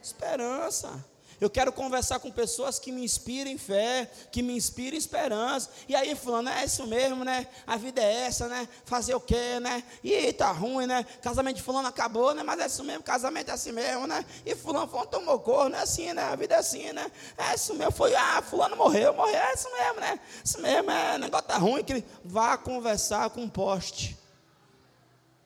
esperança. 0.01 1.05
Eu 1.39 1.49
quero 1.49 1.71
conversar 1.71 2.19
com 2.19 2.29
pessoas 2.29 2.77
que 2.77 2.91
me 2.91 3.03
inspirem 3.03 3.57
fé, 3.57 4.09
que 4.31 4.41
me 4.41 4.55
inspirem 4.55 4.97
esperança. 4.97 5.69
E 5.87 5.95
aí, 5.95 6.13
fulano, 6.13 6.49
é 6.49 6.65
isso 6.65 6.85
mesmo, 6.85 7.23
né? 7.23 7.47
A 7.65 7.77
vida 7.77 8.01
é 8.01 8.25
essa, 8.25 8.47
né? 8.49 8.67
Fazer 8.83 9.15
o 9.15 9.21
quê, 9.21 9.59
né? 9.61 9.83
E 10.03 10.33
tá 10.33 10.51
ruim, 10.51 10.85
né? 10.85 11.05
Casamento 11.21 11.55
de 11.55 11.61
fulano 11.61 11.87
acabou, 11.87 12.35
né? 12.35 12.43
Mas 12.43 12.59
é 12.59 12.65
isso 12.65 12.83
mesmo, 12.83 13.03
casamento 13.03 13.49
é 13.49 13.53
assim 13.53 13.71
mesmo, 13.71 14.05
né? 14.05 14.25
E 14.45 14.53
fulano, 14.53 14.87
fulano 14.87 15.09
tomou 15.09 15.39
corno, 15.39 15.75
é 15.75 15.81
assim, 15.81 16.11
né? 16.11 16.23
A 16.23 16.35
vida 16.35 16.55
é 16.55 16.57
assim, 16.57 16.91
né? 16.91 17.09
É 17.37 17.55
isso 17.55 17.73
mesmo, 17.73 17.93
foi, 17.93 18.13
ah, 18.15 18.41
fulano 18.41 18.75
morreu, 18.75 19.13
morreu, 19.13 19.35
é 19.35 19.53
isso 19.53 19.71
mesmo, 19.71 19.99
né? 20.01 20.19
Isso 20.43 20.61
mesmo, 20.61 20.91
é, 20.91 21.15
o 21.15 21.19
negócio 21.19 21.47
tá 21.47 21.57
ruim. 21.57 21.83
Que... 21.83 22.03
Vá 22.23 22.57
conversar 22.57 23.29
com 23.29 23.43
um 23.43 23.49
poste. 23.49 24.17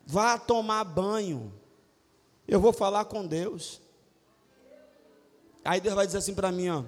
Vá 0.05 0.39
tomar 0.39 0.83
banho. 0.83 1.53
Eu 2.47 2.59
vou 2.59 2.73
falar 2.73 3.05
com 3.05 3.25
Deus. 3.25 3.82
Aí 5.63 5.79
Deus 5.79 5.95
vai 5.95 6.05
dizer 6.05 6.17
assim 6.17 6.33
para 6.33 6.51
mim, 6.51 6.69
ó. 6.69 6.83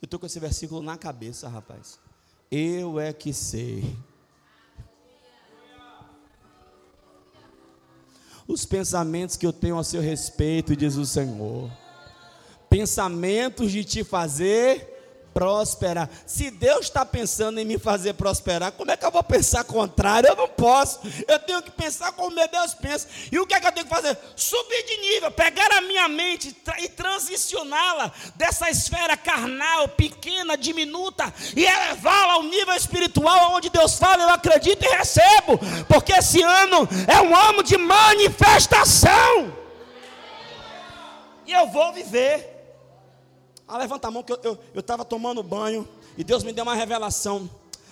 Eu 0.00 0.04
estou 0.04 0.20
com 0.20 0.26
esse 0.26 0.38
versículo 0.38 0.82
na 0.82 0.96
cabeça, 0.96 1.48
rapaz. 1.48 1.98
Eu 2.50 3.00
é 3.00 3.12
que 3.12 3.32
sei. 3.32 3.96
Os 8.46 8.64
pensamentos 8.64 9.36
que 9.36 9.46
eu 9.46 9.52
tenho 9.52 9.78
a 9.78 9.84
seu 9.84 10.00
respeito, 10.00 10.76
diz 10.76 10.96
o 10.96 11.04
Senhor. 11.04 11.70
Pensamentos 12.70 13.72
de 13.72 13.84
te 13.84 14.04
fazer 14.04 14.97
prosperar. 15.38 16.10
Se 16.26 16.50
Deus 16.50 16.86
está 16.86 17.06
pensando 17.06 17.60
em 17.60 17.64
me 17.64 17.78
fazer 17.78 18.14
prosperar, 18.14 18.72
como 18.72 18.90
é 18.90 18.96
que 18.96 19.06
eu 19.06 19.10
vou 19.12 19.22
pensar 19.22 19.62
contrário? 19.62 20.28
Eu 20.28 20.34
não 20.34 20.48
posso. 20.48 20.98
Eu 21.28 21.38
tenho 21.38 21.62
que 21.62 21.70
pensar 21.70 22.10
como 22.10 22.34
meu 22.34 22.48
Deus 22.48 22.74
pensa. 22.74 23.06
E 23.30 23.38
o 23.38 23.46
que 23.46 23.54
é 23.54 23.60
que 23.60 23.66
eu 23.68 23.70
tenho 23.70 23.86
que 23.86 23.94
fazer? 23.94 24.18
Subir 24.34 24.82
de 24.84 24.96
nível, 24.96 25.30
pegar 25.30 25.70
a 25.74 25.80
minha 25.80 26.08
mente 26.08 26.56
e 26.80 26.88
transicioná-la 26.88 28.10
dessa 28.34 28.68
esfera 28.68 29.16
carnal, 29.16 29.86
pequena, 29.90 30.56
diminuta, 30.56 31.32
e 31.54 31.64
elevá-la 31.64 32.32
ao 32.32 32.42
nível 32.42 32.74
espiritual, 32.74 33.52
onde 33.52 33.70
Deus 33.70 33.96
fala, 33.96 34.24
eu 34.24 34.30
acredito 34.30 34.84
e 34.84 34.88
recebo. 34.88 35.56
Porque 35.86 36.14
esse 36.14 36.42
ano 36.42 36.88
é 37.06 37.20
um 37.20 37.36
ano 37.36 37.62
de 37.62 37.78
manifestação. 37.78 39.56
E 41.46 41.52
eu 41.52 41.68
vou 41.68 41.92
viver. 41.92 42.57
Ah, 43.68 43.76
levanta 43.76 44.08
a 44.08 44.10
mão 44.10 44.22
que 44.22 44.32
eu 44.32 44.58
estava 44.74 45.04
tomando 45.04 45.42
banho 45.42 45.86
e 46.16 46.24
Deus 46.24 46.42
me 46.42 46.54
deu 46.54 46.64
uma 46.64 46.74
revelação. 46.74 47.50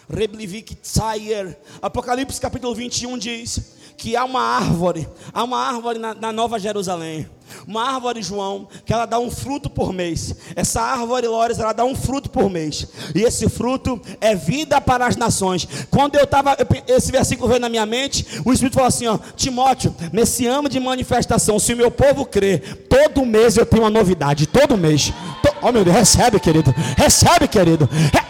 Reblivik 0.09 0.75
Tsayer. 0.77 1.59
Apocalipse 1.83 2.41
capítulo 2.41 2.75
21 2.75 3.19
diz 3.19 3.77
que 3.97 4.17
há 4.17 4.25
uma 4.25 4.41
árvore, 4.41 5.09
há 5.33 5.43
uma 5.43 5.59
árvore 5.59 5.99
na, 5.99 6.15
na, 6.15 6.33
Nova 6.33 6.59
Jerusalém, 6.59 7.29
uma 7.67 7.95
árvore, 7.95 8.23
João, 8.23 8.69
que 8.85 8.93
ela 8.93 9.07
dá 9.07 9.19
um 9.19 9.31
fruto 9.31 9.71
por 9.71 9.93
mês. 9.93 10.35
Essa 10.55 10.83
árvore, 10.83 11.27
Lores, 11.27 11.59
ela 11.59 11.73
dá 11.73 11.85
um 11.85 11.95
fruto 11.95 12.29
por 12.29 12.51
mês. 12.51 12.87
E 13.15 13.23
esse 13.23 13.49
fruto 13.49 14.01
é 14.21 14.35
vida 14.35 14.81
para 14.81 15.07
as 15.07 15.17
nações. 15.17 15.67
Quando 15.91 16.17
eu 16.17 16.25
estava, 16.25 16.57
esse 16.87 17.11
versículo 17.11 17.49
veio 17.49 17.61
na 17.61 17.69
minha 17.69 17.87
mente, 17.87 18.27
o 18.45 18.53
Espírito 18.53 18.75
falou 18.75 18.89
assim: 18.89 19.07
ó, 19.07 19.19
Timóteo, 19.35 19.95
nesse 20.13 20.47
ano 20.47 20.69
de 20.69 20.79
manifestação, 20.79 21.59
se 21.59 21.73
o 21.73 21.77
meu 21.77 21.91
povo 21.91 22.27
crer, 22.27 22.87
todo 22.89 23.25
mês 23.25 23.57
eu 23.57 23.65
tenho 23.65 23.83
uma 23.83 23.91
novidade, 23.91 24.47
todo 24.47 24.77
mês. 24.77 25.13
To, 25.43 25.56
oh 25.69 25.73
meu 25.73 25.85
Deus, 25.85 25.97
recebe, 25.97 26.41
querido, 26.41 26.75
recebe, 26.97 27.49
querido. 27.49 27.89
Re, 28.13 28.21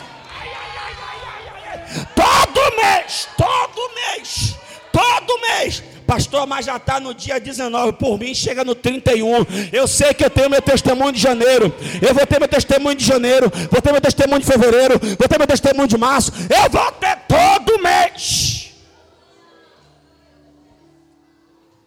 todo 2.14 2.76
mês, 2.76 3.28
todo 3.37 3.95
mês 3.95 4.57
todo 4.97 5.39
mês. 5.41 5.82
Pastor, 6.07 6.47
mas 6.47 6.64
já 6.64 6.76
está 6.76 6.99
no 6.99 7.12
dia 7.12 7.39
19, 7.39 7.95
por 7.95 8.18
mim 8.18 8.34
chega 8.34 8.64
no 8.64 8.74
31. 8.74 9.45
Eu 9.72 9.87
sei 9.87 10.14
que 10.14 10.24
eu 10.24 10.30
tenho 10.30 10.49
meu 10.49 10.62
testemunho 10.62 11.12
de 11.12 11.20
janeiro. 11.20 11.74
Eu 12.01 12.14
vou 12.14 12.26
ter 12.26 12.39
meu 12.39 12.49
testemunho 12.49 12.97
de 12.97 13.05
janeiro. 13.05 13.53
Vou 13.70 13.82
ter 13.82 13.93
meu 13.93 14.01
testemunho 14.01 14.41
de 14.41 14.47
fevereiro. 14.47 14.99
Vou 15.18 15.28
ter 15.28 15.37
meu 15.37 15.47
testemunho 15.47 15.89
de 15.89 15.99
março. 15.99 16.32
Eu 16.49 16.70
vou 16.70 16.93
ter 16.93 17.18
todo 17.28 17.82
mês. 17.82 18.72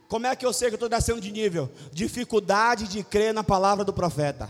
Como 0.08 0.28
é 0.28 0.36
que 0.36 0.46
eu 0.46 0.54
sei 0.54 0.68
que 0.68 0.74
eu 0.74 0.78
estou 0.78 0.90
descendo 0.90 1.22
de 1.22 1.32
nível? 1.32 1.72
Dificuldade 1.92 2.88
de 2.88 3.04
crer 3.04 3.34
na 3.34 3.44
palavra 3.44 3.84
do 3.86 3.94
profeta. 3.94 4.50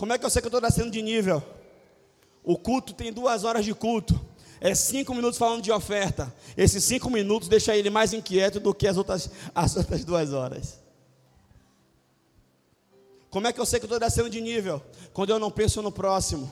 Como 0.00 0.14
é 0.14 0.18
que 0.18 0.24
eu 0.24 0.30
sei 0.30 0.40
que 0.40 0.46
eu 0.46 0.48
estou 0.56 0.62
descendo 0.62 0.90
de 0.90 1.02
nível? 1.02 1.42
O 2.42 2.56
culto 2.56 2.94
tem 2.94 3.12
duas 3.12 3.44
horas 3.44 3.66
de 3.66 3.74
culto 3.74 4.18
é 4.58 4.74
cinco 4.74 5.14
minutos 5.14 5.38
falando 5.38 5.60
de 5.60 5.70
oferta. 5.70 6.32
Esses 6.56 6.82
cinco 6.82 7.10
minutos 7.10 7.48
deixa 7.48 7.76
ele 7.76 7.90
mais 7.90 8.14
inquieto 8.14 8.58
do 8.58 8.72
que 8.72 8.86
as 8.86 8.96
outras, 8.96 9.28
as 9.54 9.76
outras 9.76 10.02
duas 10.02 10.32
horas. 10.32 10.78
Como 13.28 13.46
é 13.46 13.52
que 13.52 13.60
eu 13.60 13.66
sei 13.66 13.78
que 13.78 13.84
eu 13.84 13.88
estou 13.88 14.00
descendo 14.00 14.30
de 14.30 14.40
nível? 14.40 14.82
Quando 15.12 15.30
eu 15.30 15.38
não 15.38 15.50
penso 15.50 15.82
no 15.82 15.92
próximo. 15.92 16.50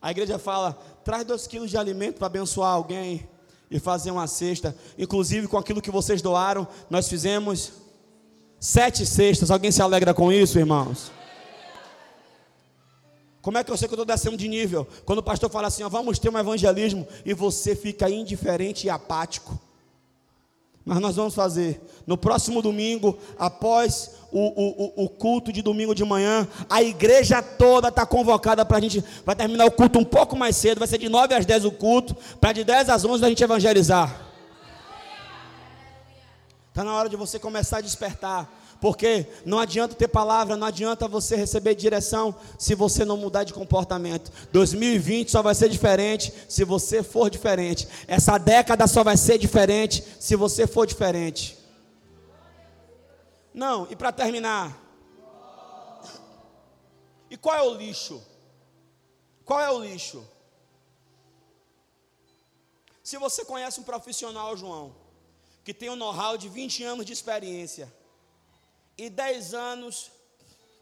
A 0.00 0.10
igreja 0.10 0.38
fala: 0.38 0.72
traz 1.04 1.22
dois 1.26 1.46
quilos 1.46 1.68
de 1.68 1.76
alimento 1.76 2.16
para 2.16 2.28
abençoar 2.28 2.72
alguém 2.72 3.28
e 3.70 3.78
fazer 3.78 4.10
uma 4.10 4.26
cesta. 4.26 4.74
Inclusive 4.96 5.48
com 5.48 5.58
aquilo 5.58 5.82
que 5.82 5.90
vocês 5.90 6.22
doaram, 6.22 6.66
nós 6.88 7.08
fizemos 7.08 7.72
sete 8.58 9.04
cestas. 9.04 9.50
Alguém 9.50 9.70
se 9.70 9.82
alegra 9.82 10.14
com 10.14 10.32
isso, 10.32 10.58
irmãos? 10.58 11.19
Como 13.42 13.56
é 13.56 13.64
que 13.64 13.70
eu 13.70 13.76
sei 13.76 13.88
que 13.88 13.94
eu 13.94 13.96
estou 13.96 14.04
descendo 14.04 14.36
de 14.36 14.48
nível? 14.48 14.86
Quando 15.04 15.20
o 15.20 15.22
pastor 15.22 15.50
fala 15.50 15.68
assim, 15.68 15.82
ó, 15.82 15.88
vamos 15.88 16.18
ter 16.18 16.28
um 16.28 16.38
evangelismo, 16.38 17.06
e 17.24 17.32
você 17.32 17.74
fica 17.74 18.08
indiferente 18.10 18.86
e 18.86 18.90
apático. 18.90 19.58
Mas 20.84 20.98
nós 20.98 21.16
vamos 21.16 21.34
fazer. 21.34 21.80
No 22.06 22.16
próximo 22.16 22.60
domingo, 22.60 23.18
após 23.38 24.12
o, 24.32 25.02
o, 25.02 25.04
o 25.04 25.08
culto 25.08 25.52
de 25.52 25.62
domingo 25.62 25.94
de 25.94 26.04
manhã, 26.04 26.48
a 26.68 26.82
igreja 26.82 27.42
toda 27.42 27.88
está 27.88 28.04
convocada 28.04 28.64
para 28.64 28.78
a 28.78 28.80
gente. 28.80 29.04
Vai 29.24 29.36
terminar 29.36 29.66
o 29.66 29.70
culto 29.70 29.98
um 29.98 30.04
pouco 30.04 30.36
mais 30.36 30.56
cedo, 30.56 30.78
vai 30.78 30.88
ser 30.88 30.98
de 30.98 31.08
9 31.08 31.34
às 31.34 31.46
10 31.46 31.64
o 31.64 31.70
culto, 31.70 32.16
para 32.40 32.52
de 32.52 32.64
10 32.64 32.88
às 32.88 33.04
11 33.04 33.24
a 33.24 33.28
gente 33.28 33.44
evangelizar. 33.44 34.26
Está 36.68 36.84
na 36.84 36.94
hora 36.94 37.08
de 37.08 37.16
você 37.16 37.38
começar 37.38 37.78
a 37.78 37.82
despertar. 37.82 38.59
Porque 38.80 39.26
não 39.44 39.58
adianta 39.58 39.94
ter 39.94 40.08
palavra, 40.08 40.56
não 40.56 40.66
adianta 40.66 41.06
você 41.06 41.36
receber 41.36 41.74
direção 41.74 42.34
se 42.58 42.74
você 42.74 43.04
não 43.04 43.16
mudar 43.16 43.44
de 43.44 43.52
comportamento. 43.52 44.32
2020 44.52 45.30
só 45.30 45.42
vai 45.42 45.54
ser 45.54 45.68
diferente 45.68 46.32
se 46.48 46.64
você 46.64 47.02
for 47.02 47.28
diferente. 47.28 47.86
Essa 48.08 48.38
década 48.38 48.86
só 48.86 49.04
vai 49.04 49.16
ser 49.16 49.36
diferente 49.36 50.02
se 50.18 50.34
você 50.34 50.66
for 50.66 50.86
diferente. 50.86 51.58
Não, 53.52 53.86
e 53.90 53.96
para 53.96 54.12
terminar. 54.12 54.80
E 57.28 57.36
qual 57.36 57.56
é 57.56 57.62
o 57.62 57.74
lixo? 57.74 58.22
Qual 59.44 59.60
é 59.60 59.70
o 59.70 59.80
lixo? 59.80 60.26
Se 63.02 63.18
você 63.18 63.44
conhece 63.44 63.78
um 63.80 63.82
profissional, 63.82 64.56
João, 64.56 64.94
que 65.64 65.74
tem 65.74 65.90
um 65.90 65.96
know-how 65.96 66.38
de 66.38 66.48
20 66.48 66.82
anos 66.84 67.04
de 67.04 67.12
experiência, 67.12 67.92
e 69.00 69.08
10 69.08 69.54
anos 69.54 70.10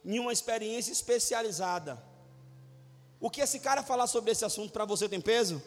em 0.04 0.18
uma 0.18 0.32
experiência 0.32 0.90
especializada. 0.90 2.02
O 3.20 3.30
que 3.30 3.40
esse 3.40 3.60
cara 3.60 3.82
falar 3.82 4.06
sobre 4.06 4.32
esse 4.32 4.44
assunto 4.44 4.72
para 4.72 4.84
você 4.84 5.08
tem 5.08 5.20
peso? 5.20 5.62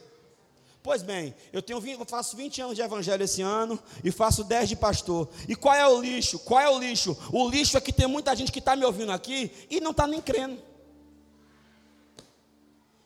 Pois 0.83 1.03
bem, 1.03 1.35
eu 1.53 1.61
tenho 1.61 1.85
eu 1.87 2.05
faço 2.05 2.35
20 2.35 2.61
anos 2.61 2.75
de 2.75 2.81
evangelho 2.81 3.23
esse 3.23 3.41
ano 3.41 3.79
e 4.03 4.11
faço 4.11 4.43
10 4.43 4.69
de 4.69 4.75
pastor. 4.75 5.29
E 5.47 5.55
qual 5.55 5.75
é 5.75 5.87
o 5.87 6.01
lixo? 6.01 6.39
Qual 6.39 6.59
é 6.59 6.69
o 6.69 6.79
lixo? 6.79 7.15
O 7.31 7.47
lixo 7.47 7.77
é 7.77 7.81
que 7.81 7.93
tem 7.93 8.07
muita 8.07 8.35
gente 8.35 8.51
que 8.51 8.59
está 8.59 8.75
me 8.75 8.83
ouvindo 8.83 9.11
aqui 9.11 9.51
e 9.69 9.79
não 9.79 9.91
está 9.91 10.07
nem 10.07 10.19
crendo. 10.21 10.61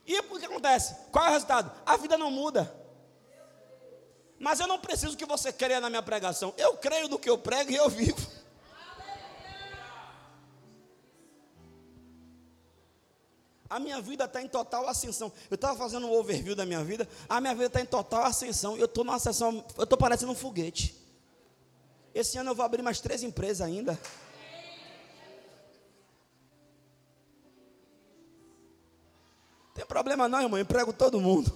E 0.08 0.20
o 0.20 0.40
que 0.40 0.46
acontece? 0.46 0.96
Qual 1.12 1.26
é 1.26 1.30
o 1.30 1.34
resultado? 1.34 1.72
A 1.86 1.98
vida 1.98 2.18
não 2.18 2.32
muda. 2.32 2.74
Mas 4.40 4.60
eu 4.60 4.68
não 4.68 4.80
preciso 4.80 5.18
que 5.18 5.26
você 5.26 5.52
creia 5.52 5.82
na 5.82 5.90
minha 5.90 6.04
pregação. 6.04 6.54
Eu 6.58 6.78
creio 6.78 7.10
no 7.10 7.20
que 7.20 7.30
eu 7.30 7.38
prego 7.38 7.72
e 7.72 7.76
eu 7.76 7.90
vivo. 7.90 8.35
A 13.76 13.80
minha 13.80 14.00
vida 14.00 14.24
está 14.24 14.42
em 14.42 14.48
total 14.48 14.88
ascensão. 14.88 15.30
Eu 15.52 15.56
estava 15.56 15.78
fazendo 15.78 16.08
um 16.08 16.14
overview 16.14 16.56
da 16.56 16.66
minha 16.66 16.82
vida. 16.82 17.06
A 17.28 17.42
minha 17.42 17.54
vida 17.54 17.66
está 17.66 17.82
em 17.82 17.86
total 17.86 18.24
ascensão. 18.24 18.78
Eu 18.78 18.86
estou 18.86 19.04
numa 19.04 19.18
ascensão. 19.18 19.66
Eu 19.78 19.84
estou 19.84 19.98
parecendo 19.98 20.32
um 20.32 20.36
foguete. 20.36 20.96
Esse 22.14 22.38
ano 22.38 22.52
eu 22.52 22.56
vou 22.56 22.64
abrir 22.64 22.82
mais 22.82 23.02
três 23.02 23.22
empresas 23.22 23.68
ainda. 23.68 24.00
Tem 29.74 29.86
problema 29.86 30.30
não, 30.30 30.42
irmão. 30.42 30.58
Eu 30.58 30.64
emprego 30.64 30.94
todo 30.94 31.20
mundo. 31.20 31.54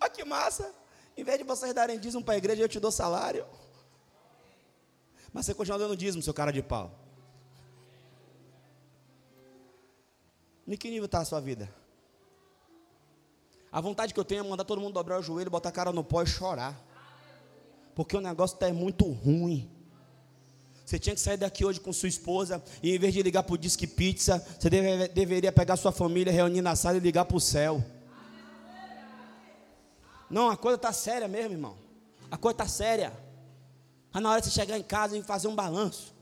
Olha 0.00 0.08
que 0.08 0.24
massa. 0.24 0.74
Em 1.14 1.24
vez 1.24 1.36
de 1.36 1.44
vocês 1.44 1.74
darem 1.74 1.98
dízimo 1.98 2.24
para 2.24 2.32
a 2.32 2.38
igreja, 2.38 2.62
eu 2.62 2.68
te 2.70 2.80
dou 2.80 2.90
salário. 2.90 3.44
Mas 5.30 5.44
você 5.44 5.52
continua 5.52 5.78
dando 5.78 5.94
dízimo, 5.94 6.22
seu 6.22 6.32
cara 6.32 6.50
de 6.50 6.62
pau. 6.62 7.01
Em 10.72 10.76
que 10.76 10.88
nível 10.88 11.04
está 11.04 11.18
a 11.18 11.24
sua 11.26 11.38
vida? 11.38 11.68
A 13.70 13.78
vontade 13.78 14.14
que 14.14 14.18
eu 14.18 14.24
tenho 14.24 14.42
é 14.42 14.48
mandar 14.48 14.64
todo 14.64 14.80
mundo 14.80 14.94
dobrar 14.94 15.18
o 15.18 15.22
joelho, 15.22 15.50
botar 15.50 15.68
a 15.68 15.72
cara 15.72 15.92
no 15.92 16.02
pó 16.02 16.22
e 16.22 16.26
chorar. 16.26 16.80
Porque 17.94 18.16
o 18.16 18.22
negócio 18.22 18.54
está 18.54 18.72
muito 18.72 19.04
ruim. 19.04 19.70
Você 20.82 20.98
tinha 20.98 21.14
que 21.14 21.20
sair 21.20 21.36
daqui 21.36 21.62
hoje 21.62 21.78
com 21.78 21.92
sua 21.92 22.08
esposa 22.08 22.62
e 22.82 22.96
em 22.96 22.98
vez 22.98 23.12
de 23.12 23.22
ligar 23.22 23.42
para 23.42 23.52
o 23.54 23.58
Disque 23.58 23.86
Pizza, 23.86 24.38
você 24.58 24.70
deve, 24.70 25.08
deveria 25.08 25.52
pegar 25.52 25.76
sua 25.76 25.92
família, 25.92 26.32
reunir 26.32 26.62
na 26.62 26.74
sala 26.74 26.96
e 26.96 27.00
ligar 27.00 27.26
para 27.26 27.36
o 27.36 27.40
céu. 27.40 27.84
Não, 30.30 30.48
a 30.48 30.56
coisa 30.56 30.76
está 30.76 30.90
séria 30.90 31.28
mesmo, 31.28 31.52
irmão. 31.52 31.76
A 32.30 32.38
coisa 32.38 32.54
está 32.54 32.66
séria. 32.66 33.12
Está 34.06 34.20
na 34.22 34.30
hora 34.30 34.40
de 34.40 34.46
você 34.46 34.54
chegar 34.54 34.78
em 34.78 34.82
casa 34.82 35.18
e 35.18 35.22
fazer 35.22 35.48
um 35.48 35.54
balanço. 35.54 36.14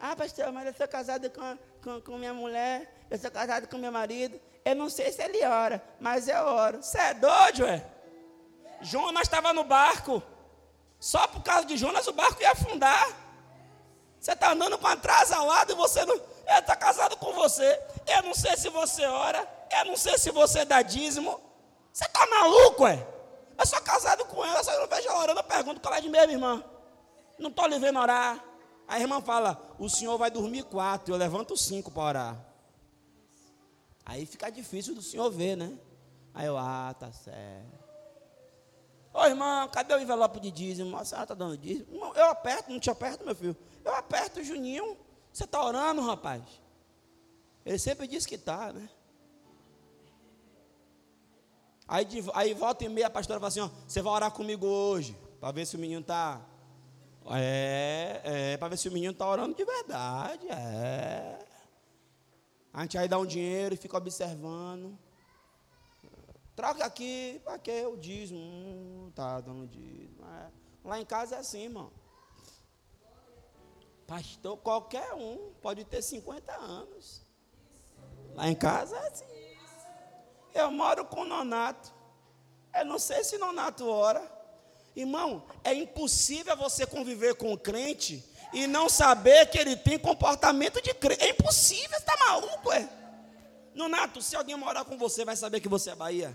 Ah, 0.00 0.16
pastor, 0.16 0.50
mas 0.50 0.66
eu 0.66 0.74
sou 0.74 0.88
casado 0.88 1.30
com, 1.30 1.58
com, 1.80 2.00
com 2.00 2.18
minha 2.18 2.34
mulher, 2.34 2.95
eu 3.10 3.18
sou 3.18 3.30
casado 3.30 3.68
com 3.68 3.78
meu 3.78 3.92
marido. 3.92 4.40
Eu 4.64 4.74
não 4.74 4.90
sei 4.90 5.12
se 5.12 5.22
ele 5.22 5.44
ora, 5.44 5.82
mas 6.00 6.28
eu 6.28 6.44
oro. 6.44 6.82
Você 6.82 6.98
é 6.98 7.14
doido, 7.14 7.66
é? 7.66 7.86
Jonas 8.80 9.22
estava 9.22 9.52
no 9.52 9.64
barco. 9.64 10.22
Só 10.98 11.26
por 11.28 11.42
causa 11.42 11.66
de 11.66 11.76
Jonas 11.76 12.06
o 12.06 12.12
barco 12.12 12.42
ia 12.42 12.52
afundar. 12.52 13.06
Você 14.18 14.32
está 14.32 14.50
andando 14.50 14.76
com 14.78 14.86
lado 14.86 15.72
e 15.72 15.74
você 15.76 16.04
não. 16.04 16.14
Ele 16.14 16.58
está 16.58 16.74
casado 16.74 17.16
com 17.16 17.32
você. 17.32 17.80
Eu 18.06 18.22
não 18.24 18.34
sei 18.34 18.56
se 18.56 18.68
você 18.68 19.04
ora. 19.06 19.46
Eu 19.70 19.84
não 19.86 19.96
sei 19.96 20.18
se 20.18 20.30
você 20.30 20.64
dá 20.64 20.82
dízimo. 20.82 21.40
Você 21.92 22.04
está 22.04 22.26
maluco, 22.26 22.86
é? 22.86 23.06
Eu 23.58 23.66
sou 23.66 23.80
casado 23.80 24.24
com 24.26 24.44
ela, 24.44 24.62
só 24.62 24.72
eu 24.72 24.80
não 24.80 24.88
vejo 24.88 25.08
ela 25.08 25.20
orando. 25.20 25.40
Eu 25.40 25.44
pergunto 25.44 25.80
qual 25.80 25.94
é 25.94 26.00
de 26.00 26.08
mesmo, 26.08 26.32
irmã. 26.32 26.64
Não 27.38 27.50
estou 27.50 27.66
lhe 27.66 27.78
vendo 27.78 27.98
orar. 27.98 28.42
A 28.86 29.00
irmã 29.00 29.20
fala: 29.20 29.60
O 29.78 29.88
senhor 29.88 30.18
vai 30.18 30.30
dormir 30.30 30.64
quatro, 30.64 31.14
eu 31.14 31.18
levanto 31.18 31.56
cinco 31.56 31.90
para 31.90 32.02
orar. 32.02 32.45
Aí 34.06 34.24
fica 34.24 34.48
difícil 34.48 34.94
do 34.94 35.02
senhor 35.02 35.28
ver, 35.30 35.56
né? 35.56 35.76
Aí 36.32 36.46
eu, 36.46 36.56
ah, 36.56 36.94
tá 36.98 37.10
certo. 37.10 37.84
Ô 39.12 39.24
irmão, 39.24 39.68
cadê 39.68 39.94
o 39.94 39.98
envelope 39.98 40.38
de 40.38 40.50
dízimo? 40.52 40.96
A 40.96 41.04
senhora 41.04 41.24
está 41.24 41.34
dando 41.34 41.58
dízimo? 41.58 42.12
Eu 42.14 42.26
aperto, 42.26 42.70
não 42.70 42.78
te 42.78 42.88
aperto, 42.88 43.24
meu 43.24 43.34
filho. 43.34 43.56
Eu 43.84 43.94
aperto, 43.94 44.44
Juninho. 44.44 44.96
Você 45.32 45.44
está 45.44 45.64
orando, 45.64 46.02
rapaz? 46.02 46.42
Ele 47.64 47.78
sempre 47.78 48.06
diz 48.06 48.24
que 48.24 48.36
está, 48.36 48.72
né? 48.72 48.88
Aí, 51.88 52.04
de, 52.04 52.22
aí 52.34 52.54
volta 52.54 52.84
e 52.84 52.88
meia 52.88 53.08
a 53.08 53.10
pastora 53.10 53.40
fala 53.40 53.48
assim: 53.48 53.60
ó, 53.60 53.70
você 53.86 54.00
vai 54.02 54.12
orar 54.12 54.30
comigo 54.30 54.66
hoje, 54.66 55.16
para 55.40 55.52
ver 55.52 55.66
se 55.66 55.76
o 55.76 55.78
menino 55.78 56.00
está. 56.00 56.40
É, 57.30 58.20
é 58.52 58.56
para 58.56 58.68
ver 58.68 58.76
se 58.76 58.88
o 58.88 58.92
menino 58.92 59.12
está 59.12 59.28
orando 59.28 59.54
de 59.54 59.64
verdade. 59.64 60.46
É. 60.48 61.45
A 62.76 62.82
gente 62.82 62.98
aí 62.98 63.08
dá 63.08 63.18
um 63.18 63.24
dinheiro 63.24 63.74
e 63.74 63.78
fica 63.78 63.96
observando. 63.96 64.98
Troca 66.54 66.84
aqui, 66.84 67.40
para 67.42 67.58
que 67.58 67.86
o 67.86 67.96
dízimo? 67.96 68.38
Hum, 68.38 69.10
tá 69.14 69.40
dando 69.40 69.66
dízimo. 69.66 70.22
É. 70.22 70.50
Lá 70.84 71.00
em 71.00 71.06
casa 71.06 71.36
é 71.36 71.38
assim, 71.38 71.62
irmão. 71.62 71.90
Pastor, 74.06 74.58
qualquer 74.58 75.14
um 75.14 75.54
pode 75.62 75.86
ter 75.86 76.02
50 76.02 76.52
anos. 76.52 77.22
Lá 78.34 78.46
em 78.46 78.54
casa 78.54 78.94
é 78.94 79.08
assim. 79.08 79.24
Eu 80.52 80.70
moro 80.70 81.06
com 81.06 81.22
o 81.22 81.24
Nonato. 81.24 81.94
Eu 82.74 82.84
não 82.84 82.98
sei 82.98 83.24
se 83.24 83.38
Nonato 83.38 83.88
ora. 83.88 84.20
Irmão, 84.94 85.46
é 85.64 85.72
impossível 85.72 86.54
você 86.58 86.84
conviver 86.84 87.36
com 87.36 87.54
o 87.54 87.58
crente 87.58 88.22
e 88.56 88.66
não 88.66 88.88
saber 88.88 89.50
que 89.50 89.58
ele 89.58 89.76
tem 89.76 89.98
comportamento 89.98 90.80
de 90.80 90.94
crente. 90.94 91.22
É 91.22 91.28
impossível, 91.28 91.98
está 91.98 92.16
maluco, 92.16 92.72
é? 92.72 92.88
Nonato, 93.74 94.22
se 94.22 94.34
alguém 94.34 94.56
morar 94.56 94.86
com 94.86 94.96
você, 94.96 95.26
vai 95.26 95.36
saber 95.36 95.60
que 95.60 95.68
você 95.68 95.90
é 95.90 95.94
Bahia? 95.94 96.34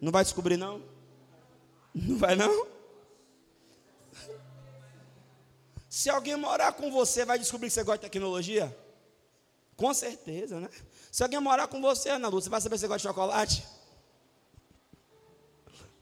Não 0.00 0.12
vai 0.12 0.22
descobrir, 0.22 0.56
não? 0.56 0.80
Não 1.92 2.16
vai, 2.16 2.36
não? 2.36 2.68
Se 5.90 6.08
alguém 6.08 6.36
morar 6.36 6.72
com 6.74 6.88
você, 6.88 7.24
vai 7.24 7.36
descobrir 7.36 7.66
que 7.66 7.74
você 7.74 7.82
gosta 7.82 7.98
de 7.98 8.02
tecnologia? 8.02 8.76
Com 9.76 9.92
certeza, 9.92 10.60
né? 10.60 10.68
Se 11.10 11.24
alguém 11.24 11.40
morar 11.40 11.66
com 11.66 11.80
você, 11.80 12.10
Ana 12.10 12.28
Lúcia, 12.28 12.44
você 12.44 12.50
vai 12.50 12.60
saber 12.60 12.76
se 12.76 12.82
você 12.82 12.86
gosta 12.86 13.08
de 13.08 13.12
chocolate? 13.12 13.66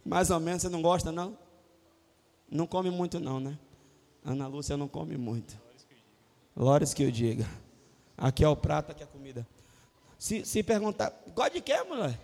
Mais 0.05 0.31
ou 0.31 0.39
menos, 0.39 0.61
você 0.61 0.69
não 0.69 0.83
gosta, 0.83 1.11
não? 1.11 1.39
Não 2.51 2.67
come 2.67 2.91
muito, 2.91 3.19
não, 3.19 3.41
né? 3.41 3.59
Ana 4.25 4.47
Lúcia 4.47 4.77
não 4.77 4.89
come 4.89 5.17
muito. 5.17 5.61
Glórias 6.57 6.95
que 6.95 7.03
eu 7.03 7.11
diga. 7.11 7.49
Aqui 8.17 8.45
é 8.45 8.49
o 8.49 8.57
prato, 8.57 8.93
aqui 8.93 9.03
é 9.03 9.05
a 9.05 9.09
comida. 9.09 9.47
Se, 10.19 10.45
se 10.45 10.63
perguntar, 10.63 11.13
gosta 11.35 11.51
de 11.51 11.61
quê, 11.61 11.83
mulher? 11.83 12.19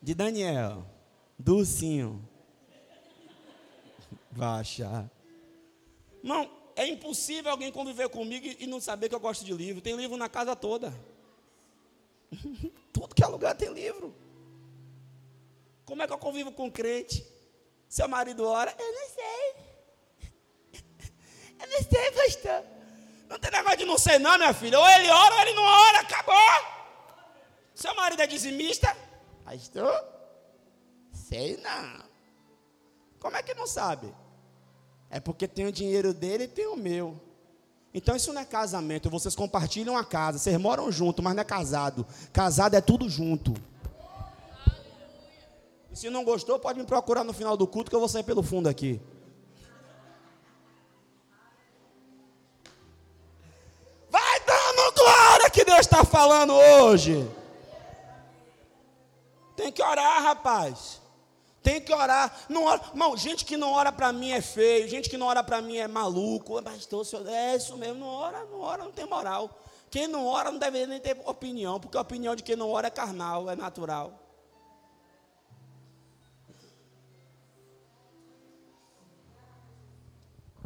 de 0.00 0.14
Daniel, 0.14 0.84
Dulcinho. 1.38 2.26
Vai 4.30 4.60
achar. 4.60 5.10
Irmão, 6.22 6.50
é 6.76 6.86
impossível 6.86 7.50
alguém 7.50 7.70
conviver 7.70 8.08
comigo 8.08 8.46
e 8.58 8.66
não 8.66 8.80
saber 8.80 9.08
que 9.08 9.14
eu 9.14 9.20
gosto 9.20 9.44
de 9.44 9.52
livro. 9.52 9.82
Tem 9.82 9.96
livro 9.96 10.16
na 10.16 10.28
casa 10.28 10.56
toda. 10.56 10.94
Tudo 12.92 13.14
que 13.14 13.22
é 13.22 13.26
lugar 13.26 13.54
tem 13.54 13.72
livro. 13.72 14.14
Como 15.84 16.02
é 16.02 16.06
que 16.06 16.12
eu 16.12 16.18
convivo 16.18 16.52
com 16.52 16.70
crente? 16.70 17.26
Seu 17.88 18.08
marido 18.08 18.44
ora? 18.44 18.74
Eu 18.78 18.92
não 18.92 19.08
sei. 19.08 19.69
Eu 21.60 21.68
não 21.68 21.82
sei, 21.82 22.10
pastor. 22.12 22.64
Não 23.28 23.38
tem 23.38 23.50
negócio 23.50 23.78
de 23.78 23.84
não 23.84 23.98
sei, 23.98 24.18
não, 24.18 24.36
minha 24.36 24.52
filha. 24.52 24.78
Ou 24.78 24.88
ele 24.88 25.08
ora 25.08 25.34
ou 25.34 25.40
ele 25.42 25.52
não 25.52 25.62
ora. 25.62 26.00
Acabou. 26.00 26.34
Seu 27.74 27.94
marido 27.94 28.22
é 28.22 28.26
dizimista? 28.26 28.96
Pastor? 29.44 30.04
Sei 31.12 31.56
não. 31.58 32.04
Como 33.18 33.36
é 33.36 33.42
que 33.42 33.54
não 33.54 33.66
sabe? 33.66 34.12
É 35.10 35.20
porque 35.20 35.46
tem 35.46 35.66
o 35.66 35.72
dinheiro 35.72 36.14
dele 36.14 36.44
e 36.44 36.48
tem 36.48 36.66
o 36.66 36.76
meu. 36.76 37.20
Então 37.92 38.14
isso 38.14 38.32
não 38.32 38.40
é 38.40 38.44
casamento, 38.44 39.10
vocês 39.10 39.34
compartilham 39.34 39.96
a 39.96 40.04
casa, 40.04 40.38
vocês 40.38 40.56
moram 40.56 40.92
junto, 40.92 41.22
mas 41.22 41.34
não 41.34 41.40
é 41.40 41.44
casado. 41.44 42.06
Casado 42.32 42.76
é 42.76 42.80
tudo 42.80 43.08
junto. 43.08 43.52
E 45.90 45.96
se 45.96 46.08
não 46.08 46.24
gostou, 46.24 46.58
pode 46.58 46.78
me 46.78 46.86
procurar 46.86 47.24
no 47.24 47.32
final 47.32 47.56
do 47.56 47.66
culto 47.66 47.90
que 47.90 47.96
eu 47.96 48.00
vou 48.00 48.08
sair 48.08 48.22
pelo 48.22 48.44
fundo 48.44 48.68
aqui. 48.68 49.00
Está 55.80 56.04
falando 56.04 56.52
hoje. 56.52 57.28
Tem 59.56 59.72
que 59.72 59.82
orar, 59.82 60.22
rapaz. 60.22 61.00
Tem 61.62 61.80
que 61.80 61.92
orar. 61.92 62.34
Não 62.48 62.64
ora. 62.64 62.80
Gente 63.16 63.44
que 63.44 63.56
não 63.56 63.72
ora 63.72 63.92
para 63.92 64.12
mim 64.12 64.30
é 64.30 64.40
feio. 64.40 64.88
Gente 64.88 65.08
que 65.10 65.16
não 65.16 65.26
ora 65.26 65.42
para 65.42 65.60
mim 65.60 65.76
é 65.76 65.88
maluco. 65.88 66.62
Pastor, 66.62 67.04
é 67.28 67.56
isso 67.56 67.76
mesmo. 67.76 68.00
Não 68.00 68.08
ora, 68.08 68.44
não 68.44 68.60
ora, 68.60 68.84
não 68.84 68.92
tem 68.92 69.06
moral. 69.06 69.50
Quem 69.90 70.06
não 70.06 70.26
ora 70.26 70.50
não 70.50 70.58
deve 70.58 70.86
nem 70.86 71.00
ter 71.00 71.20
opinião. 71.26 71.78
Porque 71.78 71.98
a 71.98 72.00
opinião 72.00 72.34
de 72.34 72.42
quem 72.42 72.56
não 72.56 72.70
ora 72.70 72.86
é 72.86 72.90
carnal, 72.90 73.50
é 73.50 73.56
natural. 73.56 74.14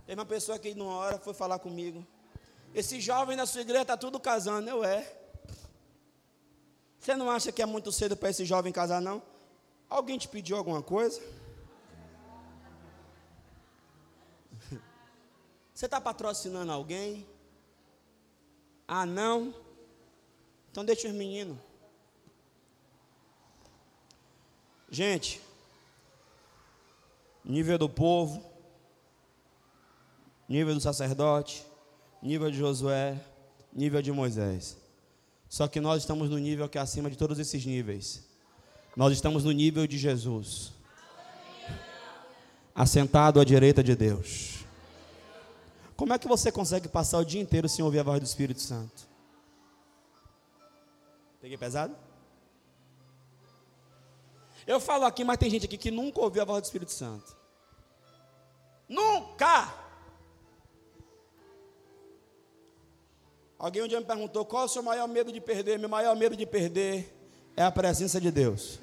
Tem 0.07 0.15
uma 0.15 0.27
pessoa 0.27 0.59
que 0.59 0.75
não 0.75 0.87
ora, 0.87 1.19
foi 1.19 1.33
falar 1.33 1.59
comigo. 1.59 2.07
Esse 2.75 3.01
jovem 3.01 3.37
da 3.37 3.47
sua 3.47 3.61
igreja 3.61 3.83
está 3.83 3.97
tudo 3.97 4.19
casando. 4.19 4.69
Eu 4.69 4.83
é. 4.83 5.17
Você 6.99 7.15
não 7.15 7.31
acha 7.31 7.53
que 7.53 7.63
é 7.63 7.67
muito 7.67 7.93
cedo 7.93 8.17
para 8.17 8.31
esse 8.31 8.45
jovem 8.45 8.73
casar, 8.73 9.01
não? 9.01 9.23
Alguém 9.89 10.19
te 10.19 10.27
pediu 10.27 10.57
alguma 10.57 10.83
coisa? 10.83 11.23
Você 15.73 15.85
está 15.85 16.01
patrocinando 16.01 16.73
alguém? 16.73 17.25
Ah, 18.89 19.07
não? 19.07 19.55
Então 20.71 20.85
deixa 20.85 21.07
os 21.07 21.15
meninos. 21.15 21.59
Gente, 24.91 25.41
nível 27.45 27.79
do 27.79 27.89
povo, 27.89 28.45
nível 30.49 30.75
do 30.75 30.81
sacerdote, 30.81 31.67
nível 32.25 32.51
de 32.51 32.57
Josué, 32.57 33.21
nível 33.71 34.01
de 34.01 34.11
Moisés. 34.11 34.79
Só 35.47 35.69
que 35.69 35.79
nós 35.79 36.03
estamos 36.03 36.31
no 36.31 36.39
nível 36.39 36.69
que 36.69 36.79
é 36.79 36.81
acima 36.81 37.11
de 37.11 37.19
todos 37.19 37.39
esses 37.39 37.65
níveis. 37.67 38.25
Nós 38.97 39.13
estamos 39.13 39.45
no 39.45 39.53
nível 39.53 39.87
de 39.87 39.99
Jesus. 39.99 40.73
Assentado 42.75 43.39
à 43.39 43.45
direita 43.45 43.85
de 43.85 43.95
Deus. 43.95 44.65
Como 45.95 46.15
é 46.15 46.19
que 46.19 46.27
você 46.27 46.51
consegue 46.51 46.89
passar 46.89 47.19
o 47.19 47.25
dia 47.25 47.41
inteiro 47.41 47.69
sem 47.69 47.85
ouvir 47.85 48.01
a 48.01 48.03
voz 48.03 48.19
do 48.19 48.27
Espírito 48.27 48.61
Santo? 48.61 49.07
Peguei 51.41 51.59
pesado? 51.59 51.95
Eu 54.67 54.81
falo 54.81 55.05
aqui, 55.05 55.23
mas 55.23 55.37
tem 55.37 55.51
gente 55.51 55.67
aqui 55.67 55.77
que 55.77 55.91
nunca 55.91 56.21
ouviu 56.21 56.41
a 56.41 56.47
voz 56.47 56.63
do 56.63 56.65
Espírito 56.65 56.91
Santo. 56.91 57.37
Nunca! 58.89 59.84
Alguém 63.65 63.83
um 63.83 63.89
dia 63.89 63.99
me 63.99 64.05
perguntou 64.05 64.45
qual 64.45 64.65
é 64.65 64.67
o 64.67 64.69
seu 64.69 64.83
maior 64.83 65.09
medo 65.09 65.33
de 65.33 65.41
perder? 65.41 65.79
Meu 65.79 65.89
maior 65.89 66.15
medo 66.15 66.37
de 66.37 66.45
perder 66.45 67.11
é 67.57 67.63
a 67.63 67.71
presença 67.71 68.21
de 68.21 68.31
Deus. 68.31 68.79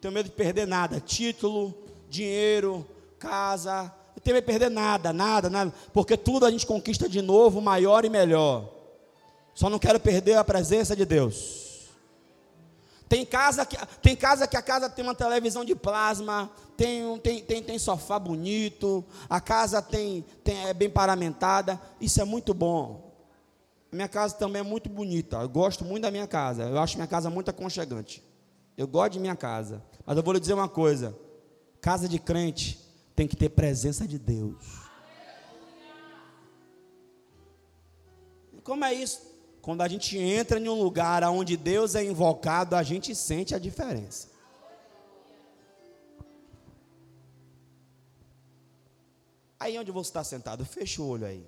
Tenho 0.00 0.12
medo 0.12 0.28
de 0.28 0.34
perder 0.34 0.66
nada, 0.66 0.98
título, 0.98 1.72
dinheiro, 2.10 2.84
casa, 3.16 3.94
não 4.08 4.20
tem 4.24 4.34
que 4.34 4.42
perder 4.42 4.72
nada, 4.72 5.12
nada, 5.12 5.48
nada, 5.48 5.72
porque 5.92 6.16
tudo 6.16 6.46
a 6.46 6.50
gente 6.50 6.66
conquista 6.66 7.08
de 7.08 7.22
novo, 7.22 7.60
maior 7.60 8.04
e 8.04 8.08
melhor. 8.08 8.68
Só 9.54 9.70
não 9.70 9.78
quero 9.78 10.00
perder 10.00 10.38
a 10.38 10.42
presença 10.42 10.96
de 10.96 11.04
Deus. 11.04 11.61
Tem 13.12 13.26
casa 13.26 13.66
que, 13.66 13.76
tem 14.00 14.16
casa 14.16 14.46
que 14.46 14.56
a 14.56 14.62
casa 14.62 14.88
tem 14.88 15.04
uma 15.04 15.14
televisão 15.14 15.66
de 15.66 15.74
plasma, 15.74 16.50
tem, 16.78 17.18
tem, 17.18 17.44
tem, 17.44 17.62
tem 17.62 17.78
sofá 17.78 18.18
bonito, 18.18 19.04
a 19.28 19.38
casa 19.38 19.82
tem, 19.82 20.24
tem, 20.42 20.66
é 20.66 20.72
bem 20.72 20.88
paramentada, 20.88 21.78
isso 22.00 22.22
é 22.22 22.24
muito 22.24 22.54
bom. 22.54 23.12
Minha 23.92 24.08
casa 24.08 24.34
também 24.36 24.60
é 24.60 24.62
muito 24.62 24.88
bonita, 24.88 25.36
eu 25.42 25.48
gosto 25.50 25.84
muito 25.84 26.04
da 26.04 26.10
minha 26.10 26.26
casa, 26.26 26.62
eu 26.62 26.78
acho 26.78 26.96
minha 26.96 27.06
casa 27.06 27.28
muito 27.28 27.50
aconchegante. 27.50 28.24
Eu 28.78 28.88
gosto 28.88 29.12
de 29.12 29.20
minha 29.20 29.36
casa, 29.36 29.84
mas 30.06 30.16
eu 30.16 30.22
vou 30.22 30.32
lhe 30.32 30.40
dizer 30.40 30.54
uma 30.54 30.66
coisa: 30.70 31.14
casa 31.82 32.08
de 32.08 32.18
crente 32.18 32.80
tem 33.14 33.28
que 33.28 33.36
ter 33.36 33.50
presença 33.50 34.08
de 34.08 34.18
Deus. 34.18 34.64
Como 38.64 38.82
é 38.86 38.94
isso? 38.94 39.31
Quando 39.62 39.80
a 39.82 39.86
gente 39.86 40.18
entra 40.18 40.58
em 40.58 40.68
um 40.68 40.82
lugar 40.82 41.22
onde 41.22 41.56
Deus 41.56 41.94
é 41.94 42.04
invocado, 42.04 42.74
a 42.74 42.82
gente 42.82 43.14
sente 43.14 43.54
a 43.54 43.60
diferença. 43.60 44.28
Aí 49.60 49.78
onde 49.78 49.92
você 49.92 50.10
está 50.10 50.24
sentado, 50.24 50.64
fecha 50.64 51.00
o 51.00 51.06
olho 51.06 51.24
aí. 51.24 51.46